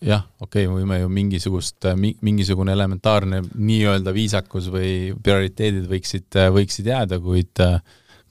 jah, 0.01 0.23
okei 0.41 0.65
okay,, 0.67 0.75
võime 0.81 0.99
ju 1.01 1.09
mingisugust, 1.13 1.89
mingisugune 1.97 2.73
elementaarne 2.73 3.43
nii-öelda 3.53 4.13
viisakus 4.15 4.69
või 4.73 5.11
prioriteedid 5.23 5.89
võiksid, 5.91 6.39
võiksid 6.55 6.89
jääda, 6.93 7.19
kuid 7.23 7.61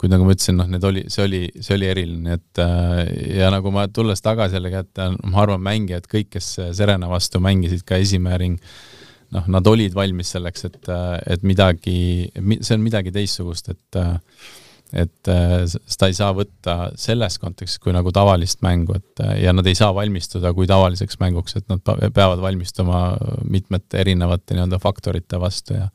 kuid 0.03 0.11
nagu 0.11 0.25
ma 0.27 0.35
ütlesin, 0.35 0.57
noh, 0.59 0.67
need 0.67 0.83
oli, 0.83 1.05
see 1.15 1.23
oli, 1.23 1.41
see 1.63 1.77
oli 1.77 1.87
eriline, 1.87 2.35
et 2.35 2.61
ja 3.39 3.53
nagu 3.55 3.71
ma 3.71 3.85
tulles 3.87 4.19
tagasi 4.19 4.59
jällegi, 4.59 4.81
et 4.83 5.03
ma 5.31 5.45
arvan, 5.45 5.63
mängijad, 5.63 6.09
kõik, 6.11 6.33
kes 6.33 6.49
Serena 6.75 7.07
vastu 7.07 7.39
mängisid, 7.43 7.85
ka 7.87 8.01
esimene 8.03 8.41
ring, 8.43 8.73
noh, 9.37 9.47
nad 9.55 9.71
olid 9.71 9.95
valmis 9.95 10.35
selleks, 10.35 10.67
et, 10.67 10.91
et 11.37 11.47
midagi, 11.47 11.95
see 12.35 12.75
on 12.75 12.83
midagi 12.83 13.15
teistsugust, 13.15 13.71
et 13.77 14.01
et 14.93 15.29
äh, 15.33 15.63
seda 15.67 16.09
ei 16.11 16.17
saa 16.17 16.33
võtta 16.37 16.77
selles 17.01 17.39
kontekstis 17.41 17.81
kui 17.81 17.95
nagu 17.97 18.13
tavalist 18.13 18.61
mängu, 18.65 18.97
et 18.99 19.23
äh, 19.25 19.39
ja 19.47 19.55
nad 19.57 19.67
ei 19.69 19.77
saa 19.79 19.93
valmistuda 19.97 20.53
kui 20.57 20.69
tavaliseks 20.69 21.19
mänguks, 21.23 21.57
et 21.57 21.69
nad 21.73 21.81
peavad 22.13 22.43
valmistuma 22.43 23.05
mitmete 23.49 24.03
erinevate 24.05 24.57
nii-öelda 24.57 24.81
faktorite 24.83 25.41
vastu 25.41 25.79
ja 25.79 25.89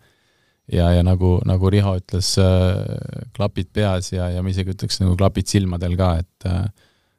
ja, 0.68 0.90
ja 0.92 1.04
nagu, 1.06 1.38
nagu 1.48 1.70
Riho 1.72 1.94
ütles, 2.00 2.34
äh, 2.42 3.30
klapid 3.38 3.70
peas 3.76 4.12
ja, 4.12 4.32
ja 4.34 4.42
ma 4.44 4.52
isegi 4.52 4.74
ütleks 4.74 5.00
nagu 5.04 5.16
klapid 5.20 5.48
silmadel 5.48 5.96
ka, 6.00 6.18
et 6.24 6.52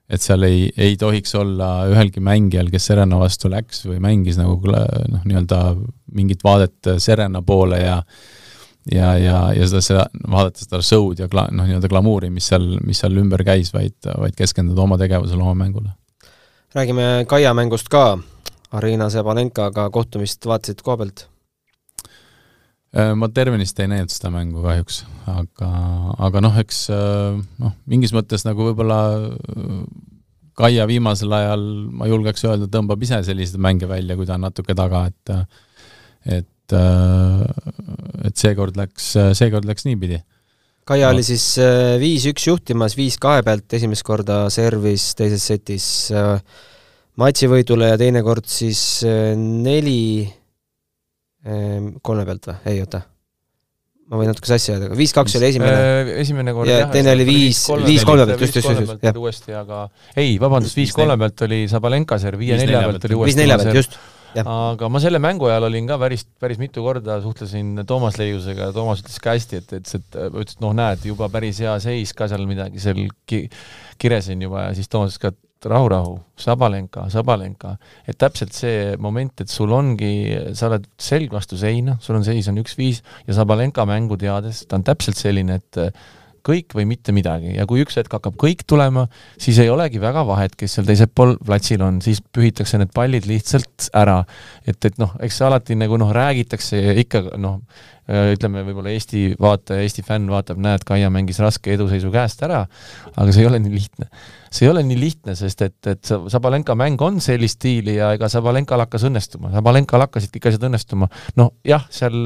et 0.08 0.24
seal 0.24 0.40
ei, 0.46 0.66
ei 0.80 0.94
tohiks 0.96 1.34
olla 1.36 1.84
ühelgi 1.90 2.22
mängijal, 2.24 2.70
kes 2.72 2.86
Serena 2.90 3.18
vastu 3.20 3.50
läks 3.52 3.82
või 3.84 3.98
mängis 4.00 4.38
nagu 4.40 4.56
noh, 4.64 5.24
nii-öelda 5.28 5.58
mingit 6.16 6.44
vaadet 6.44 6.96
Serena 6.96 7.42
poole 7.44 7.82
ja 7.82 7.98
ja, 8.93 9.12
ja, 9.18 9.39
ja 9.57 9.68
seda, 9.68 9.82
seda, 9.84 10.05
vaadata 10.30 10.64
seda 10.64 10.82
show'd 10.84 11.22
ja 11.22 11.28
kla-, 11.30 11.49
noh, 11.55 11.68
nii-öelda 11.68 11.91
glamuuri, 11.91 12.30
mis 12.34 12.49
seal, 12.51 12.66
mis 12.86 13.01
seal 13.03 13.16
ümber 13.20 13.45
käis, 13.47 13.72
vaid, 13.74 13.97
vaid 14.09 14.36
keskenduda 14.39 14.84
oma 14.84 14.99
tegevusele, 15.01 15.43
oma 15.43 15.57
mängule. 15.59 15.95
räägime 16.74 17.24
Kaia 17.28 17.55
mängust 17.55 17.89
ka, 17.89 18.18
Arina 18.72 19.11
Sebalenkaga 19.11 19.89
kohtumist 19.91 20.47
vaatasid 20.47 20.82
koha 20.84 21.03
pealt? 21.03 21.28
Äh, 22.97 23.14
ma 23.16 23.28
tervenist 23.28 23.80
ei 23.80 23.89
näinud 23.91 24.12
seda 24.12 24.30
mängu 24.32 24.62
kahjuks, 24.64 25.03
aga, 25.28 25.70
aga 26.24 26.41
noh, 26.41 26.55
eks 26.57 26.86
äh, 26.93 27.41
noh, 27.61 27.74
mingis 27.84 28.14
mõttes 28.16 28.47
nagu 28.49 28.70
võib-olla 28.70 29.01
äh, 29.28 29.82
Kaia 30.59 30.89
viimasel 30.91 31.30
ajal, 31.36 31.61
ma 31.95 32.09
julgeks 32.11 32.43
öelda, 32.49 32.66
tõmbab 32.72 33.03
ise 33.07 33.20
selliseid 33.22 33.61
mänge 33.62 33.86
välja, 33.86 34.16
kui 34.18 34.26
ta 34.26 34.34
on 34.34 34.43
natuke 34.49 34.74
taga, 34.74 35.05
et 35.07 35.34
et 36.39 36.49
et, 36.68 36.76
äh, 36.76 38.28
et 38.28 38.36
seekord 38.36 38.76
läks, 38.76 39.12
seekord 39.38 39.68
läks 39.68 39.86
niipidi. 39.88 40.20
Kaia 40.88 41.08
no. 41.08 41.16
oli 41.16 41.24
siis 41.26 41.58
äh, 41.60 41.96
viis-üks 42.00 42.48
juhtimas, 42.48 42.96
viis-kahe 42.96 43.42
pealt 43.44 43.72
esimest 43.76 44.04
korda 44.06 44.46
servis 44.52 45.12
teises 45.18 45.44
setis 45.50 45.86
äh, 46.16 46.38
matšivõidule 47.20 47.92
ja 47.92 48.00
teinekord 48.00 48.46
siis 48.48 49.02
neli 49.04 50.28
kolme 52.02 52.24
pealt 52.26 52.48
või? 52.50 52.56
ei, 52.68 52.80
oota 52.82 53.00
ma 54.08 54.18
võin 54.20 54.30
natuke 54.30 54.48
sassi 54.48 54.72
ajada, 54.72 54.88
viis-kaks 54.96 55.36
oli 55.38 55.48
esimene. 55.50 56.14
esimene 56.22 56.54
kord 56.56 56.70
ja 56.70 56.82
jah, 56.82 56.92
teine 56.92 57.12
oli 57.12 57.26
viis, 57.28 57.60
viis 57.84 58.04
kolme 58.08 58.24
pealt, 58.28 58.44
just, 58.44 58.56
just, 58.56 58.70
just, 58.72 58.94
just. 59.04 59.18
uuesti, 59.20 59.54
aga 59.56 59.82
ei, 60.14 60.36
vabandust, 60.40 60.78
viis 60.78 60.94
kolme 60.96 61.18
pealt 61.20 61.44
oli 61.48 61.64
Sabalenka 61.70 62.18
serv, 62.20 62.40
viie 62.40 62.56
nelja 62.60 62.84
pealt 62.86 63.08
oli 63.08 63.18
uuesti 63.18 63.34
viis 63.34 63.40
nelja 63.42 63.58
pealt, 63.60 63.76
just 63.76 63.98
aga 64.36 64.88
ma 64.92 65.00
selle 65.02 65.20
mängu 65.22 65.48
ajal 65.48 65.68
olin 65.68 65.88
ka 65.88 65.98
päris, 66.00 66.24
päris 66.40 66.60
mitu 66.60 66.84
korda 66.84 67.18
suhtlesin 67.24 67.84
Toomas 67.88 68.18
Leiusega 68.20 68.68
ja 68.68 68.76
Toomas 68.76 69.02
ütles 69.02 69.18
ka 69.24 69.34
hästi, 69.36 69.62
et, 69.62 69.76
et, 69.80 69.92
et 69.98 70.18
ütles, 70.28 70.56
et 70.56 70.64
noh, 70.64 70.74
näed, 70.76 71.04
juba 71.08 71.30
päris 71.32 71.60
hea 71.64 71.74
seis 71.82 72.14
ka 72.16 72.28
seal 72.30 72.46
midagi 72.50 72.82
seal 72.82 73.06
ki, 73.28 73.44
kiresin 74.00 74.42
juba 74.44 74.68
ja 74.68 74.74
siis 74.78 74.90
Toomas 74.92 75.16
ütles 75.16 75.22
ka, 75.24 75.32
et 75.34 75.68
rahu-rahu, 75.72 76.12
Sabalenka, 76.38 77.08
Sabalenka, 77.10 77.72
et 78.06 78.18
täpselt 78.20 78.54
see 78.54 78.92
moment, 79.02 79.40
et 79.42 79.50
sul 79.50 79.72
ongi, 79.74 80.12
sa 80.54 80.68
oled 80.68 80.86
selg 81.02 81.34
vastu 81.34 81.58
seina, 81.58 81.96
sul 82.04 82.20
on 82.20 82.26
seis 82.26 82.46
on 82.52 82.60
üks-viis 82.62 83.02
ja 83.26 83.34
Sabalenka 83.40 83.82
mängu 83.88 84.18
teades, 84.20 84.62
ta 84.70 84.78
on 84.78 84.86
täpselt 84.86 85.18
selline, 85.18 85.58
et 85.58 85.80
kõik 86.47 86.76
või 86.78 86.86
mitte 86.91 87.14
midagi. 87.16 87.55
Ja 87.57 87.66
kui 87.68 87.82
üks 87.84 87.99
hetk 88.01 88.14
hakkab 88.18 88.39
kõik 88.41 88.64
tulema, 88.68 89.07
siis 89.41 89.59
ei 89.62 89.70
olegi 89.72 90.01
väga 90.03 90.24
vahet, 90.28 90.57
kes 90.59 90.78
seal 90.78 90.89
teisel 90.89 91.11
pool 91.12 91.36
platsil 91.45 91.82
on, 91.84 92.01
siis 92.05 92.22
pühitakse 92.22 92.80
need 92.80 92.95
pallid 92.95 93.28
lihtsalt 93.28 93.91
ära. 93.97 94.22
et, 94.66 94.78
et 94.84 94.99
noh, 94.99 95.14
eks 95.24 95.43
alati 95.47 95.78
nagu 95.78 95.99
noh, 96.01 96.12
räägitakse 96.14 96.80
ikka 97.05 97.24
noh, 97.41 97.61
ütleme 98.09 98.62
võib-olla 98.64 98.93
Eesti 98.95 99.34
vaataja, 99.41 99.84
Eesti 99.84 100.03
fänn 100.07 100.30
vaatab, 100.32 100.61
näed, 100.64 100.84
Kaia 100.89 101.11
mängis 101.12 101.41
raske 101.45 101.74
eduseisu 101.74 102.09
käest 102.12 102.41
ära, 102.47 102.62
aga 103.12 103.34
see 103.34 103.45
ei 103.45 103.49
ole 103.51 103.61
nii 103.61 103.74
lihtne. 103.74 104.09
see 104.49 104.64
ei 104.64 104.70
ole 104.70 104.82
nii 104.86 104.97
lihtne, 104.97 105.34
sest 105.36 105.61
et, 105.66 105.76
et 105.91 106.12
Sabalenka 106.32 106.72
mäng 106.78 107.01
on 107.05 107.20
sellist 107.20 107.59
stiili 107.59 107.99
ja 107.99 108.14
ega 108.16 108.30
Sabalenkal 108.32 108.80
hakkas 108.86 109.05
õnnestuma, 109.11 109.53
Sabalenkal 109.53 110.07
hakkasid 110.07 110.32
kõik 110.32 110.49
asjad 110.49 110.64
õnnestuma, 110.70 111.11
noh 111.36 111.53
jah, 111.68 111.84
seal 111.93 112.24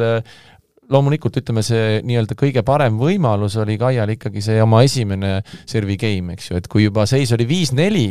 loomulikult 0.92 1.36
ütleme, 1.40 1.64
see 1.66 2.00
nii-öelda 2.06 2.36
kõige 2.38 2.64
parem 2.66 2.98
võimalus 3.00 3.56
oli 3.62 3.78
Kaial 3.80 4.14
ikkagi 4.14 4.42
see 4.44 4.62
oma 4.62 4.82
esimene 4.86 5.38
servi 5.68 5.98
game, 6.00 6.36
eks 6.36 6.50
ju, 6.50 6.60
et 6.60 6.68
kui 6.70 6.86
juba 6.86 7.06
seis 7.10 7.32
oli 7.36 7.46
viis-neli 7.48 8.06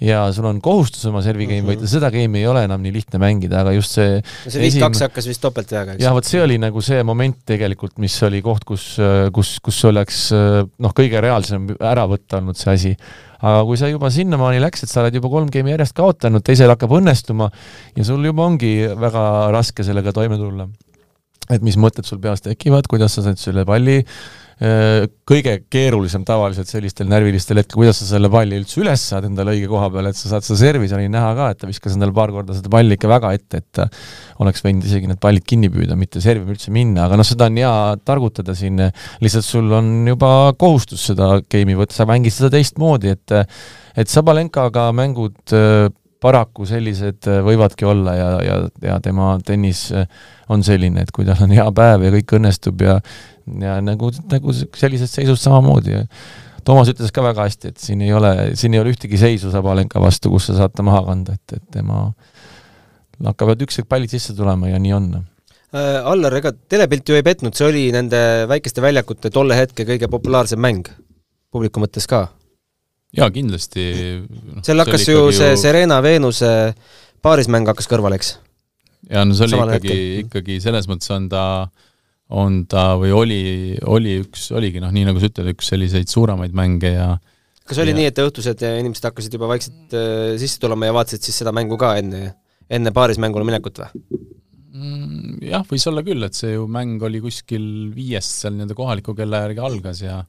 ja 0.00 0.22
sul 0.32 0.48
on 0.48 0.60
kohustus 0.64 1.04
oma 1.10 1.22
servi 1.22 1.46
game 1.46 1.60
mm 1.60 1.68
-hmm. 1.68 1.80
võita, 1.82 1.90
seda 1.90 2.10
game'i 2.10 2.40
ei 2.40 2.48
ole 2.48 2.64
enam 2.64 2.82
nii 2.82 2.92
lihtne 2.92 3.20
mängida, 3.20 3.60
aga 3.60 3.72
just 3.76 3.96
see 3.98 4.20
no 4.20 4.50
see 4.50 4.62
viis-kaks 4.62 4.96
esim... 4.96 5.06
hakkas 5.08 5.28
vist 5.28 5.42
topeltveaga, 5.44 5.96
eks? 5.96 6.04
jah, 6.04 6.14
vot 6.16 6.24
see 6.24 6.42
oli 6.42 6.58
nagu 6.58 6.80
see 6.80 7.02
moment 7.02 7.36
tegelikult, 7.46 7.98
mis 7.98 8.16
oli 8.22 8.40
koht, 8.42 8.64
kus, 8.64 8.96
kus, 9.32 9.58
kus 9.60 9.84
oleks 9.84 10.30
noh, 10.32 10.94
kõige 10.96 11.20
reaalsem 11.20 11.68
ära 11.80 12.06
võtta 12.08 12.40
olnud 12.40 12.56
see 12.56 12.72
asi 12.72 12.94
aga 13.40 13.64
kui 13.68 13.78
sa 13.80 13.88
juba 13.88 14.10
sinnamaani 14.12 14.60
läks, 14.60 14.84
et 14.84 14.92
sa 14.92 15.00
oled 15.02 15.16
juba 15.16 15.30
kolm 15.32 15.48
game'i 15.52 15.72
järjest 15.72 15.96
kaotanud, 15.96 16.44
teisel 16.44 16.72
hakkab 16.72 16.92
õnnestuma 17.00 17.50
ja 17.96 18.04
sul 18.04 18.24
juba 18.24 18.44
ongi 18.44 18.74
väga 19.00 19.24
raske 19.54 19.84
sellega 19.86 20.12
toime 20.16 20.40
tulla 20.40 20.68
et 21.48 21.64
mis 21.64 21.78
mõtted 21.80 22.06
sul 22.06 22.20
peas 22.22 22.44
tekivad, 22.44 22.86
kuidas 22.90 23.16
sa 23.16 23.24
saad 23.26 23.40
selle 23.40 23.64
palli 23.68 24.00
Äh, 24.60 25.06
kõige 25.24 25.54
keerulisem 25.72 26.20
tavaliselt 26.28 26.68
sellistel 26.68 27.06
närvilistel 27.08 27.56
hetkel, 27.62 27.78
kuidas 27.78 28.02
sa 28.02 28.10
selle 28.10 28.28
palli 28.28 28.58
üldse 28.60 28.82
üles 28.82 29.00
saad 29.08 29.24
endale 29.24 29.54
õige 29.54 29.70
koha 29.72 29.86
peale, 29.94 30.10
et 30.12 30.18
sa 30.18 30.34
saad 30.34 30.44
seda 30.44 30.58
servis, 30.60 30.92
oli 30.92 31.06
näha 31.08 31.30
ka, 31.38 31.46
et 31.54 31.60
ta 31.62 31.68
viskas 31.70 31.94
endale 31.96 32.12
paar 32.12 32.28
korda 32.34 32.52
seda 32.58 32.68
palli 32.74 32.98
ikka 32.98 33.08
väga 33.08 33.30
ette, 33.38 33.62
et 33.62 33.80
oleks 34.44 34.60
võinud 34.66 34.84
isegi 34.84 35.08
need 35.08 35.22
pallid 35.22 35.46
kinni 35.48 35.70
püüda, 35.72 35.96
mitte 35.96 36.20
servima 36.20 36.52
üldse 36.52 36.74
minna, 36.76 37.06
aga 37.08 37.16
noh, 37.16 37.24
seda 37.24 37.48
on 37.48 37.56
hea 37.56 37.72
targutada 38.04 38.52
siin, 38.58 38.84
lihtsalt 39.24 39.48
sul 39.48 39.72
on 39.78 39.88
juba 40.12 40.34
kohustus 40.60 41.08
seda 41.08 41.38
game'i 41.40 41.80
võtta, 41.80 41.96
sa 41.96 42.10
mängid 42.12 42.36
seda 42.36 42.52
teistmoodi, 42.52 43.16
et 43.16 43.40
et 43.96 44.12
Sabalenkaga 44.12 44.90
mängud 44.92 45.56
äh, 45.56 45.88
paraku 46.20 46.66
sellised 46.68 47.28
võivadki 47.46 47.88
olla 47.88 48.14
ja, 48.16 48.30
ja, 48.44 48.56
ja 48.84 48.98
tema 49.00 49.32
tennis 49.46 49.88
on 50.52 50.64
selline, 50.66 51.04
et 51.04 51.12
kui 51.14 51.24
tal 51.28 51.40
on 51.46 51.54
hea 51.54 51.66
päev 51.72 52.04
ja 52.06 52.14
kõik 52.18 52.36
õnnestub 52.38 52.84
ja 52.84 53.00
ja 53.60 53.80
nagu, 53.82 54.12
nagu 54.30 54.54
sellises 54.54 55.10
seisus 55.10 55.42
samamoodi 55.42 56.04
Toomas 56.64 56.90
ütles 56.92 57.12
ka 57.14 57.22
väga 57.24 57.46
hästi, 57.48 57.70
et 57.72 57.80
siin 57.80 58.02
ei 58.04 58.12
ole, 58.12 58.30
siin 58.58 58.74
ei 58.76 58.82
ole 58.82 58.92
ühtegi 58.92 59.18
seisu 59.20 59.48
Sabalenka 59.52 60.00
vastu, 60.02 60.28
kus 60.32 60.50
sa 60.50 60.58
saad 60.58 60.74
ta 60.76 60.84
maha 60.84 61.00
kanda, 61.06 61.36
et, 61.38 61.54
et 61.56 61.64
tema 61.72 62.10
hakkavad 63.24 63.64
ükskord 63.64 63.88
pallid 63.88 64.12
sisse 64.12 64.36
tulema 64.36 64.68
ja 64.68 64.80
nii 64.82 64.92
on 64.96 65.06
äh,. 65.16 66.02
Allar, 66.10 66.36
ega 66.36 66.52
telepilt 66.52 67.08
ju 67.08 67.16
ei 67.16 67.24
petnud, 67.24 67.56
see 67.56 67.68
oli 67.68 67.86
nende 67.94 68.20
väikeste 68.50 68.84
väljakute 68.84 69.32
tolle 69.32 69.56
hetke 69.56 69.88
kõige 69.88 70.10
populaarsem 70.12 70.60
mäng, 70.60 70.88
publiku 71.52 71.82
mõttes 71.82 72.08
ka? 72.10 72.26
Jaa, 73.16 73.30
kindlasti 73.34 73.84
no,. 74.22 74.62
seal 74.66 74.82
hakkas 74.82 75.06
ju 75.08 75.28
see 75.34 75.52
ju... 75.54 75.60
Serena 75.60 76.00
Veenuse 76.04 76.50
paarismäng 77.24 77.68
hakkas 77.70 77.90
kõrvale, 77.90 78.20
eks? 78.20 78.34
jaa, 79.10 79.24
no 79.26 79.36
see 79.36 79.48
oli 79.48 79.56
Samal 79.56 79.76
ikkagi, 79.76 80.00
ikkagi 80.24 80.58
selles 80.62 80.90
mõttes 80.90 81.10
on 81.14 81.28
ta 81.32 81.44
on 82.30 82.62
ta 82.70 82.92
või 82.98 83.10
oli, 83.14 83.42
oli 83.90 84.20
üks, 84.22 84.50
oligi 84.54 84.82
noh, 84.82 84.92
nii 84.94 85.08
nagu 85.08 85.22
sa 85.22 85.30
ütled, 85.30 85.50
üks 85.54 85.72
selliseid 85.72 86.10
suuremaid 86.10 86.54
mänge 86.56 86.92
ja 86.94 87.14
kas 87.66 87.80
oli 87.82 87.94
ja... 87.94 87.98
nii, 87.98 88.10
et 88.10 88.20
õhtused 88.22 88.62
inimesed 88.66 89.08
hakkasid 89.08 89.34
juba 89.34 89.48
vaikselt 89.50 89.96
äh, 89.96 90.36
sisse 90.40 90.62
tulema 90.62 90.88
ja 90.88 90.94
vaatasid 90.96 91.26
siis 91.26 91.40
seda 91.42 91.54
mängu 91.54 91.78
ka 91.80 91.96
enne, 92.00 92.34
enne 92.70 92.94
paarismängule 92.94 93.46
minekut 93.46 93.82
või? 93.82 94.04
Mm, 94.70 95.40
jah, 95.50 95.64
võis 95.66 95.84
olla 95.90 96.04
küll, 96.06 96.22
et 96.24 96.38
see 96.38 96.54
ju 96.54 96.68
mäng 96.70 97.02
oli 97.06 97.20
kuskil 97.22 97.64
viiest 97.94 98.44
seal 98.44 98.54
nii-öelda 98.54 98.76
kohaliku 98.78 99.16
kella 99.18 99.42
järgi 99.44 99.64
algas 99.66 100.02
ja 100.04 100.20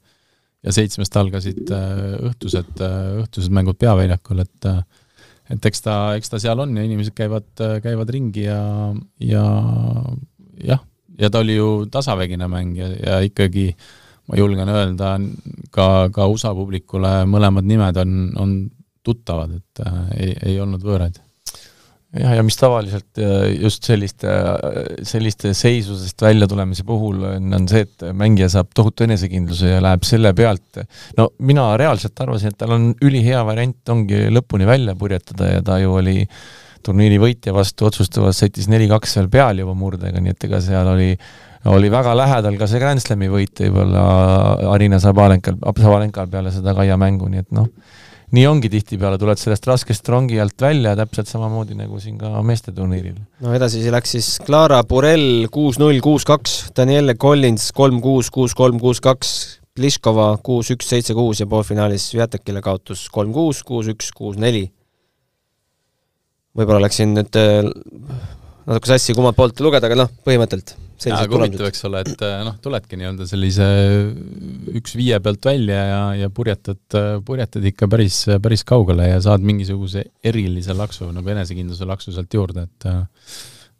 ja 0.61 0.73
seitsmest 0.75 1.15
algasid 1.17 1.71
äh, 1.73 2.01
õhtused, 2.29 2.73
äh, 2.83 2.99
õhtused 3.23 3.53
mängud 3.53 3.79
peaväljakul, 3.81 4.43
et 4.45 4.69
äh, 4.69 4.83
et 5.51 5.65
eks 5.67 5.83
ta, 5.83 5.95
eks 6.15 6.31
ta 6.31 6.39
seal 6.39 6.61
on 6.63 6.77
ja 6.77 6.83
inimesed 6.87 7.11
käivad, 7.11 7.49
käivad 7.83 8.11
ringi 8.13 8.45
ja, 8.45 8.61
ja 9.19 9.41
jah, 10.63 10.83
ja 11.19 11.29
ta 11.29 11.41
oli 11.43 11.57
ju 11.57 11.71
tasavägine 11.91 12.47
mäng 12.47 12.77
ja, 12.79 12.87
ja 12.95 13.17
ikkagi 13.25 13.65
ma 14.29 14.39
julgen 14.39 14.69
öelda 14.71 15.17
ka, 15.75 16.07
ka 16.13 16.29
USA 16.31 16.53
publikule 16.55 17.25
mõlemad 17.27 17.67
nimed 17.67 17.99
on, 17.99 18.15
on 18.39 18.55
tuttavad, 19.03 19.57
et 19.57 19.83
äh, 19.85 19.99
ei, 20.17 20.31
ei 20.53 20.59
olnud 20.63 20.83
võõraid 20.85 21.19
jah, 22.19 22.33
ja 22.37 22.45
mis 22.45 22.57
tavaliselt 22.59 23.21
äh, 23.21 23.51
just 23.61 23.87
selliste, 23.87 24.31
selliste 25.07 25.53
seisusest 25.57 26.25
väljatulemise 26.25 26.85
puhul 26.87 27.21
on, 27.35 27.53
on 27.59 27.69
see, 27.71 27.85
et 27.87 28.07
mängija 28.17 28.49
saab 28.51 28.73
tohutu 28.75 29.07
enesekindluse 29.07 29.75
ja 29.75 29.83
läheb 29.83 30.07
selle 30.07 30.33
pealt, 30.37 30.81
no 31.17 31.31
mina 31.45 31.69
reaalselt 31.79 32.19
arvasin, 32.25 32.51
et 32.51 32.59
tal 32.59 32.75
on 32.77 32.91
ülihea 33.01 33.45
variant 33.47 33.95
ongi 33.95 34.27
lõpuni 34.33 34.67
välja 34.69 34.97
purjetada 34.99 35.55
ja 35.55 35.63
ta 35.65 35.79
ju 35.81 35.95
oli 36.01 36.19
äh, 36.25 36.41
turniiri 36.85 37.19
võitja 37.21 37.53
vastu 37.55 37.87
otsustavas 37.87 38.41
setis 38.41 38.67
neli-kaks 38.71 39.17
veel 39.19 39.29
peal 39.31 39.61
juba 39.63 39.75
murdega, 39.77 40.21
nii 40.21 40.33
et 40.33 40.45
ega 40.47 40.61
seal 40.63 40.89
oli, 40.93 41.09
oli 41.71 41.91
väga 41.93 42.13
lähedal 42.17 42.57
ka 42.59 42.67
see 42.69 42.81
Grand 42.81 43.03
Slami 43.03 43.29
võit 43.31 43.63
võib-olla 43.63 44.05
Arina 44.73 44.99
Sabalenkal, 45.01 45.59
Sabalenkal 45.77 46.31
peale 46.31 46.53
seda 46.53 46.75
Kaia 46.77 46.97
mängu, 47.01 47.29
nii 47.31 47.45
et 47.45 47.51
noh, 47.55 47.69
nii 48.35 48.45
ongi 48.47 48.71
tihtipeale, 48.71 49.19
tuled 49.19 49.39
sellest 49.39 49.65
raskest 49.67 50.07
rongi 50.11 50.39
alt 50.41 50.61
välja 50.61 50.93
täpselt 50.99 51.29
samamoodi 51.31 51.75
nagu 51.77 51.99
siin 51.99 52.17
ka 52.21 52.41
meesteturniiril. 52.47 53.17
no 53.43 53.55
edasi 53.57 53.83
läks 53.91 54.15
siis 54.17 54.29
Clara 54.45 54.81
Burel 54.87 55.47
kuus-null, 55.51 55.99
kuus-kaks, 56.03 56.71
Daniele 56.77 57.15
Collins 57.19 57.71
kolm-kuus, 57.75 58.31
kuus-kolm, 58.33 58.79
kuus-kaks, 58.83 59.33
Pliškova 59.71 60.33
kuus-üks, 60.43 60.89
seitse-kuus 60.91 61.39
ja 61.39 61.47
poolfinaalis 61.47 62.09
Sviatekile 62.11 62.59
kaotus 62.63 63.05
kolm-kuus, 63.13 63.63
kuus-üks, 63.67 64.11
kuus-neli 64.15 64.65
võib-olla 66.57 66.85
läksin 66.85 67.15
nüüd 67.15 67.39
äh, 67.39 67.61
natuke 68.67 68.91
sassi 68.91 69.15
kummalt 69.15 69.37
poolt 69.37 69.59
lugeda, 69.63 69.87
aga 69.87 70.03
noh, 70.03 70.15
põhimõtteliselt 70.27 70.75
aga 71.09 71.37
huvitav, 71.37 71.67
eks 71.71 71.87
ole, 71.89 72.01
et 72.05 72.25
äh, 72.25 72.41
noh, 72.45 72.57
tuledki 72.61 72.99
nii-öelda 72.99 73.25
sellise 73.29 73.67
üks 74.77 74.93
viie 74.99 75.17
pealt 75.23 75.47
välja 75.47 75.79
ja, 75.87 76.01
ja 76.23 76.29
purjetad, 76.33 76.81
purjetad 77.25 77.65
ikka 77.71 77.89
päris, 77.91 78.23
päris 78.43 78.65
kaugele 78.67 79.09
ja 79.09 79.21
saad 79.23 79.45
mingisuguse 79.45 80.05
erilise 80.23 80.75
laksu, 80.77 81.09
nagu 81.15 81.33
enesekindluse 81.33 81.87
laksu 81.89 82.13
sealt 82.15 82.37
juurde, 82.37 82.67
et 82.69 82.89
äh, 82.91 83.01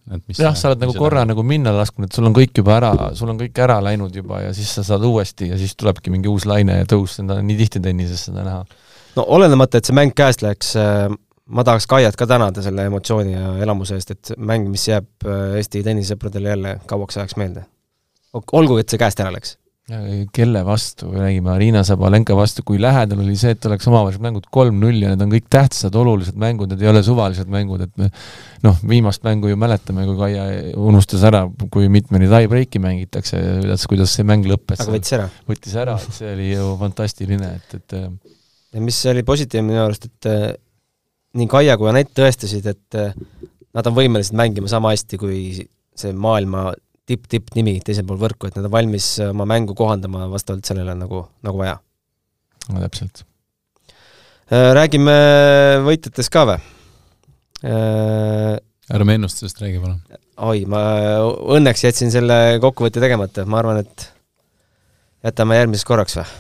et 0.10 0.24
mis 0.28 0.40
jah, 0.42 0.56
sa 0.58 0.72
oled 0.72 0.82
nagu 0.82 0.96
korra 0.98 1.24
nagu 1.30 1.44
minna 1.46 1.74
lasknud, 1.76 2.10
et 2.10 2.18
sul 2.18 2.26
on 2.28 2.36
kõik 2.36 2.58
juba 2.58 2.78
ära, 2.80 2.92
sul 3.18 3.30
on 3.32 3.40
kõik 3.40 3.60
ära 3.62 3.78
läinud 3.86 4.16
juba 4.16 4.42
ja 4.48 4.54
siis 4.58 4.72
sa 4.78 4.84
saad 4.88 5.06
uuesti 5.08 5.52
ja 5.52 5.60
siis 5.62 5.76
tulebki 5.78 6.14
mingi 6.14 6.32
uus 6.32 6.48
laine 6.50 6.82
ja 6.82 6.88
tõus, 6.90 7.20
seda 7.20 7.38
on 7.40 7.46
nii 7.48 7.60
tihti 7.60 7.84
tennises 7.84 8.26
seda 8.28 8.46
näha. 8.48 8.64
no 9.20 9.28
olenemata, 9.38 9.78
et 9.78 9.88
see 9.88 9.98
mäng 9.98 10.16
käest 10.18 10.42
läks 10.46 10.74
äh,, 10.80 11.06
ma 11.52 11.66
tahaks 11.68 11.88
Kaiat 11.90 12.18
ka 12.20 12.28
tänada 12.30 12.64
selle 12.66 12.86
emotsiooni 12.90 13.34
ja 13.36 13.56
elamuse 13.64 13.98
eest, 14.00 14.14
et 14.16 14.36
mäng, 14.38 14.70
mis 14.72 14.88
jääb 14.90 15.28
äh, 15.28 15.58
Eesti 15.62 15.84
tennisesõpradele 15.86 16.56
jälle 16.56 16.78
kauaks 16.90 17.20
ajaks 17.20 17.40
meelde. 17.42 17.66
olgugi, 18.34 18.86
et 18.86 18.94
see 18.94 19.02
käest 19.02 19.20
ära 19.20 19.34
läks. 19.34 19.58
kelle 20.32 20.62
vastu, 20.64 21.10
räägime 21.12 21.50
Arina 21.52 21.82
Sabalenka 21.84 22.36
vastu, 22.38 22.64
kui 22.64 22.78
lähedal 22.80 23.20
oli 23.20 23.34
see, 23.36 23.52
et 23.58 23.66
oleks 23.68 23.88
omavahelised 23.90 24.24
mängud 24.24 24.46
kolm-null 24.54 25.02
ja 25.04 25.10
need 25.12 25.26
on 25.26 25.34
kõik 25.34 25.50
tähtsad, 25.52 25.98
olulised 26.00 26.38
mängud, 26.40 26.72
need 26.72 26.86
ei 26.86 26.92
ole 26.94 27.02
suvalised 27.04 27.50
mängud, 27.52 27.84
et 27.84 27.92
me 28.00 28.08
noh, 28.64 28.78
viimast 28.88 29.26
mängu 29.28 29.52
ju 29.52 29.60
mäletame, 29.60 30.06
kui 30.08 30.16
Kaia 30.22 30.46
unustas 30.80 31.26
ära, 31.28 31.44
kui 31.74 31.90
mitmeni 31.92 32.30
tie-breaki 32.32 32.80
mängitakse, 32.80 33.42
kuidas, 33.66 33.88
kuidas 33.92 34.16
see 34.16 34.28
mäng 34.32 34.48
lõppes. 34.48 34.86
aga 34.86 34.96
võttis 34.96 35.18
ära? 35.18 35.28
võttis 35.50 35.76
ära, 35.84 36.00
et 36.00 36.20
see 36.22 36.34
oli 36.38 36.52
ju 36.54 36.72
fantastiline, 36.80 37.56
et, 37.60 37.80
et 37.82 37.98
ja 38.72 38.86
mis 38.86 39.06
oli 39.12 39.26
positiivne 39.28 39.74
minu 39.74 39.84
arust, 39.90 40.08
et 40.08 40.32
nii 41.38 41.48
Kaia 41.52 41.78
kui 41.80 41.90
Anett 41.92 42.14
tõestasid, 42.18 42.68
et 42.72 43.00
äh, 43.00 43.14
nad 43.76 43.88
on 43.88 43.96
võimelised 43.96 44.36
mängima 44.38 44.72
sama 44.72 44.94
hästi 44.94 45.20
kui 45.22 45.42
see 45.98 46.14
maailma 46.16 46.72
tipp-tipp-nimi 47.10 47.78
teisel 47.86 48.06
pool 48.08 48.20
võrku, 48.22 48.48
et 48.48 48.58
nad 48.58 48.68
on 48.68 48.74
valmis 48.74 49.14
oma 49.26 49.48
mängu 49.50 49.76
kohandama 49.78 50.28
vastavalt 50.32 50.68
sellele 50.68 50.96
nagu, 50.98 51.24
nagu 51.46 51.62
vaja. 51.62 51.78
no 52.72 52.84
täpselt. 52.84 53.24
Äh, 54.52 54.72
räägime 54.78 55.16
võitjatest 55.88 56.34
ka 56.34 56.46
või? 56.52 56.62
Ärme 57.62 59.14
ennustusest 59.16 59.60
räägi, 59.62 59.78
palun. 59.80 60.00
oi, 60.50 60.64
ma 60.70 60.82
õnneks 61.56 61.86
jätsin 61.86 62.12
selle 62.14 62.58
kokkuvõtte 62.64 63.04
tegemata, 63.04 63.46
ma 63.46 63.62
arvan, 63.62 63.84
et 63.86 64.08
jätame 65.28 65.60
järgmiseks 65.62 65.88
korraks 65.88 66.18
või? 66.18 66.34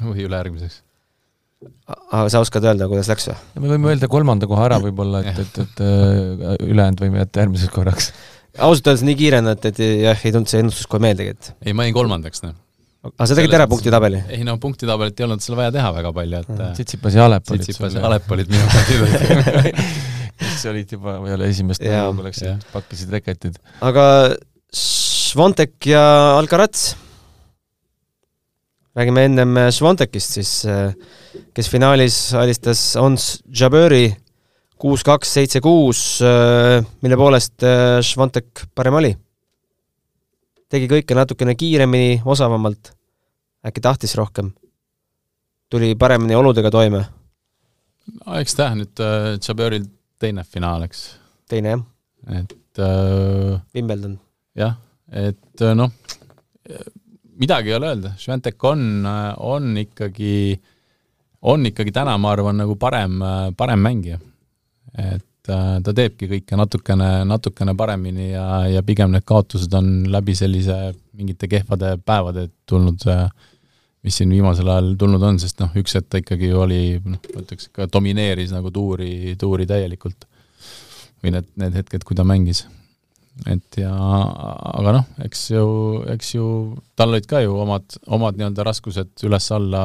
või 0.00 0.28
ülejärgmiseks 0.28 0.82
aga 1.90 2.26
sa 2.32 2.40
oskad 2.42 2.64
öelda, 2.64 2.88
kuidas 2.90 3.10
läks 3.10 3.28
või? 3.28 3.36
me 3.60 3.72
võime 3.74 3.92
öelda 3.92 4.08
kolmanda 4.12 4.48
koha 4.50 4.66
ära 4.70 4.80
võib-olla, 4.82 5.22
et, 5.26 5.40
et, 5.42 5.60
et 5.64 5.82
äh, 5.84 6.56
ülejäänud 6.64 7.04
võime 7.04 7.20
jätta 7.22 7.44
järgmiseks 7.44 7.74
korraks. 7.74 8.10
ausalt 8.56 8.90
öeldes 8.90 9.04
nii 9.08 9.18
kiire 9.18 9.42
on, 9.42 9.52
et, 9.52 9.68
et 9.68 9.82
jah, 10.06 10.24
ei 10.24 10.34
tulnud 10.34 10.50
see 10.50 10.62
ennustus 10.64 10.88
kohe 10.90 11.02
meeldigi, 11.04 11.36
et 11.36 11.52
ei, 11.66 11.76
ma 11.76 11.86
jäin 11.88 11.96
kolmandaks, 11.96 12.44
noh. 12.46 12.56
aga 13.10 13.28
sa 13.28 13.36
tegid 13.38 13.56
ära 13.58 13.68
punktitabeli? 13.70 14.22
ei 14.36 14.46
no 14.46 14.56
punktitabelit 14.62 15.20
ei 15.20 15.28
olnud 15.28 15.44
seal 15.44 15.58
vaja 15.60 15.74
teha 15.76 15.92
väga 15.98 16.14
palju, 16.16 16.44
et 16.46 16.54
äh, 16.56 16.72
Tsitsipas 16.78 17.18
ja 17.18 17.28
Alep 17.28 17.52
olid 17.52 17.66
Tsitsipas 17.66 17.98
ja 17.98 18.06
Alep 18.08 18.32
olid 18.38 18.54
minu 18.54 18.70
kandidaadid 18.76 19.84
kes 20.40 20.64
olid 20.72 20.96
juba 20.96 21.18
peale 21.26 21.50
esimest 21.52 21.84
mängu 21.84 22.24
läksid, 22.24 22.64
pakkisid 22.72 23.12
reketid. 23.18 23.60
aga 23.84 24.04
Svantek 24.70 25.76
ja 25.90 26.02
Alcaraz 26.38 26.94
räägime 28.96 29.24
ennem 29.28 29.58
Svantekist 29.72 30.36
siis, 30.38 30.52
kes 31.54 31.70
finaalis 31.70 32.16
alistas 32.34 32.82
Ons 33.00 33.42
Jaböri 33.46 34.08
kuus-kaks, 34.80 35.34
seitse-kuus, 35.36 36.00
mille 37.04 37.18
poolest 37.20 37.66
Svantek 38.06 38.64
parem 38.74 38.96
oli. 39.00 39.12
tegi 40.70 40.86
kõike 40.90 41.14
natukene 41.18 41.54
kiiremini, 41.58 42.20
osavamalt, 42.24 42.92
äkki 43.66 43.82
tahtis 43.84 44.14
rohkem, 44.18 44.52
tuli 45.70 45.94
paremini 45.98 46.36
oludega 46.38 46.70
toime. 46.70 47.04
no 48.26 48.38
eks 48.40 48.56
ta 48.58 48.70
nüüd 48.74 49.02
äh, 49.04 49.36
Jaböril 49.38 49.84
teine 50.20 50.44
finaal, 50.44 50.86
eks. 50.86 51.02
teine, 51.48 51.76
jah. 51.76 52.40
et 52.40 52.78
äh, 52.78 53.60
Wimbledon. 53.74 54.18
jah, 54.56 54.78
et 55.12 55.62
äh, 55.62 55.74
noh, 55.74 55.92
midagi 57.40 57.72
ei 57.72 57.78
ole 57.78 57.90
öelda, 57.92 58.12
Sventek 58.20 58.64
on, 58.68 59.06
on 59.36 59.72
ikkagi, 59.80 60.60
on 61.42 61.66
ikkagi 61.70 61.92
täna, 61.94 62.16
ma 62.20 62.34
arvan, 62.34 62.60
nagu 62.60 62.76
parem, 62.80 63.20
parem 63.56 63.80
mängija. 63.84 64.18
et 64.98 65.48
äh, 65.48 65.76
ta 65.86 65.92
teebki 65.94 66.26
kõike 66.28 66.56
natukene, 66.58 67.10
natukene 67.28 67.76
paremini 67.78 68.32
ja, 68.32 68.46
ja 68.66 68.82
pigem 68.82 69.12
need 69.14 69.22
kaotused 69.24 69.72
on 69.78 70.02
läbi 70.10 70.34
sellise 70.34 70.90
mingite 71.14 71.46
kehvade 71.48 71.94
päevade 72.04 72.48
tulnud, 72.66 73.06
äh, 73.06 73.28
mis 74.02 74.18
siin 74.18 74.32
viimasel 74.34 74.68
ajal 74.68 74.94
tulnud 74.98 75.22
on, 75.22 75.38
sest 75.38 75.62
noh, 75.62 75.70
üks 75.78 75.94
hetk 75.96 76.10
ta 76.10 76.20
ikkagi 76.20 76.50
oli, 76.56 76.82
noh, 77.04 77.22
ma 77.34 77.44
ütleks 77.44 77.70
ikka 77.70 77.86
domineeris 77.92 78.52
nagu 78.56 78.72
tuuri, 78.74 79.36
tuuri 79.38 79.68
täielikult. 79.70 80.26
või 81.20 81.34
need, 81.34 81.48
need 81.60 81.74
hetked, 81.76 82.04
kui 82.08 82.16
ta 82.16 82.24
mängis. 82.24 82.64
Et 83.48 83.78
ja, 83.80 83.92
aga 83.92 84.92
noh, 84.98 85.06
eks 85.24 85.46
ju, 85.54 85.64
eks 86.12 86.34
ju 86.34 86.46
tal 86.98 87.14
olid 87.14 87.28
ka 87.30 87.40
ju 87.44 87.54
omad, 87.62 87.86
omad 88.12 88.36
nii-öelda 88.36 88.66
raskused 88.66 89.24
üles-alla, 89.26 89.84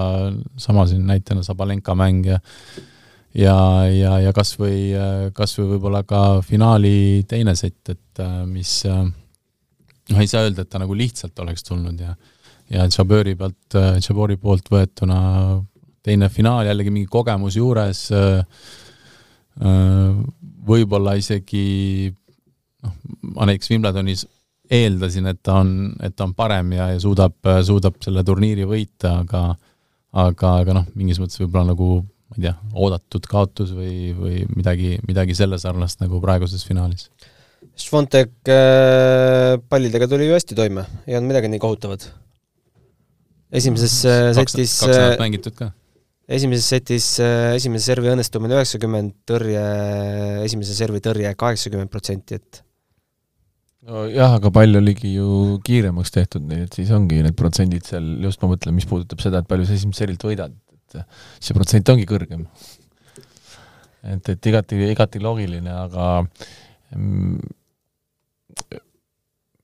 sama 0.60 0.86
siin 0.90 1.06
näitena 1.08 1.46
Sabalenka 1.46 1.96
mäng 1.96 2.28
ja 2.28 2.40
ja, 3.36 3.58
ja, 3.92 4.18
ja 4.24 4.34
kas 4.36 4.56
või, 4.60 4.92
kas 5.36 5.56
või 5.60 5.76
võib-olla 5.76 6.04
ka 6.08 6.42
finaali 6.46 7.26
teine 7.28 7.56
sett, 7.60 7.92
et 7.92 8.24
mis 8.48 8.74
noh, 8.88 10.20
ei 10.20 10.28
saa 10.28 10.46
öelda, 10.48 10.64
et 10.64 10.72
ta 10.72 10.82
nagu 10.82 10.96
lihtsalt 10.96 11.40
oleks 11.44 11.68
tulnud 11.68 12.00
ja 12.00 12.16
ja 12.72 12.88
Jabori 12.90 13.36
pealt, 13.38 13.78
Jabori 14.02 14.40
poolt 14.42 14.72
võetuna 14.74 15.20
teine 16.06 16.30
finaal, 16.34 16.66
jällegi 16.66 16.94
mingi 16.94 17.10
kogemus 17.10 17.58
juures, 17.60 18.08
võib-olla 20.66 21.14
isegi 21.20 22.14
noh, 22.86 22.96
ma 23.36 23.50
näiteks 23.50 23.74
Wimbledonis 23.74 24.26
eeldasin, 24.72 25.30
et 25.30 25.44
ta 25.46 25.60
on, 25.62 25.94
et 26.04 26.16
ta 26.18 26.26
on 26.26 26.34
parem 26.38 26.72
ja, 26.74 26.90
ja 26.96 27.02
suudab, 27.02 27.38
suudab 27.66 28.00
selle 28.02 28.24
turniiri 28.26 28.66
võita, 28.70 29.20
aga 29.22 29.48
aga, 30.16 30.58
aga 30.64 30.76
noh, 30.80 30.92
mingis 30.98 31.20
mõttes 31.22 31.40
võib-olla 31.42 31.74
nagu 31.74 31.90
ma 32.00 32.40
ei 32.40 32.48
tea, 32.48 32.56
oodatud 32.74 33.28
kaotus 33.30 33.72
või, 33.76 34.12
või 34.18 34.44
midagi, 34.56 34.96
midagi 35.08 35.38
selle 35.38 35.60
sarnast 35.62 36.02
nagu 36.02 36.20
praeguses 36.24 36.66
finaalis. 36.68 37.10
Švontek 37.80 38.52
äh, 38.52 39.56
pallidega 39.70 40.08
tuli 40.10 40.30
ju 40.30 40.36
hästi 40.38 40.58
toime, 40.58 40.86
ei 41.06 41.18
olnud 41.18 41.34
midagi 41.34 41.50
nii 41.52 41.62
kohutavat. 41.62 42.08
esimeses 43.56 43.98
äh, 44.10 44.30
setis 44.36 44.80
kaks 44.82 44.94
nädalat 44.96 45.22
mängitud 45.22 45.56
ka? 45.58 45.72
esimeses 46.28 46.70
setis 46.72 47.10
äh, 47.22 47.54
esimese 47.60 47.92
servi 47.92 48.10
õnnestumine 48.14 48.58
üheksakümmend, 48.58 49.18
tõrje, 49.30 49.66
esimese 50.48 50.78
servi 50.78 51.04
tõrje 51.04 51.34
kaheksakümmend 51.38 51.92
protsenti, 51.94 52.40
et 52.40 52.65
nojah, 53.86 54.38
aga 54.40 54.52
pall 54.54 54.80
oligi 54.80 55.14
ju 55.16 55.58
kiiremaks 55.66 56.14
tehtud, 56.16 56.46
nii 56.50 56.66
et 56.66 56.78
siis 56.78 56.92
ongi 56.96 57.22
need 57.26 57.38
protsendid 57.38 57.86
seal, 57.88 58.08
just 58.26 58.42
ma 58.42 58.52
mõtlen, 58.54 58.76
mis 58.78 58.88
puudutab 58.90 59.22
seda, 59.24 59.42
et 59.42 59.50
palju 59.50 59.68
sa 59.68 59.78
esimest 59.78 60.02
servilt 60.02 60.26
võidad, 60.26 60.56
et 60.74 60.98
see 61.44 61.58
protsent 61.58 61.94
ongi 61.94 62.08
kõrgem. 62.10 62.48
et, 64.06 64.34
et 64.34 64.50
igati, 64.52 64.80
igati 64.90 65.22
loogiline, 65.22 65.78
aga 65.86 66.08
mm, 66.96 67.54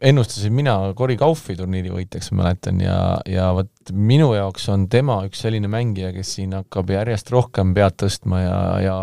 ennustasin 0.01 0.53
mina 0.53 0.75
Cory 0.97 1.17
Kaufi 1.19 1.55
turniiri 1.57 1.93
võitjaks, 1.93 2.31
ma 2.33 2.45
mäletan, 2.45 2.81
ja, 2.81 2.97
ja 3.29 3.51
vot 3.57 3.93
minu 3.93 4.31
jaoks 4.35 4.67
on 4.73 4.87
tema 4.91 5.21
üks 5.27 5.43
selline 5.45 5.69
mängija, 5.71 6.11
kes 6.15 6.35
siin 6.37 6.55
hakkab 6.57 6.93
järjest 6.93 7.29
rohkem 7.33 7.75
pead 7.77 7.97
tõstma 8.01 8.41
ja, 8.41 8.59
ja 8.81 8.97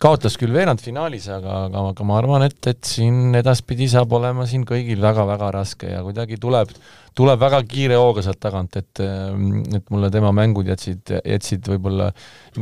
kaotas 0.00 0.38
küll 0.40 0.54
veerandfinaalis, 0.54 1.26
aga, 1.34 1.66
aga, 1.66 1.82
aga 1.92 2.06
ma 2.08 2.16
arvan, 2.20 2.44
et, 2.46 2.58
et 2.70 2.80
siin 2.88 3.36
edaspidi 3.36 3.88
saab 3.92 4.12
olema 4.16 4.46
siin 4.48 4.64
kõigil 4.68 5.02
väga-väga 5.02 5.50
raske 5.58 5.90
ja 5.92 6.00
kuidagi 6.06 6.38
tuleb, 6.40 6.72
tuleb 7.16 7.42
väga 7.42 7.60
kiire 7.68 7.98
hooga 8.00 8.24
sealt 8.24 8.40
tagant, 8.40 8.78
et 8.80 9.02
et 9.02 9.92
mulle 9.92 10.10
tema 10.14 10.32
mängud 10.36 10.70
jätsid, 10.72 11.12
jätsid 11.20 11.68
võib-olla 11.74 12.10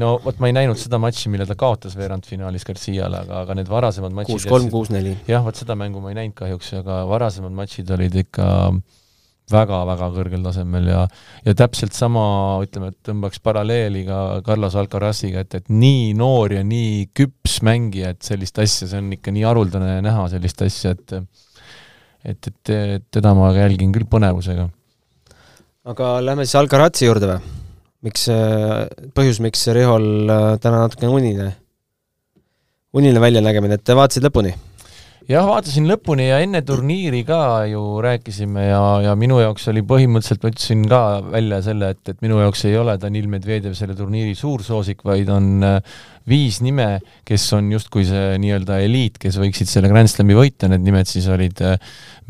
no 0.03 0.17
vot, 0.25 0.41
ma 0.43 0.51
ei 0.51 0.57
näinud 0.59 0.81
seda 0.81 0.99
matši, 1.03 1.31
mille 1.33 1.47
ta 1.47 1.55
kaotas 1.59 1.95
veerandfinaalis 1.99 2.67
Garciale, 2.67 3.23
aga, 3.23 3.45
aga 3.45 3.59
need 3.61 3.71
varasemad 3.71 4.17
matšid 4.19 4.35
kuus-kolm, 4.35 4.71
kuus-neli. 4.75 5.15
jah, 5.31 5.45
vot 5.47 5.63
seda 5.63 5.79
mängu 5.79 6.03
ma 6.03 6.15
ei 6.15 6.23
näinud 6.23 6.39
kahjuks, 6.43 6.75
aga 6.83 7.05
varasemad 7.11 7.55
matšid 7.55 7.95
olid 7.95 8.19
ikka 8.27 8.49
äh, 8.67 8.81
väga-väga 9.53 10.09
kõrgel 10.15 10.45
tasemel 10.47 10.89
ja 10.91 11.03
ja 11.45 11.55
täpselt 11.59 11.97
sama, 11.97 12.23
ütleme, 12.65 12.93
et 12.93 12.99
tõmbaks 13.09 13.43
paralleeli 13.45 14.05
ka 14.09 14.41
Carlos 14.47 14.77
Alcaraziga, 14.79 15.45
et, 15.45 15.59
et 15.61 15.69
nii 15.73 16.15
noor 16.19 16.59
ja 16.59 16.65
nii 16.67 17.09
küps 17.17 17.61
mängija, 17.67 18.15
et 18.15 18.23
sellist 18.27 18.59
asja, 18.63 18.89
see 18.91 19.03
on 19.03 19.13
ikka 19.17 19.35
nii 19.35 19.47
haruldane 19.49 20.01
näha 20.05 20.27
sellist 20.33 20.65
asja, 20.67 20.97
et 20.97 21.21
et, 22.29 22.51
et, 22.51 23.05
teda 23.15 23.33
ma 23.39 23.53
jälgin 23.55 23.95
küll 23.95 24.09
põnevusega. 24.11 24.69
aga 25.89 26.19
lähme 26.25 26.45
siis 26.47 26.59
Alcarazi 26.61 27.07
juurde 27.09 27.33
või? 27.33 27.57
miks, 28.07 28.29
põhjus, 29.17 29.41
miks 29.43 29.65
Rihol 29.75 30.31
äh, 30.31 30.49
täna 30.63 30.85
natukene 30.85 31.11
unine, 31.11 31.49
uniline 32.95 33.23
väljanägemine, 33.23 33.79
et 33.79 33.95
vaatasid 33.99 34.27
lõpuni? 34.29 34.55
Jah, 35.29 35.45
vaatasin 35.45 35.85
lõpuni 35.89 36.29
ja 36.31 36.39
enne 36.41 36.63
turniiri 36.65 37.21
ka 37.29 37.41
ju 37.69 37.83
rääkisime 38.05 38.65
ja, 38.71 38.81
ja 39.05 39.15
minu 39.19 39.41
jaoks 39.43 39.69
oli 39.73 39.83
põhimõtteliselt, 39.87 40.41
ma 40.43 40.53
ütlesin 40.55 40.87
ka 40.89 41.01
välja 41.27 41.59
selle, 41.67 41.91
et, 41.93 42.01
et 42.09 42.23
minu 42.25 42.41
jaoks 42.41 42.65
ei 42.69 42.79
ole 42.81 42.95
Danil 43.01 43.29
Medvedev 43.31 43.77
selle 43.77 43.97
turniiri 43.99 44.33
suur 44.39 44.65
soosik, 44.65 45.05
vaid 45.05 45.29
on 45.33 45.51
äh, 45.69 46.01
viis 46.29 46.63
nime, 46.65 46.89
kes 47.29 47.45
on 47.59 47.69
justkui 47.75 48.07
see 48.09 48.39
nii-öelda 48.41 48.81
eliit, 48.87 49.21
kes 49.21 49.37
võiksid 49.43 49.69
selle 49.69 49.93
Grand 49.93 50.09
Slami 50.09 50.37
võita, 50.39 50.71
need 50.73 50.87
nimed 50.87 51.11
siis 51.11 51.29
olid 51.33 51.61
äh, 51.65 51.77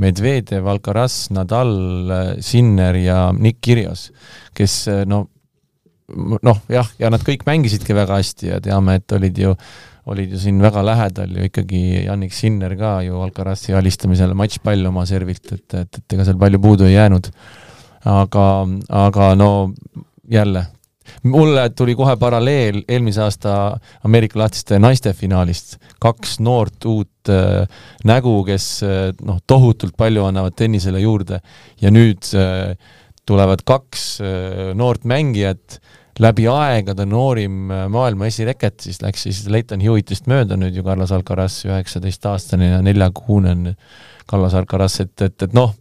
Medvedev, 0.02 0.66
Alcaraz, 0.74 1.28
Nadal, 1.34 1.74
äh, 2.10 2.30
Sinner 2.42 2.98
ja 2.98 3.28
Nick 3.36 3.62
Kyrgios, 3.62 4.08
kes 4.58 4.84
no 5.06 5.28
noh, 6.42 6.62
jah, 6.72 6.88
ja 6.98 7.10
nad 7.12 7.22
kõik 7.22 7.44
mängisidki 7.46 7.94
väga 7.96 8.18
hästi 8.18 8.50
ja 8.50 8.58
teame, 8.64 8.96
et 8.98 9.12
olid 9.12 9.38
ju 9.38 9.54
olid 10.08 10.32
ju 10.32 10.40
siin 10.40 10.62
väga 10.62 10.82
lähedal 10.86 11.36
ju 11.36 11.48
ikkagi 11.48 11.82
Jannik 12.06 12.34
Sinner 12.34 12.74
ka 12.78 12.98
ju 13.06 13.20
Alcarazi 13.22 13.74
alistamisel 13.76 14.34
matšpall 14.38 14.86
oma 14.90 15.04
servilt, 15.08 15.52
et, 15.52 15.66
et, 15.74 16.00
et 16.00 16.16
ega 16.16 16.26
seal 16.26 16.40
palju 16.40 16.60
puudu 16.62 16.88
ei 16.88 16.96
jäänud. 16.96 17.30
aga, 18.08 18.44
aga 18.94 19.34
no 19.34 19.50
jälle, 20.30 20.62
mulle 21.22 21.64
tuli 21.76 21.96
kohe 21.98 22.14
paralleel 22.16 22.82
eelmise 22.88 23.22
aasta 23.24 23.54
Ameerika 24.06 24.38
lahtiste 24.38 24.78
naiste 24.78 25.12
finaalist, 25.12 25.76
kaks 26.00 26.38
noort 26.40 26.84
uut 26.86 27.32
äh, 27.32 27.66
nägu, 28.04 28.38
kes 28.46 28.68
äh, 28.86 29.10
noh, 29.26 29.42
tohutult 29.46 29.96
palju 29.96 30.24
annavad 30.24 30.56
tennisele 30.56 31.02
juurde 31.02 31.42
ja 31.82 31.90
nüüd 31.90 32.30
äh, 32.38 32.78
tulevad 33.26 33.66
kaks 33.66 34.08
äh, 34.22 34.74
noort 34.78 35.04
mängijat 35.04 35.80
äh, 35.80 35.97
läbi 36.22 36.46
aegade 36.50 37.06
noorim 37.08 37.72
äh, 37.72 37.86
maailma 37.92 38.28
esireket, 38.28 38.80
siis 38.86 39.02
läks 39.02 39.26
siis 39.26 39.44
Leighton 39.50 39.82
Hewittist 39.84 40.28
mööda 40.30 40.58
nüüd 40.58 40.76
ju 40.76 40.86
Carlos 40.86 41.12
Alcaraz, 41.14 41.60
üheksateistaastane 41.68 42.72
ja 42.72 42.80
neljakuune 42.84 43.54
on 43.54 43.68
Carlos 44.28 44.56
Alcaraz, 44.58 45.00
et, 45.04 45.14
et, 45.24 45.46
et 45.46 45.54
noh, 45.56 45.74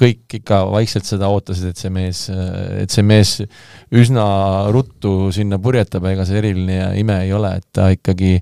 kõik 0.00 0.40
ikka 0.40 0.62
vaikselt 0.72 1.08
seda 1.08 1.28
ootasid, 1.32 1.72
et 1.72 1.80
see 1.80 1.92
mees, 1.92 2.24
et 2.30 2.92
see 2.92 3.04
mees 3.04 3.36
üsna 3.92 4.24
ruttu 4.72 5.30
sinna 5.34 5.60
purjetab, 5.60 6.06
ega 6.08 6.24
see 6.28 6.38
eriline 6.40 6.92
ime 7.00 7.22
ei 7.26 7.34
ole, 7.36 7.52
et 7.60 7.66
ta 7.76 7.90
ikkagi 7.92 8.38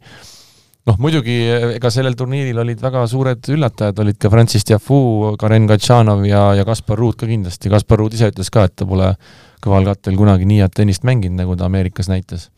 noh, 0.89 0.99
muidugi 1.03 1.37
ega 1.75 1.91
sellel 1.93 2.17
turniiril 2.19 2.63
olid 2.63 2.83
väga 2.83 3.03
suured 3.11 3.51
üllatajad, 3.55 3.99
olid 4.05 4.21
ka 4.23 4.31
Francis 4.33 4.67
Tiafoe, 4.69 5.35
Karen 5.41 5.67
Gatšanov 5.71 6.25
ja, 6.29 6.45
ja 6.59 6.67
Kaspar 6.69 7.01
Ruud 7.01 7.19
ka 7.19 7.29
kindlasti, 7.29 7.73
Kaspar 7.73 8.03
Ruud 8.03 8.15
ise 8.17 8.31
ütles 8.31 8.53
ka, 8.55 8.69
et 8.69 8.79
ta 8.79 8.87
pole 8.89 9.11
kõval 9.65 9.89
kattel 9.91 10.19
kunagi 10.19 10.49
nii 10.49 10.63
head 10.63 10.77
tennist 10.77 11.07
mänginud, 11.09 11.39
nagu 11.41 11.57
ta 11.59 11.69
Ameerikas 11.69 12.11
näitas 12.11 12.49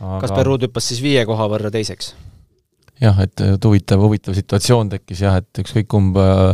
Aga.... 0.00 0.20
Kaspar 0.26 0.48
Ruud 0.48 0.66
hüppas 0.66 0.90
siis 0.90 1.00
viie 1.04 1.24
koha 1.28 1.48
võrra 1.52 1.72
teiseks? 1.72 2.14
jah, 3.00 3.18
et 3.24 3.42
huvitav, 3.64 4.00
huvitav 4.00 4.36
situatsioon 4.36 4.92
tekkis 4.94 5.24
jah, 5.26 5.40
et 5.42 5.62
ükskõik 5.64 5.88
kumb 5.92 6.16
äh, 6.20 6.52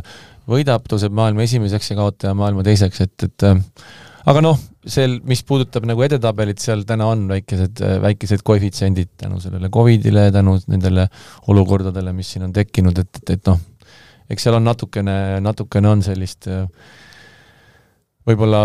võidab, 0.51 0.87
tõuseb 0.91 1.15
maailma 1.15 1.45
esimeseks 1.47 1.93
ja 1.93 1.99
kaotaja 1.99 2.35
maailma 2.39 2.65
teiseks, 2.67 3.05
et, 3.05 3.27
et 3.29 3.47
äh, 3.47 3.61
aga 4.31 4.43
noh, 4.45 4.59
sel, 4.87 5.19
mis 5.29 5.43
puudutab 5.47 5.87
nagu 5.89 6.03
edetabelit, 6.05 6.63
seal 6.63 6.85
täna 6.89 7.09
on 7.13 7.27
väikesed, 7.31 7.83
äh, 7.87 7.99
väikesed 8.03 8.43
koefitsiendid 8.47 9.13
tänu 9.23 9.41
sellele 9.43 9.71
Covidile, 9.73 10.29
tänu 10.35 10.57
nendele 10.71 11.07
olukordadele, 11.53 12.15
mis 12.17 12.35
siin 12.35 12.49
on 12.49 12.55
tekkinud, 12.57 12.99
et, 12.99 13.23
et, 13.23 13.37
et 13.37 13.51
noh, 13.51 13.61
eks 14.31 14.49
seal 14.49 14.59
on 14.59 14.67
natukene, 14.67 15.17
natukene 15.45 15.93
on 15.93 16.05
sellist 16.07 16.51
äh, 16.51 16.67
võib-olla 18.29 18.62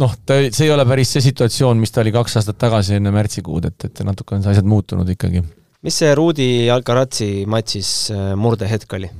noh, 0.00 0.14
ta, 0.26 0.38
see 0.50 0.68
ei 0.68 0.74
ole 0.74 0.86
päris 0.88 1.14
see 1.16 1.24
situatsioon, 1.30 1.80
mis 1.80 1.94
ta 1.94 2.04
oli 2.04 2.12
kaks 2.14 2.38
aastat 2.40 2.60
tagasi 2.60 2.98
enne 2.98 3.12
märtsikuud, 3.14 3.70
et, 3.70 3.88
et 3.90 4.04
natuke 4.06 4.36
on 4.36 4.46
asjad 4.52 4.68
muutunud 4.68 5.08
ikkagi. 5.16 5.42
mis 5.86 5.98
see 6.02 6.14
Rudi 6.14 6.50
Alcarazzi 6.72 7.46
matšis 7.50 7.90
äh, 8.14 8.30
murdehetk 8.38 8.98
oli? 8.98 9.10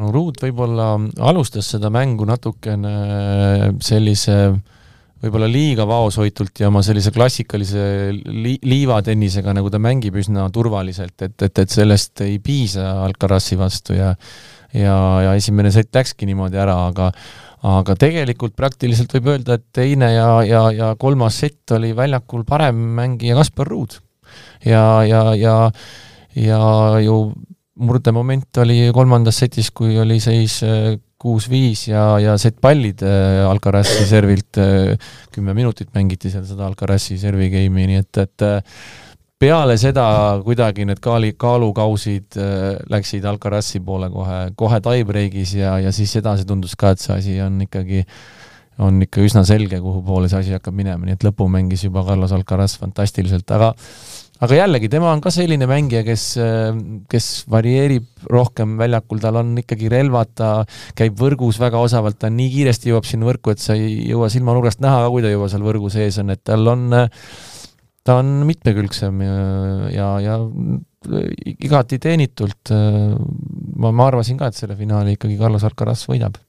no 0.00 0.10
Ruud 0.14 0.38
võib-olla 0.40 0.92
alustas 1.28 1.72
seda 1.74 1.90
mängu 1.92 2.28
natukene 2.28 2.92
sellise 3.84 4.36
võib-olla 5.20 5.48
liiga 5.50 5.84
vaoshoitult 5.88 6.62
ja 6.62 6.70
oma 6.70 6.80
sellise 6.84 7.12
klassikalise 7.12 7.82
li-, 8.14 8.60
liivatennisega, 8.64 9.52
nagu 9.56 9.68
ta 9.72 9.80
mängib 9.82 10.16
üsna 10.20 10.46
turvaliselt, 10.54 11.16
et, 11.26 11.36
et, 11.44 11.60
et 11.64 11.74
sellest 11.74 12.24
ei 12.24 12.38
piisa 12.40 12.94
Alcarazzi 13.04 13.58
vastu 13.60 13.98
ja 13.98 14.14
ja, 14.74 14.96
ja 15.24 15.36
esimene 15.38 15.72
sett 15.74 15.94
läkski 15.94 16.28
niimoodi 16.28 16.60
ära, 16.60 16.76
aga 16.90 17.10
aga 17.66 17.94
tegelikult 18.00 18.54
praktiliselt 18.56 19.12
võib 19.18 19.34
öelda, 19.34 19.58
et 19.58 19.66
teine 19.76 20.08
ja, 20.14 20.28
ja, 20.46 20.62
ja 20.72 20.94
kolmas 21.00 21.42
sett 21.42 21.74
oli 21.76 21.92
väljakul 21.96 22.46
parem 22.48 22.78
mängija 22.96 23.36
Kaspar 23.36 23.68
Ruud. 23.68 23.98
ja, 24.64 25.02
ja, 25.04 25.34
ja, 25.36 25.56
ja 26.36 26.62
ju 27.04 27.20
murdemoment 27.80 28.60
oli 28.64 28.88
kolmandas 28.94 29.42
setis, 29.42 29.70
kui 29.76 29.98
oli 30.00 30.18
seis 30.20 30.60
äh, 30.64 30.96
kuus-viis 31.20 31.86
ja, 31.90 32.04
ja 32.20 32.38
set-pallid 32.40 33.04
äh, 33.04 33.44
Alcarazi 33.44 34.06
servilt, 34.08 34.56
kümme 35.32 35.54
minutit 35.56 35.92
mängiti 35.96 36.32
seal 36.32 36.46
seda 36.48 36.64
Alcarazi 36.68 37.18
servi 37.20 37.50
game'i, 37.52 37.90
nii 37.92 38.00
et, 38.00 38.24
et 38.24 38.48
peale 39.40 39.76
seda 39.80 40.04
kuidagi 40.44 40.84
need 40.88 41.00
kaali, 41.02 41.32
kaalukausid 41.40 42.36
äh, 42.36 42.76
läksid 42.92 43.24
Alcarazi 43.28 43.80
poole 43.84 44.10
kohe, 44.12 44.40
kohe 44.58 44.80
tie-break'is 44.84 45.56
ja, 45.56 45.78
ja 45.80 45.92
siis 45.96 46.12
edasi 46.20 46.44
tundus 46.48 46.76
ka, 46.78 46.92
et 46.92 47.00
see 47.00 47.16
asi 47.16 47.36
on 47.44 47.56
ikkagi, 47.64 48.04
on 48.84 49.00
ikka 49.06 49.24
üsna 49.24 49.44
selge, 49.48 49.80
kuhu 49.80 50.02
poole 50.04 50.28
see 50.28 50.42
asi 50.44 50.56
hakkab 50.56 50.76
minema, 50.76 51.06
nii 51.06 51.16
et 51.16 51.24
lõpu 51.24 51.48
mängis 51.52 51.86
juba 51.86 52.04
Carlos 52.04 52.34
Alcaraz 52.36 52.76
fantastiliselt, 52.82 53.48
aga 53.56 53.72
aga 54.44 54.56
jällegi, 54.56 54.88
tema 54.92 55.08
on 55.12 55.22
ka 55.24 55.32
selline 55.32 55.68
mängija, 55.68 56.02
kes, 56.04 56.24
kes 57.12 57.28
varieerib 57.52 58.28
rohkem 58.32 58.76
väljakul, 58.80 59.20
tal 59.20 59.40
on 59.40 59.54
ikkagi 59.60 59.88
relvad, 59.92 60.32
ta 60.36 60.50
käib 60.96 61.16
võrgus 61.20 61.60
väga 61.60 61.80
osavalt, 61.80 62.18
ta 62.20 62.28
nii 62.32 62.48
kiiresti 62.54 62.92
jõuab 62.92 63.08
sinna 63.08 63.28
võrku, 63.28 63.52
et 63.52 63.64
sa 63.64 63.76
ei 63.76 64.10
jõua 64.12 64.28
silmanurgast 64.32 64.84
näha 64.84 65.04
ka, 65.04 65.12
kui 65.12 65.24
ta 65.24 65.32
juba 65.32 65.48
seal 65.52 65.64
võrgu 65.64 65.92
sees 65.92 66.20
on, 66.20 66.32
et 66.32 66.44
tal 66.44 66.72
on 66.72 66.88
äh, 66.96 67.24
ta 68.10 68.18
on 68.18 68.30
mitmekülgsem 68.48 69.22
ja, 69.22 69.34
ja, 69.94 70.06
ja 70.24 70.36
igati 71.62 72.00
teenitult. 72.02 72.72
ma, 73.80 73.90
ma 73.94 74.06
arvasin 74.10 74.40
ka, 74.40 74.50
et 74.50 74.58
selle 74.58 74.76
finaali 74.76 75.14
ikkagi 75.16 75.38
Carlos 75.38 75.64
Alcaraz 75.68 76.02
võidab. 76.10 76.40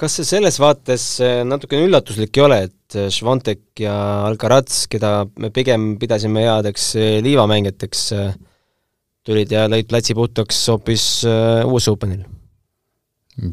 kas 0.00 0.16
see 0.18 0.26
selles 0.26 0.56
vaates 0.58 1.04
eh, 1.22 1.42
natukene 1.46 1.84
üllatuslik 1.86 2.40
ei 2.40 2.46
ole, 2.46 2.58
et 2.66 2.96
Švantek 3.14 3.84
ja 3.84 3.94
Alcaraz, 4.26 4.86
keda 4.90 5.28
me 5.38 5.52
pigem 5.54 5.94
pidasime 6.00 6.46
headeks 6.48 6.88
eh, 6.98 7.18
liivamängijateks, 7.26 8.02
tulid 9.24 9.52
ja 9.54 9.68
lõid 9.70 9.86
platsi 9.90 10.16
puhtaks 10.16 10.64
hoopis 10.72 11.06
US 11.68 11.90
Openil? 11.92 12.24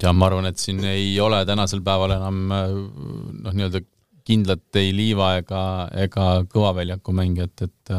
ja 0.01 0.16
ma 0.16 0.32
arvan, 0.32 0.47
et 0.49 0.62
siin 0.62 0.80
ei 0.88 1.14
ole 1.22 1.43
tänasel 1.45 1.84
päeval 1.86 2.16
enam 2.16 2.41
noh, 2.47 3.51
nii-öelda 3.51 3.84
kindlat 4.28 4.80
ei 4.80 4.92
liiva 4.96 5.36
ega, 5.42 5.62
ega 6.06 6.32
kõva 6.50 6.76
väljaku 6.82 7.16
mängijat, 7.16 7.68
et 7.68 7.94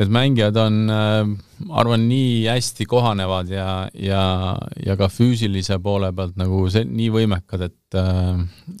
et 0.00 0.08
mängijad 0.08 0.56
on, 0.56 0.76
ma 0.88 1.80
arvan, 1.82 2.06
nii 2.08 2.46
hästi 2.48 2.86
kohanevad 2.88 3.50
ja, 3.52 3.66
ja, 3.92 4.22
ja 4.86 4.96
ka 4.98 5.08
füüsilise 5.12 5.76
poole 5.84 6.08
pealt 6.16 6.38
nagu 6.40 6.64
see, 6.72 6.86
nii 6.88 7.10
võimekad, 7.12 7.66
et 7.68 7.98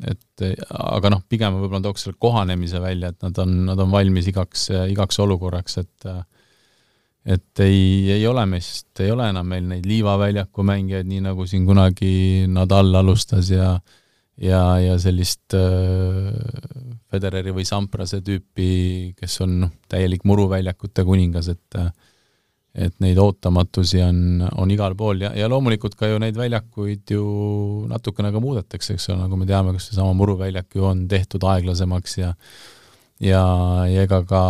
et 0.08 0.44
aga 0.72 1.10
noh, 1.12 1.20
pigem 1.28 1.58
võib-olla 1.60 1.82
tooks 1.84 2.06
selle 2.06 2.16
kohanemise 2.18 2.80
välja, 2.80 3.12
et 3.12 3.26
nad 3.26 3.38
on, 3.44 3.56
nad 3.68 3.82
on 3.84 3.92
valmis 3.92 4.30
igaks, 4.32 4.70
igaks 4.88 5.20
olukorraks, 5.22 5.78
et 5.84 6.12
et 7.22 7.60
ei, 7.62 8.10
ei 8.16 8.24
ole 8.26 8.42
meist, 8.50 8.88
ei 9.04 9.12
ole 9.12 9.28
enam 9.30 9.46
meil 9.46 9.68
neid 9.68 9.84
liivaväljaku 9.86 10.64
mängijaid, 10.66 11.06
nii 11.06 11.20
nagu 11.28 11.44
siin 11.46 11.68
kunagi 11.68 12.48
Nadal 12.50 12.88
alustas 12.98 13.52
ja 13.52 13.76
äh, 13.76 14.01
ja, 14.42 14.62
ja 14.82 14.96
sellist 15.00 15.54
äh, 15.56 16.30
Federeri 17.12 17.54
või 17.54 17.66
Samprase 17.68 18.22
tüüpi, 18.24 19.12
kes 19.18 19.40
on 19.44 19.60
noh, 19.66 19.74
täielik 19.90 20.26
muruväljakute 20.28 21.06
kuningas, 21.08 21.52
et 21.52 21.84
et 22.72 22.94
neid 23.04 23.18
ootamatusi 23.20 23.98
on, 24.00 24.46
on 24.56 24.70
igal 24.72 24.94
pool. 24.96 25.18
Ja, 25.20 25.34
ja 25.36 25.44
loomulikult 25.52 25.92
ka 25.92 26.08
ju 26.08 26.16
neid 26.22 26.38
väljakuid 26.40 27.10
ju 27.12 27.24
natukene 27.90 28.30
ka 28.32 28.40
muudetakse, 28.40 28.94
eks 28.96 29.10
ole, 29.12 29.18
nagu 29.26 29.36
me 29.36 29.44
teame, 29.44 29.74
kas 29.76 29.90
seesama 29.90 30.14
muruväljak 30.16 30.78
ju 30.78 30.86
on 30.88 31.02
tehtud 31.10 31.44
aeglasemaks 31.52 32.16
ja 32.22 32.30
ja, 33.20 33.42
ja 33.92 34.06
ega 34.06 34.22
ka, 34.24 34.42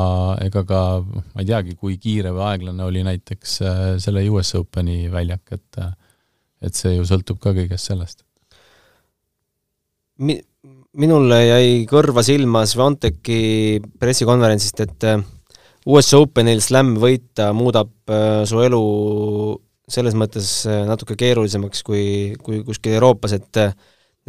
ega 0.46 0.62
ka 0.68 0.82
ma 1.02 1.42
ei 1.42 1.48
teagi, 1.50 1.74
kui 1.74 1.98
kiire 1.98 2.30
või 2.30 2.46
aeglane 2.52 2.86
oli 2.86 3.02
näiteks 3.10 3.58
äh, 3.66 3.80
selle 4.06 4.22
US 4.30 4.54
Openi 4.60 5.10
väljak, 5.10 5.58
et 5.58 5.82
et 6.62 6.78
see 6.78 6.94
ju 6.94 7.02
sõltub 7.02 7.42
ka 7.42 7.50
kõigest 7.58 7.90
sellest 7.90 8.22
mi-, 10.22 10.40
minule 10.98 11.38
jäi 11.46 11.70
kõrva 11.90 12.24
silma 12.26 12.64
Svanteki 12.68 13.80
pressikonverentsist, 14.00 14.82
et 14.84 15.08
äh, 15.08 15.22
US 15.90 16.12
Openil 16.16 16.62
slam 16.64 16.94
võita 17.02 17.50
muudab 17.56 17.92
äh, 18.12 18.42
su 18.48 18.62
elu 18.62 18.82
selles 19.92 20.16
mõttes 20.18 20.52
äh, 20.68 20.84
natuke 20.88 21.16
keerulisemaks 21.18 21.82
kui, 21.86 22.04
kui 22.44 22.62
kuskil 22.66 22.96
Euroopas, 22.98 23.36
et 23.38 23.62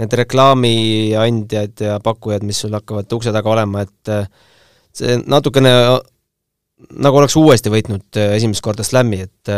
need 0.01 0.15
reklaamiandjad 0.17 1.85
ja 1.85 1.99
pakkujad, 2.03 2.45
mis 2.47 2.63
sul 2.63 2.73
hakkavad 2.73 3.11
ukse 3.13 3.33
taga 3.35 3.51
olema, 3.51 3.83
et 3.85 4.09
see 4.97 5.19
natukene 5.29 5.69
nagu 7.03 7.19
oleks 7.19 7.35
uuesti 7.37 7.69
võitnud 7.69 8.17
esimest 8.33 8.63
korda 8.65 8.81
slam'i, 8.87 9.21
et 9.27 9.51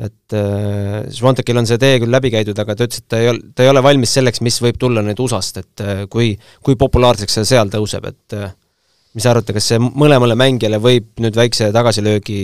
et 0.00 0.36
äh, 0.36 1.02
Svantekil 1.12 1.58
on 1.60 1.68
see 1.68 1.80
tee 1.80 1.98
küll 2.00 2.12
läbi 2.12 2.32
käidud, 2.32 2.56
aga 2.58 2.76
ta 2.76 2.88
ütles, 2.88 3.02
et 3.02 3.08
ta 3.12 3.20
ei 3.20 3.28
ole, 3.32 3.52
ta 3.52 3.64
ei 3.64 3.70
ole 3.72 3.82
valmis 3.84 4.14
selleks, 4.16 4.40
mis 4.44 4.56
võib 4.64 4.78
tulla 4.80 5.04
nüüd 5.04 5.20
USA-st, 5.20 5.60
et 5.60 5.84
äh, 5.84 6.02
kui, 6.12 6.32
kui 6.64 6.78
populaarseks 6.80 7.40
see 7.40 7.50
seal 7.52 7.72
tõuseb, 7.72 8.08
et 8.08 8.38
äh, 8.38 8.54
mis 9.12 9.26
te 9.26 9.32
arvate, 9.32 9.56
kas 9.56 9.68
see 9.72 9.82
mõlemale 9.82 10.36
mängijale 10.38 10.80
võib 10.82 11.12
nüüd 11.20 11.36
väikse 11.36 11.68
tagasilöögi 11.76 12.40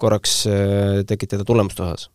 korraks 0.00 0.44
äh, 0.46 1.02
tekitada 1.08 1.46
tulemust 1.48 1.82
osas? 1.82 2.08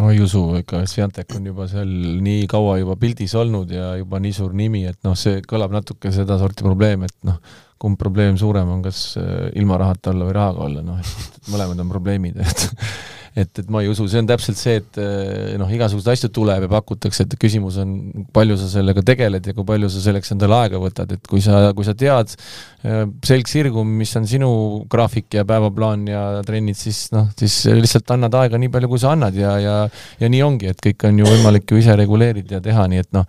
ma 0.00 0.10
ei 0.14 0.20
usu, 0.22 0.40
ikka 0.56 0.84
Sviantek 0.88 1.34
on 1.36 1.48
juba 1.50 1.66
seal 1.68 1.90
nii 2.24 2.46
kaua 2.50 2.78
juba 2.80 2.94
pildis 2.96 3.34
olnud 3.36 3.72
ja 3.74 3.92
juba 4.00 4.20
nii 4.22 4.32
suur 4.32 4.54
nimi, 4.56 4.86
et 4.88 4.96
noh, 5.04 5.16
see 5.18 5.42
kõlab 5.46 5.74
natuke 5.74 6.12
sedasorti 6.14 6.64
probleem, 6.64 7.04
et 7.04 7.16
noh, 7.28 7.36
kumb 7.80 7.98
probleem 8.00 8.38
suurem 8.40 8.68
on, 8.70 8.82
kas 8.84 9.02
äh, 9.20 9.50
ilma 9.60 9.78
rahata 9.82 10.14
olla 10.14 10.28
või 10.28 10.36
rahaga 10.36 10.66
olla, 10.66 10.84
noh, 10.86 11.00
et 11.00 11.50
mõlemad 11.52 11.82
on 11.84 11.92
probleemid, 11.92 12.40
et 12.40 12.66
et, 13.34 13.50
et 13.62 13.68
ma 13.70 13.82
ei 13.84 13.90
usu, 13.90 14.06
see 14.10 14.20
on 14.22 14.28
täpselt 14.28 14.58
see, 14.58 14.80
et 14.80 14.98
eh, 15.00 15.54
noh, 15.60 15.70
igasuguseid 15.70 16.16
asju 16.16 16.30
tuleb 16.34 16.66
ja 16.66 16.70
pakutakse, 16.72 17.26
et 17.26 17.36
küsimus 17.40 17.78
on, 17.82 17.94
palju 18.34 18.56
sa 18.58 18.70
sellega 18.72 19.04
tegeled 19.06 19.46
ja 19.46 19.54
kui 19.54 19.66
palju 19.68 19.90
sa 19.92 20.02
selleks 20.08 20.34
endale 20.34 20.58
aega 20.64 20.80
võtad, 20.82 21.14
et 21.14 21.30
kui 21.30 21.42
sa, 21.44 21.68
kui 21.76 21.86
sa 21.86 21.94
tead 21.98 22.34
eh, 22.34 23.04
selg 23.26 23.50
sirgu, 23.50 23.84
mis 23.86 24.12
on 24.18 24.26
sinu 24.30 24.50
graafik 24.90 25.38
ja 25.38 25.46
päevaplaan 25.48 26.06
ja 26.10 26.24
trennid, 26.46 26.78
siis 26.78 27.06
noh, 27.14 27.30
siis 27.38 27.62
lihtsalt 27.70 28.10
annad 28.16 28.34
aega 28.42 28.58
nii 28.58 28.72
palju, 28.74 28.90
kui 28.90 29.02
sa 29.02 29.14
annad 29.14 29.38
ja, 29.38 29.54
ja 29.62 29.76
ja 30.20 30.30
nii 30.30 30.42
ongi, 30.44 30.70
et 30.72 30.82
kõik 30.82 31.06
on 31.08 31.22
ju 31.22 31.28
võimalik 31.28 31.70
ju 31.70 31.78
ise 31.80 31.94
reguleerida 31.98 32.58
ja 32.58 32.62
teha, 32.64 32.88
nii 32.90 33.04
et 33.04 33.12
noh, 33.14 33.28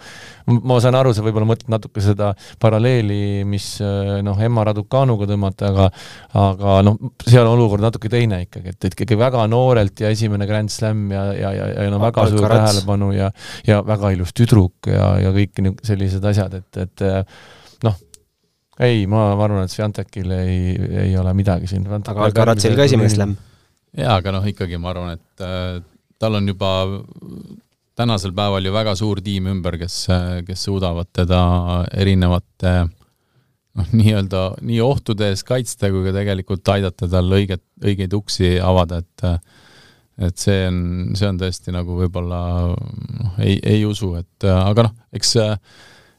ma 0.65 0.79
saan 0.81 0.97
aru, 0.97 1.13
sa 1.13 1.23
võib-olla 1.25 1.47
mõtled 1.53 1.69
natuke 1.71 2.01
seda 2.03 2.31
paralleeli, 2.61 3.45
mis 3.47 3.75
eh, 3.85 4.17
noh, 4.25 4.39
Emma 4.41 4.65
Raducanuga 4.65 5.29
tõmmata, 5.29 5.69
aga 5.69 5.89
aga 6.41 6.81
noh, 6.85 6.97
seal 7.27 7.45
on 7.45 7.53
olukord 7.59 7.85
natuke 7.85 8.09
teine 8.09 8.41
ikkagi, 8.47 8.73
et, 8.73 8.81
et 8.81 8.95
ikkagi 8.95 9.19
väga 9.19 9.45
noorelt 9.51 9.90
Ja 9.99 10.11
esimene 10.13 10.47
Grand 10.47 10.71
Slam 10.71 11.09
ja, 11.11 11.25
ja, 11.35 11.51
ja, 11.57 11.67
ja 11.83 11.89
no 11.91 11.99
väga 12.01 12.27
suur 12.31 12.47
tähelepanu 12.47 13.11
ja, 13.15 13.31
ja 13.67 13.81
väga 13.85 14.13
ilus 14.15 14.31
tüdruk 14.37 14.89
ja, 14.89 15.13
ja 15.21 15.33
kõik 15.35 15.59
sellised 15.87 16.25
asjad, 16.31 16.55
et, 16.61 16.81
et 16.85 17.05
noh, 17.85 17.97
ei, 18.79 19.05
ma, 19.09 19.31
ma 19.35 19.47
arvan, 19.47 19.65
et 19.67 19.73
Sviantekil 19.73 20.31
ei, 20.37 20.59
ei 21.07 21.17
ole 21.19 21.33
midagi 21.37 21.69
siin. 21.69 21.87
aga 21.89 22.29
Alcarazil 22.29 22.77
ka 22.77 22.87
esimene 22.87 23.11
Slam. 23.11 23.35
jaa, 23.97 24.15
aga 24.17 24.37
noh, 24.37 24.47
ikkagi 24.47 24.79
ma 24.81 24.93
arvan, 24.93 25.19
et 25.19 25.45
äh, 25.45 25.81
tal 26.21 26.39
on 26.39 26.47
juba 26.47 26.71
tänasel 27.97 28.33
päeval 28.33 28.65
ju 28.65 28.73
väga 28.73 28.95
suur 28.97 29.21
tiim 29.21 29.49
ümber, 29.51 29.77
kes, 29.81 30.05
kes 30.47 30.65
suudavad 30.69 31.09
teda 31.13 31.41
erinevate 31.91 32.73
noh, 33.77 33.91
nii-öelda 33.95 34.43
nii 34.67 34.79
ohtude 34.83 35.31
eest 35.31 35.45
kaitsta 35.47 35.91
kui 35.91 36.05
ka 36.07 36.15
tegelikult 36.15 36.71
aidata 36.73 37.09
tal 37.11 37.31
õiget, 37.37 37.63
õigeid 37.83 38.15
uksi 38.17 38.55
avada, 38.63 39.01
et 39.03 39.25
et 40.21 40.37
see 40.37 40.65
on, 40.67 40.81
see 41.17 41.29
on 41.29 41.39
tõesti 41.41 41.73
nagu 41.73 41.95
võib-olla 41.97 42.41
noh, 42.71 43.39
ei, 43.41 43.57
ei 43.63 43.85
usu, 43.87 44.13
et 44.19 44.47
aga 44.51 44.89
noh, 44.89 44.93
eks 45.15 45.37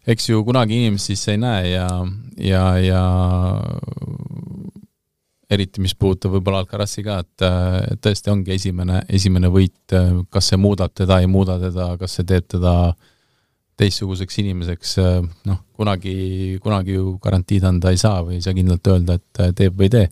eks 0.06 0.28
ju 0.28 0.42
kunagi 0.44 0.80
inimest 0.80 1.12
sisse 1.12 1.36
ei 1.36 1.40
näe 1.40 1.68
ja, 1.76 1.86
ja, 2.42 2.64
ja 2.82 3.02
eriti 5.52 5.82
mis 5.84 5.94
puudutab 5.94 6.34
võib-olla 6.36 6.62
Alcarazi 6.64 7.04
ka, 7.06 7.20
et, 7.22 7.46
et 7.92 8.02
tõesti 8.02 8.32
ongi 8.32 8.54
esimene, 8.56 9.02
esimene 9.12 9.50
võit, 9.52 9.94
kas 10.32 10.50
see 10.50 10.60
muudab 10.60 10.94
teda, 10.96 11.20
ei 11.20 11.30
muuda 11.30 11.58
teda, 11.62 11.92
kas 12.00 12.18
see 12.18 12.26
teeb 12.28 12.48
teda 12.50 12.74
teistsuguseks 13.78 14.38
inimeseks, 14.42 14.96
noh, 15.48 15.60
kunagi, 15.76 16.58
kunagi 16.62 16.96
ju 16.96 17.16
garantiid 17.22 17.64
anda 17.68 17.92
ei 17.92 18.00
saa 18.00 18.22
või 18.26 18.38
ei 18.38 18.44
saa 18.44 18.56
kindlalt 18.56 18.90
öelda, 18.90 19.18
et 19.18 19.44
teeb 19.58 19.78
või 19.78 19.88
ei 19.88 19.94
tee 19.96 20.08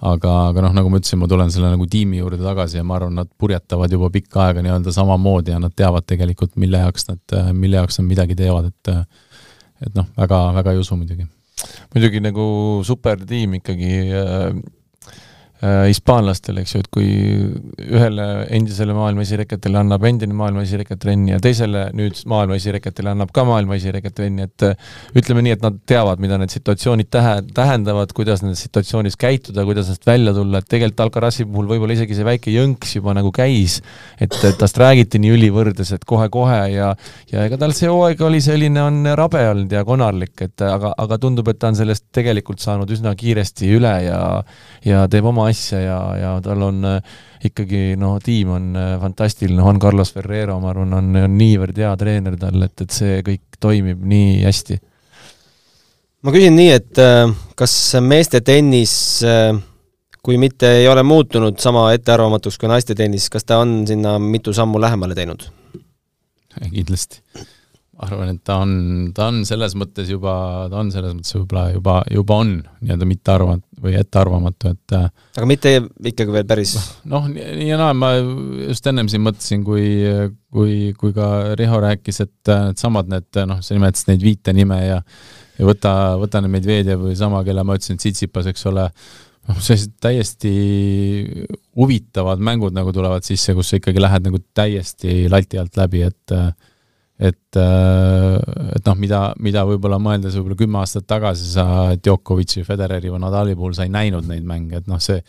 aga, 0.00 0.32
aga 0.50 0.64
noh, 0.66 0.74
nagu 0.76 0.90
ma 0.92 1.00
ütlesin, 1.00 1.20
ma 1.20 1.28
tulen 1.30 1.52
selle 1.52 1.70
nagu 1.72 1.86
tiimi 1.90 2.20
juurde 2.20 2.42
tagasi 2.42 2.80
ja 2.80 2.84
ma 2.84 2.98
arvan, 2.98 3.16
nad 3.22 3.30
purjetavad 3.40 3.92
juba 3.92 4.10
pikka 4.12 4.46
aega 4.46 4.64
nii-öelda 4.64 4.92
samamoodi 4.92 5.54
ja 5.54 5.60
nad 5.62 5.74
teavad 5.76 6.06
tegelikult, 6.08 6.56
mille 6.60 6.82
jaoks 6.84 7.08
nad, 7.08 7.36
mille 7.56 7.80
jaoks 7.80 8.00
nad 8.00 8.10
midagi 8.10 8.36
teevad, 8.38 8.70
et 8.72 8.92
et 9.86 9.92
noh, 9.96 10.06
väga, 10.16 10.38
väga 10.56 10.72
ei 10.72 10.80
usu 10.80 10.96
muidugi. 10.96 11.26
muidugi 11.94 12.20
nagu 12.24 12.46
supertiim 12.84 13.58
ikkagi 13.60 13.90
äh, 15.66 15.76
Äh, 15.76 15.86
hispaanlastel, 15.88 16.58
eks 16.60 16.74
ju, 16.74 16.80
et 16.82 16.88
kui 16.92 17.06
ühele 17.86 18.24
endisele 18.54 18.94
maailma 18.94 19.22
esireketele 19.24 19.78
annab 19.80 20.04
endine 20.06 20.34
maailma 20.36 20.62
esireket 20.66 21.00
trenni 21.02 21.32
ja 21.32 21.38
teisele 21.42 21.86
nüüd 21.96 22.18
maailma 22.28 22.58
esireketele 22.58 23.12
annab 23.12 23.32
ka 23.34 23.44
maailma 23.48 23.78
esireket 23.78 24.14
trenni, 24.18 24.46
et 24.46 24.64
äh, 24.66 24.76
ütleme 25.16 25.42
nii, 25.46 25.54
et 25.56 25.64
nad 25.64 25.78
teavad, 25.88 26.20
mida 26.22 26.38
need 26.40 26.52
situatsioonid 26.52 27.08
tähe-, 27.14 27.40
tähendavad, 27.56 28.12
kuidas 28.16 28.44
nendes 28.44 28.62
situatsioonis 28.66 29.18
käituda, 29.20 29.64
kuidas 29.66 29.90
neist 29.90 30.06
välja 30.06 30.34
tulla, 30.36 30.60
et 30.60 30.68
tegelikult 30.70 31.02
Alcarazi 31.06 31.46
puhul 31.48 31.70
võib-olla 31.72 31.96
isegi 31.96 32.18
see 32.18 32.28
väike 32.28 32.54
jõnks 32.54 32.92
juba 32.98 33.16
nagu 33.16 33.32
käis, 33.34 33.78
et 34.22 34.36
tast 34.60 34.78
räägiti 34.82 35.22
nii 35.22 35.34
ülivõrdes, 35.38 35.94
et 35.96 36.06
kohe-kohe 36.06 36.60
ja 36.74 36.92
ja 37.32 37.46
ega 37.48 37.58
tal 37.60 37.74
see 37.76 37.90
hooaeg 37.90 38.22
oli 38.28 38.42
selline, 38.44 38.84
on 38.84 39.00
rabe 39.18 39.42
olnud 39.54 39.72
ja 39.72 39.86
konarlik, 39.88 40.36
et 40.46 40.66
aga, 40.68 40.92
aga 41.06 41.20
tundub, 41.22 41.48
et 41.50 41.62
ta 41.62 41.72
on 41.72 41.80
sellest 41.80 42.06
tegelikult 42.14 42.62
saanud 42.62 42.92
üsna 42.98 43.16
kiiresti 43.18 43.72
üle 43.80 43.96
ja 44.06 44.20
ja 44.86 45.06
teeb 45.10 45.32
oma 45.32 45.48
asja 45.50 45.55
ja, 45.72 45.98
ja 46.20 46.32
tal 46.44 46.64
on 46.66 46.84
äh, 46.88 47.14
ikkagi 47.46 47.94
noh, 48.00 48.16
tiim 48.22 48.52
on 48.56 48.68
äh, 48.78 48.96
fantastiline, 49.02 49.62
Juan 49.62 49.80
Carlos 49.82 50.12
Ferrero, 50.14 50.58
ma 50.62 50.72
arvan, 50.72 50.94
on, 50.98 51.16
on 51.22 51.38
niivõrd 51.38 51.78
hea 51.82 51.92
treener 52.00 52.36
tal, 52.40 52.60
et, 52.66 52.84
et 52.84 52.94
see 52.94 53.22
kõik 53.26 53.58
toimib 53.62 54.04
nii 54.06 54.42
hästi. 54.44 54.78
ma 56.26 56.34
küsin 56.34 56.56
nii, 56.58 56.70
et 56.76 57.02
äh, 57.02 57.24
kas 57.58 57.74
meeste 58.04 58.42
tennis 58.46 58.96
kui 60.26 60.40
mitte 60.42 60.72
ei 60.80 60.88
ole 60.90 61.04
muutunud 61.06 61.60
sama 61.62 61.88
ettearvamatuks 61.94 62.58
kui 62.58 62.70
naiste 62.70 62.96
tennis, 62.98 63.28
kas 63.30 63.46
ta 63.46 63.60
on 63.62 63.84
sinna 63.86 64.16
mitu 64.18 64.54
sammu 64.56 64.80
lähemale 64.82 65.14
teinud? 65.18 65.46
kindlasti 66.56 67.20
arvan, 68.04 68.34
et 68.34 68.42
ta 68.44 68.58
on, 68.60 68.72
ta 69.16 69.30
on 69.30 69.40
selles 69.48 69.72
mõttes 69.78 70.10
juba, 70.10 70.34
ta 70.72 70.80
on 70.82 70.90
selles 70.92 71.14
mõttes 71.16 71.36
võib-olla 71.38 71.64
juba, 71.72 71.94
juba 72.12 72.40
on 72.42 72.52
nii-öelda 72.82 73.08
mittearvamat- 73.08 73.64
või 73.82 73.96
ettearvamatu, 74.00 74.72
et 74.74 74.96
äh, 74.96 75.06
aga 75.36 75.48
mitte 75.48 75.72
ikkagi 76.10 76.34
veel 76.34 76.46
päris? 76.48 76.74
noh, 77.08 77.28
nii 77.32 77.70
ja 77.70 77.78
naa, 77.80 77.96
ma 77.96 78.12
just 78.18 78.86
ennem 78.88 79.08
siin 79.12 79.24
mõtlesin, 79.24 79.64
kui, 79.66 79.86
kui, 80.52 80.76
kui 80.98 81.16
ka 81.16 81.56
Riho 81.58 81.80
rääkis, 81.84 82.22
et 82.24 82.52
needsamad 82.52 83.10
need, 83.12 83.28
noh, 83.48 83.60
sa 83.64 83.76
nimetasid 83.76 84.12
neid 84.12 84.24
viite 84.24 84.56
nime 84.56 84.80
ja 84.84 85.02
ja 85.56 85.64
võta, 85.68 85.92
võta 86.20 86.42
nüüd 86.42 86.56
Medvedjev 86.58 87.06
või 87.06 87.16
sama, 87.18 87.42
kelle 87.46 87.64
ma 87.64 87.76
ütlesin, 87.78 88.00
Tsitsipas, 88.00 88.48
eks 88.50 88.66
ole, 88.68 88.86
noh, 89.48 89.60
sellised 89.64 89.94
täiesti 90.04 90.52
huvitavad 91.76 92.42
mängud 92.44 92.76
nagu 92.76 92.92
tulevad 92.92 93.24
sisse, 93.26 93.54
kus 93.56 93.72
sa 93.72 93.80
ikkagi 93.80 94.02
lähed 94.02 94.28
nagu 94.28 94.40
täiesti 94.56 95.26
lati 95.32 95.60
alt 95.60 95.78
läbi, 95.80 96.04
et 96.10 96.36
äh, 96.36 96.50
et, 97.16 97.56
äh, 97.56 98.38
et 98.76 98.88
noh, 98.88 98.96
mida, 99.00 99.20
mida 99.40 99.62
võib-olla 99.68 99.98
mõeldes 100.02 100.36
võib-olla 100.36 100.58
kümme 100.60 100.80
aastat 100.82 101.06
tagasi 101.08 101.52
sa 101.54 101.66
Djokovic'i, 101.96 102.64
Federeri 102.66 103.12
või 103.12 103.22
Nadali 103.24 103.56
puhul 103.56 103.76
sa 103.76 103.86
ei 103.86 103.92
näinud 103.94 104.28
neid 104.28 104.44
mänge, 104.44 104.82
et 104.82 104.90
noh, 104.90 105.00
see 105.00 105.22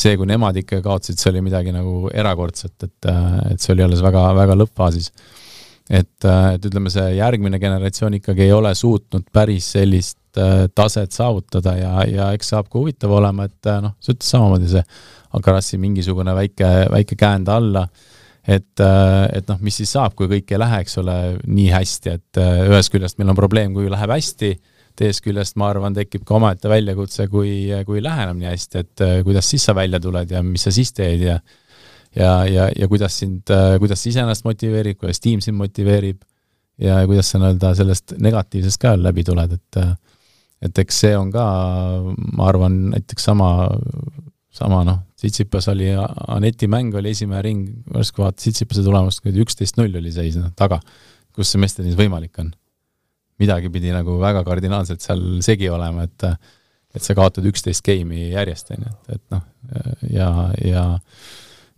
see, 0.00 0.16
kui 0.16 0.28
nemad 0.28 0.56
ikka 0.60 0.80
kaotasid, 0.84 1.18
see 1.20 1.30
oli 1.32 1.44
midagi 1.44 1.74
nagu 1.74 2.10
erakordset, 2.12 2.76
et, 2.86 3.10
et 3.52 3.62
see 3.62 3.74
oli 3.74 3.84
alles 3.84 4.02
väga, 4.04 4.24
väga 4.36 4.56
lõppfaasis. 4.60 5.10
et, 5.90 6.24
et 6.24 6.66
ütleme, 6.68 6.92
see 6.92 7.06
järgmine 7.16 7.58
generatsioon 7.58 8.20
ikkagi 8.20 8.46
ei 8.46 8.52
ole 8.54 8.70
suutnud 8.78 9.24
päris 9.32 9.72
sellist 9.74 10.38
äh, 10.38 10.68
taset 10.74 11.12
saavutada 11.12 11.74
ja, 11.78 11.94
ja 12.06 12.28
eks 12.36 12.52
saab 12.54 12.68
ka 12.70 12.78
huvitav 12.78 13.16
olema, 13.16 13.48
et 13.48 13.72
noh, 13.82 13.96
sa 13.98 14.14
ütlesid 14.14 14.36
samamoodi, 14.36 14.70
see 14.76 14.84
Alcarazi 15.34 15.78
mingisugune 15.78 16.34
väike, 16.34 16.68
väike 16.90 17.16
käend 17.18 17.50
alla 17.50 17.84
et, 18.46 18.80
äh, 18.80 19.24
et 19.36 19.48
noh, 19.50 19.58
mis 19.64 19.76
siis 19.80 19.92
saab, 19.96 20.14
kui 20.18 20.28
kõik 20.30 20.52
ei 20.52 20.60
lähe, 20.60 20.82
eks 20.84 20.98
ole, 21.02 21.16
nii 21.46 21.70
hästi, 21.74 22.14
et 22.18 22.40
äh, 22.40 22.62
ühest 22.68 22.92
küljest 22.92 23.20
meil 23.20 23.32
on 23.32 23.38
probleem, 23.38 23.74
kui 23.76 23.90
läheb 23.92 24.14
hästi, 24.14 24.52
teisest 24.98 25.24
küljest 25.24 25.58
ma 25.60 25.70
arvan, 25.72 25.96
tekib 25.96 26.24
ka 26.28 26.36
omaette 26.38 26.70
väljakutse, 26.70 27.28
kui, 27.32 27.52
kui 27.86 28.00
ei 28.00 28.04
lähe 28.04 28.26
enam 28.26 28.40
nii 28.40 28.50
hästi, 28.50 28.84
et 28.84 29.04
äh, 29.06 29.16
kuidas 29.26 29.50
siis 29.52 29.64
sa 29.68 29.76
välja 29.76 30.00
tuled 30.02 30.32
ja 30.32 30.42
mis 30.46 30.66
sa 30.66 30.74
siis 30.74 30.92
teed 30.96 31.26
ja 31.28 31.40
ja, 32.16 32.30
ja, 32.50 32.64
ja 32.74 32.88
kuidas 32.90 33.20
sind, 33.20 33.46
kuidas 33.78 34.00
sa 34.02 34.08
iseennast 34.10 34.42
motiveerib, 34.42 34.96
kuidas 34.98 35.22
tiim 35.22 35.38
sind 35.44 35.54
motiveerib 35.54 36.18
ja 36.82 36.96
kuidas 37.06 37.28
sa 37.30 37.38
nii-öelda 37.38 37.70
sellest 37.78 38.16
negatiivsest 38.18 38.80
ka 38.82 38.96
läbi 38.98 39.22
tuled, 39.28 39.54
et 39.54 39.78
et 40.60 40.80
eks 40.82 40.98
see 41.04 41.12
on 41.16 41.30
ka, 41.32 41.44
ma 42.36 42.48
arvan, 42.50 42.90
näiteks 42.92 43.30
sama, 43.30 43.50
sama 44.54 44.82
noh, 44.86 45.04
Tsitsipas 45.20 45.68
oli, 45.70 45.90
Aneti 46.32 46.66
mäng 46.70 46.94
oli 46.98 47.12
esimene 47.14 47.42
ring, 47.44 47.66
järsku 47.94 48.24
vaata 48.24 48.40
Tsitsipase 48.40 48.82
tulemust, 48.86 49.22
kui 49.22 49.34
üksteist-null 49.44 50.00
oli 50.00 50.12
seis 50.14 50.38
noh, 50.40 50.50
taga. 50.58 50.80
kus 51.36 51.52
see 51.52 51.60
meeste 51.62 51.82
tennis 51.82 51.98
võimalik 51.98 52.40
on? 52.42 52.50
midagi 53.40 53.70
pidi 53.72 53.92
nagu 53.94 54.18
väga 54.20 54.42
kardinaalselt 54.44 55.00
seal 55.00 55.22
segi 55.44 55.70
olema, 55.72 56.04
et 56.08 56.26
et 56.90 57.04
sa 57.06 57.14
kaotad 57.14 57.46
üksteist 57.46 57.84
geimi 57.86 58.32
järjest, 58.32 58.72
on 58.74 58.82
ju, 58.82 58.90
et, 58.90 59.14
et 59.14 59.36
noh, 59.36 59.44
ja, 60.10 60.30
ja 60.66 60.82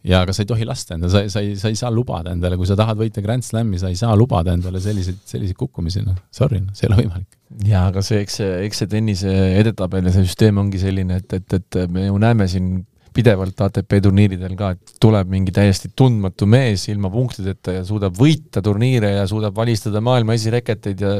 ja 0.03 0.23
aga 0.25 0.35
sa 0.35 0.43
ei 0.43 0.49
tohi 0.51 0.67
lasta 0.67 0.97
endale, 0.97 1.13
sa, 1.13 1.23
sa 1.31 1.43
ei, 1.45 1.53
sa 1.61 1.71
ei 1.71 1.77
saa 1.79 1.93
lubada 1.95 2.33
endale, 2.35 2.57
kui 2.59 2.67
sa 2.67 2.77
tahad 2.79 2.99
võita 2.99 3.23
Grand 3.23 3.45
Slami, 3.47 3.79
sa 3.79 3.93
ei 3.93 3.99
saa 3.99 4.17
lubada 4.19 4.55
endale 4.57 4.81
selliseid, 4.83 5.21
selliseid 5.29 5.59
kukkumisi, 5.59 6.03
noh, 6.07 6.17
sorry, 6.35 6.63
noh, 6.65 6.75
see 6.75 6.89
ei 6.89 6.91
ole 6.91 7.03
võimalik. 7.05 7.29
Jaa, 7.67 7.87
aga 7.91 8.03
see, 8.05 8.23
eks 8.25 8.39
see, 8.41 8.53
eks 8.67 8.83
see 8.83 8.91
tennise 8.91 9.35
edetabel 9.61 10.09
ja 10.09 10.15
süsteem 10.15 10.61
ongi 10.63 10.81
selline, 10.83 11.21
et, 11.23 11.37
et, 11.39 11.59
et 11.59 11.81
me 11.93 12.07
ju 12.07 12.19
näeme 12.23 12.49
siin 12.51 12.73
pidevalt 13.15 13.61
ATP 13.67 13.99
turniiridel 14.05 14.57
ka, 14.59 14.73
et 14.77 14.97
tuleb 15.03 15.31
mingi 15.33 15.55
täiesti 15.55 15.93
tundmatu 15.97 16.49
mees 16.51 16.87
ilma 16.93 17.11
punktideta 17.13 17.79
ja 17.79 17.85
suudab 17.87 18.17
võita 18.19 18.63
turniire 18.65 19.15
ja 19.19 19.27
suudab 19.31 19.59
alistada 19.63 20.03
maailma 20.05 20.37
esireketeid 20.39 21.03
ja 21.03 21.13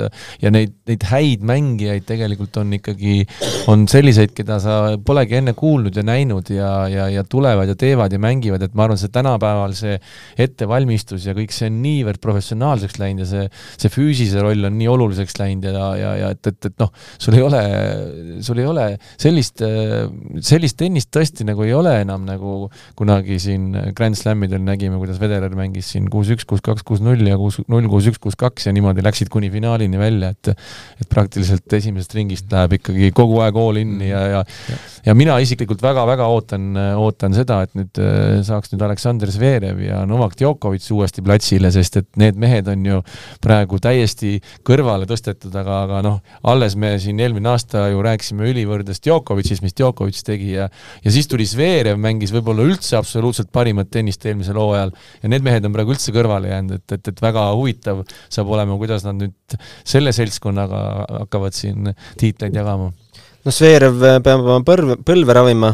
ja 0.43 0.51
neid, 0.53 0.75
neid 0.89 1.05
häid 1.11 1.45
mängijaid 1.47 2.07
tegelikult 2.09 2.57
on 2.61 2.73
ikkagi, 2.79 3.23
on 3.71 3.85
selliseid, 3.91 4.33
keda 4.37 4.59
sa 4.63 4.77
polegi 5.05 5.39
enne 5.39 5.55
kuulnud 5.59 5.97
ja 5.97 6.05
näinud 6.07 6.51
ja, 6.53 6.71
ja, 6.91 7.09
ja 7.13 7.25
tulevad 7.25 7.71
ja 7.71 7.77
teevad 7.79 8.13
ja 8.15 8.21
mängivad, 8.23 8.65
et 8.65 8.77
ma 8.79 8.87
arvan, 8.87 9.01
see 9.01 9.13
tänapäeval 9.13 9.77
see 9.79 9.99
ettevalmistus 10.43 11.27
ja 11.29 11.37
kõik 11.37 11.55
see 11.55 11.71
on 11.71 11.81
niivõrd 11.85 12.23
professionaalseks 12.23 12.99
läinud 13.03 13.25
ja 13.25 13.31
see, 13.31 13.47
see 13.77 13.93
füüsise 13.93 14.43
roll 14.43 14.69
on 14.69 14.79
nii 14.79 14.91
oluliseks 14.91 15.39
läinud 15.41 15.69
ja, 15.69 15.89
ja, 15.99 16.15
ja 16.23 16.33
et, 16.35 16.53
et, 16.53 16.71
et 16.71 16.77
noh, 16.83 16.93
sul 17.23 17.39
ei 17.39 17.47
ole, 17.47 17.63
sul 18.45 18.63
ei 18.63 18.69
ole 18.69 18.89
sellist, 19.21 19.63
sellist 20.53 20.81
tennist 20.81 21.13
tõesti 21.15 21.47
nagu 21.49 21.67
ei 21.67 21.75
ole 21.77 21.82
ole 21.83 21.95
enam 22.03 22.25
nagu 22.27 22.71
kunagi 22.99 23.39
siin 23.43 23.71
Grand 23.97 24.17
Slamidel 24.19 24.63
nägime, 24.65 24.99
kuidas 25.01 25.21
Federer 25.23 25.53
mängis 25.59 25.91
siin 25.93 26.09
kuus-üks, 26.13 26.47
kuus-kaks, 26.49 26.85
kuus-null 26.87 27.27
ja 27.29 27.39
kuus-null, 27.41 27.89
kuus-üks, 27.91 28.21
kuus-kaks 28.23 28.69
ja 28.69 28.75
niimoodi 28.75 29.05
läksid 29.05 29.31
kuni 29.33 29.51
finaalini 29.53 30.01
välja, 30.01 30.33
et 30.33 30.53
et 30.53 31.09
praktiliselt 31.11 31.73
esimesest 31.73 32.15
ringist 32.17 32.53
läheb 32.53 32.79
ikkagi 32.79 33.11
kogu 33.17 33.41
aeg 33.45 33.59
all 33.59 33.81
in'i 33.81 34.11
ja, 34.11 34.23
ja 34.37 34.43
ja 35.07 35.15
mina 35.19 35.37
isiklikult 35.43 35.83
väga-väga 35.83 36.29
ootan, 36.31 36.69
ootan 37.01 37.35
seda, 37.35 37.63
et 37.67 37.75
nüüd 37.79 37.99
äh, 38.01 38.41
saaks 38.47 38.73
nüüd 38.73 38.85
Aleksandr 38.87 39.33
Zverev 39.35 39.81
ja 39.83 40.03
Novak 40.07 40.37
Djokovic 40.39 40.87
uuesti 40.95 41.25
platsile, 41.27 41.73
sest 41.75 41.99
et 41.99 42.09
need 42.21 42.39
mehed 42.41 42.71
on 42.71 42.87
ju 42.87 43.01
praegu 43.43 43.81
täiesti 43.83 44.37
kõrvale 44.67 45.09
tõstetud, 45.11 45.55
aga, 45.59 45.83
aga 45.89 46.03
noh, 46.07 46.21
alles 46.47 46.77
me 46.79 46.95
siin 47.03 47.21
eelmine 47.23 47.51
aasta 47.51 47.89
ju 47.91 48.05
rääkisime 48.05 48.47
ülivõrdest 48.53 49.03
Djokovicist, 49.07 49.65
mis 49.67 49.75
Djokovic 49.75 50.23
tegi 50.27 50.55
ja 50.55 50.69
ja 51.03 51.15
siis 51.15 51.29
tuli 51.31 51.47
Zverev 51.49 51.72
Zverev 51.73 52.01
mängis 52.01 52.33
võib-olla 52.35 52.67
üldse 52.69 52.97
absoluutselt 52.99 53.51
parimat 53.55 53.89
tennist 53.93 54.25
eelmisel 54.29 54.59
hooajal 54.61 54.93
ja 55.23 55.31
need 55.33 55.45
mehed 55.47 55.67
on 55.67 55.75
praegu 55.75 55.95
üldse 55.95 56.13
kõrvale 56.15 56.51
jäänud, 56.51 56.81
et, 56.81 56.97
et, 56.99 57.13
et 57.13 57.23
väga 57.25 57.47
huvitav 57.57 58.03
saab 58.33 58.53
olema, 58.53 58.77
kuidas 58.81 59.07
nad 59.07 59.19
nüüd 59.21 59.57
selle 59.89 60.13
seltskonnaga 60.17 60.83
hakkavad 61.23 61.57
siin 61.57 61.93
tiitleid 62.21 62.57
jagama. 62.61 62.91
no 63.45 63.55
Zverev 63.55 64.01
peab 64.25 64.45
oma 64.45 64.61
põlve, 64.67 64.99
põlve 65.07 65.39
ravima, 65.39 65.73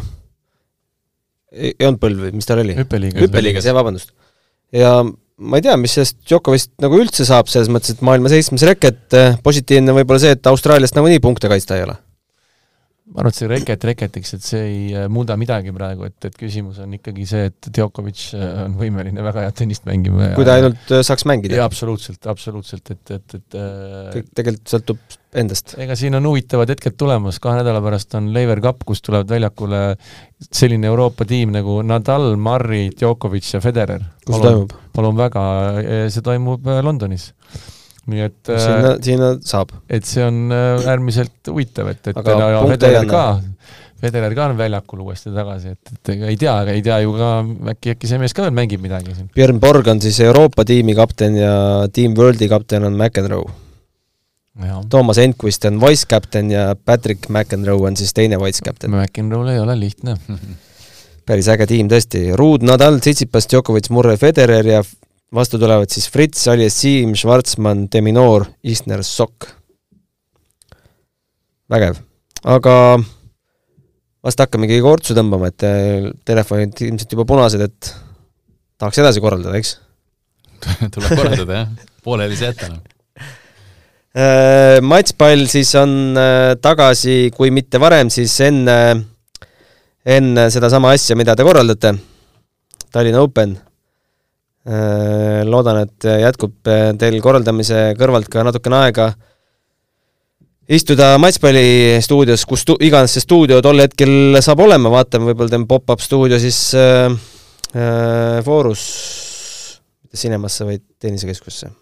ei 1.52 1.74
olnud 1.80 2.02
põlv, 2.02 2.28
mis 2.36 2.48
tal 2.48 2.62
oli? 2.62 2.76
hüppeliigas. 2.78 3.26
hüppeliigas, 3.26 3.68
jah, 3.68 3.76
vabandust. 3.78 4.14
ja 4.74 5.00
ma 5.02 5.58
ei 5.58 5.66
tea, 5.66 5.78
mis 5.80 5.94
sellest 5.98 6.20
Djokovist 6.24 6.74
nagu 6.84 6.98
üldse 7.02 7.26
saab, 7.26 7.50
selles 7.50 7.70
mõttes, 7.72 7.96
et 7.96 8.04
maailma 8.06 8.30
seitsmes 8.30 8.66
reket, 8.68 9.18
positiivne 9.42 9.96
võib-olla 10.00 10.22
see, 10.22 10.36
et 10.38 10.50
Austraaliast 10.50 10.98
nagunii 10.98 11.22
punkte 11.24 11.50
kaitsta 11.50 11.78
ei 11.78 11.88
ole 11.88 11.98
ma 13.08 13.22
arvan, 13.22 13.32
et 13.32 13.38
see 13.38 13.48
reket 13.48 13.84
reketiks, 13.88 14.32
et 14.36 14.44
see 14.44 14.64
ei 14.66 14.80
äh, 14.96 15.06
muuda 15.12 15.36
midagi 15.40 15.72
praegu, 15.74 16.08
et, 16.08 16.16
et 16.28 16.34
küsimus 16.36 16.80
on 16.84 16.92
ikkagi 16.98 17.24
see, 17.28 17.46
et 17.50 17.68
Djokovic 17.74 18.24
äh, 18.36 18.50
on 18.66 18.74
võimeline 18.78 19.24
väga 19.24 19.46
head 19.46 19.56
tennist 19.62 19.86
mängima. 19.88 20.32
kui 20.36 20.46
ta 20.46 20.58
ainult 20.58 20.92
äh, 20.92 21.00
saaks 21.06 21.24
mängida. 21.28 21.56
jaa, 21.60 21.68
absoluutselt, 21.68 22.28
absoluutselt, 22.30 22.92
et, 22.92 23.14
et, 23.16 23.38
et 23.38 23.56
kõik 24.16 24.28
tegelikult 24.36 24.74
sõltub 24.74 25.16
endast. 25.40 25.74
ega 25.80 25.96
siin 25.98 26.18
on 26.18 26.28
huvitavad 26.28 26.74
hetked 26.74 26.98
tulemas, 27.00 27.40
kahe 27.44 27.62
nädala 27.62 27.80
pärast 27.84 28.18
on 28.18 28.28
Lever 28.36 28.60
Cup, 28.64 28.84
kus 28.88 29.00
tulevad 29.04 29.32
väljakule 29.32 29.82
selline 30.50 30.90
Euroopa 30.90 31.24
tiim 31.28 31.54
nagu 31.56 31.80
Nadal, 31.86 32.34
Murray, 32.36 32.92
Djokovic 32.92 33.54
ja 33.56 33.64
Federer. 33.64 34.04
kus 34.26 34.36
see 34.36 34.46
toimub? 34.50 34.76
palun 34.98 35.18
väga, 35.18 35.42
see 36.12 36.24
toimub 36.26 36.66
Londonis 36.84 37.30
nii 38.08 38.24
et 38.24 38.38
sinna, 38.48 38.94
äh, 38.94 38.96
sinna 39.04 39.30
saab. 39.44 39.74
et 39.90 40.08
see 40.08 40.24
on 40.24 40.48
äh, 40.54 40.88
äärmiselt 40.88 41.50
huvitav, 41.50 41.92
et, 41.92 42.10
et 42.10 42.18
Aga 42.18 42.50
ja 42.54 42.64
Federer 42.72 43.08
ka, 43.10 43.22
Federer 43.98 44.34
ka 44.38 44.48
on 44.52 44.58
väljakul 44.58 45.02
uuesti 45.04 45.32
tagasi, 45.34 45.74
et, 45.76 45.94
et 45.94 46.12
ega 46.14 46.32
ei 46.32 46.38
tea, 46.40 46.56
aga 46.64 46.76
ei 46.76 46.84
tea 46.86 47.00
ju 47.04 47.14
ka, 47.16 47.30
äkki, 47.74 47.94
äkki 47.96 48.10
see 48.10 48.20
mees 48.22 48.36
ka 48.36 48.46
veel 48.46 48.54
mängib 48.56 48.84
midagi 48.84 49.16
siin. 49.16 49.30
Björn 49.34 49.58
Borg 49.62 49.90
on 49.90 50.02
siis 50.04 50.20
Euroopa 50.24 50.64
tiimi 50.68 50.94
kapten 50.98 51.40
ja 51.40 51.54
Team 51.92 52.14
Worldi 52.18 52.50
kapten 52.50 52.86
on 52.88 52.96
McEnroe. 52.98 53.48
Toomas 54.90 55.20
Enquist 55.22 55.68
on 55.68 55.76
wise 55.78 56.06
captain 56.10 56.48
ja 56.50 56.72
Patrick 56.74 57.28
McEnroe 57.30 57.86
on 57.86 57.98
siis 57.98 58.10
teine 58.14 58.40
wise 58.42 58.64
captain. 58.64 58.90
McEnroe'l 58.94 59.52
ei 59.52 59.60
ole 59.62 59.76
lihtne 59.78 60.16
päris 61.28 61.48
äge 61.52 61.66
tiim 61.68 61.90
tõesti, 61.90 62.30
Ruud, 62.38 62.64
Nadal, 62.64 63.02
Tsitsipas, 63.04 63.48
Djokovic, 63.50 63.90
Murre, 63.92 64.16
Federer 64.20 64.64
ja 64.64 64.80
vastu 65.34 65.60
tulevad 65.60 65.92
siis 65.92 66.08
Fritz, 66.12 66.46
Aljessim, 66.48 67.14
Schwarzmann, 67.18 67.88
Deminor, 67.92 68.48
Isner, 68.62 69.04
Sokk. 69.04 69.50
vägev, 71.68 71.98
aga 72.48 72.74
vast 74.24 74.40
hakkamegi 74.40 74.80
kortsu 74.80 75.16
tõmbama, 75.16 75.50
et 75.52 75.64
äh, 75.68 76.10
telefonid 76.24 76.80
ilmselt 76.86 77.12
juba 77.12 77.26
punased, 77.28 77.60
et 77.60 77.90
tahaks 78.80 79.02
edasi 79.04 79.20
korraldada, 79.20 79.58
eks? 79.60 79.76
tuleb 80.94 81.12
korraldada 81.12 81.60
jah, 81.60 81.74
pooleli 82.02 82.38
saa 82.38 82.54
jätta 82.54 82.70
enam 82.70 82.86
Äh, 84.18 84.80
matšpall 84.82 85.44
siis 85.46 85.68
on 85.78 86.16
äh, 86.16 86.56
tagasi, 86.58 87.28
kui 87.36 87.52
mitte 87.54 87.78
varem, 87.78 88.08
siis 88.10 88.32
enne, 88.42 88.74
enne 90.02 90.46
sedasama 90.50 90.94
asja, 90.96 91.14
mida 91.18 91.36
te 91.36 91.44
korraldate, 91.46 91.92
Tallinna 92.90 93.20
Open. 93.22 93.52
Äh, 94.68 95.46
loodan, 95.48 95.78
et 95.86 96.04
jätkub 96.04 96.68
teil 97.00 97.14
korraldamise 97.24 97.94
kõrvalt 97.96 98.28
ka 98.28 98.42
natukene 98.44 98.82
aega 98.82 99.06
istuda 100.68 101.14
matšpalli 101.22 101.96
stuudios, 102.04 102.44
kus 102.44 102.66
stu-, 102.66 102.76
iganes 102.84 103.14
see 103.16 103.24
stuudio 103.24 103.62
tol 103.64 103.80
hetkel 103.80 104.36
saab 104.44 104.60
olema, 104.66 104.92
vaatame, 104.92 105.30
võib-olla 105.30 105.54
teeme 105.54 105.68
pop-up 105.70 106.04
stuudio 106.04 106.36
siis 106.42 106.58
äh, 106.76 107.08
äh, 107.72 108.42
Forus, 108.44 108.84
mitte 110.04 110.20
Cinemasse, 110.20 110.68
vaid 110.68 110.84
tennisekeskusse. 111.00 111.72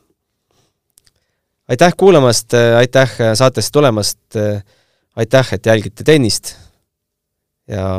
Aitäh 1.66 1.96
kuulamast, 1.98 2.54
aitäh 2.54 3.16
saatesse 3.34 3.72
tulemast, 3.74 4.38
aitäh, 5.18 5.48
et 5.56 5.66
jälgite 5.66 6.06
tennist 6.06 6.52
ja 7.66 7.96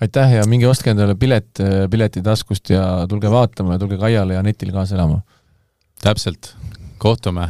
aitäh 0.00 0.32
ja 0.38 0.46
minge 0.48 0.68
ostke 0.68 0.90
endale 0.90 1.14
pilet 1.14 1.60
pileti 1.90 2.22
taskust 2.22 2.70
ja 2.70 3.06
tulge 3.08 3.30
vaatama 3.30 3.76
ja 3.76 3.82
tulge 3.82 3.98
Kaiale 3.98 4.34
ja 4.34 4.42
netil 4.42 4.72
kaasa 4.72 4.96
elama. 4.96 5.20
täpselt, 6.02 6.54
kohtume, 6.98 7.48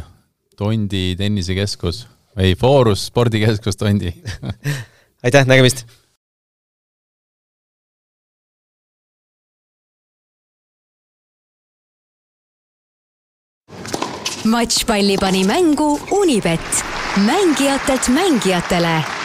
Tondi 0.57 1.15
tennisekeskus 1.17 2.07
või 2.37 2.53
Forus 2.59 3.07
spordikeskus 3.09 3.77
Tondi 3.77 4.13
aitäh, 5.25 5.45
nägemist! 5.47 5.85
matšpalli 14.43 15.15
pani 15.17 15.45
mängu 15.47 15.99
Unibet, 16.11 16.83
mängijatelt 17.25 18.07
mängijatele 18.07 19.22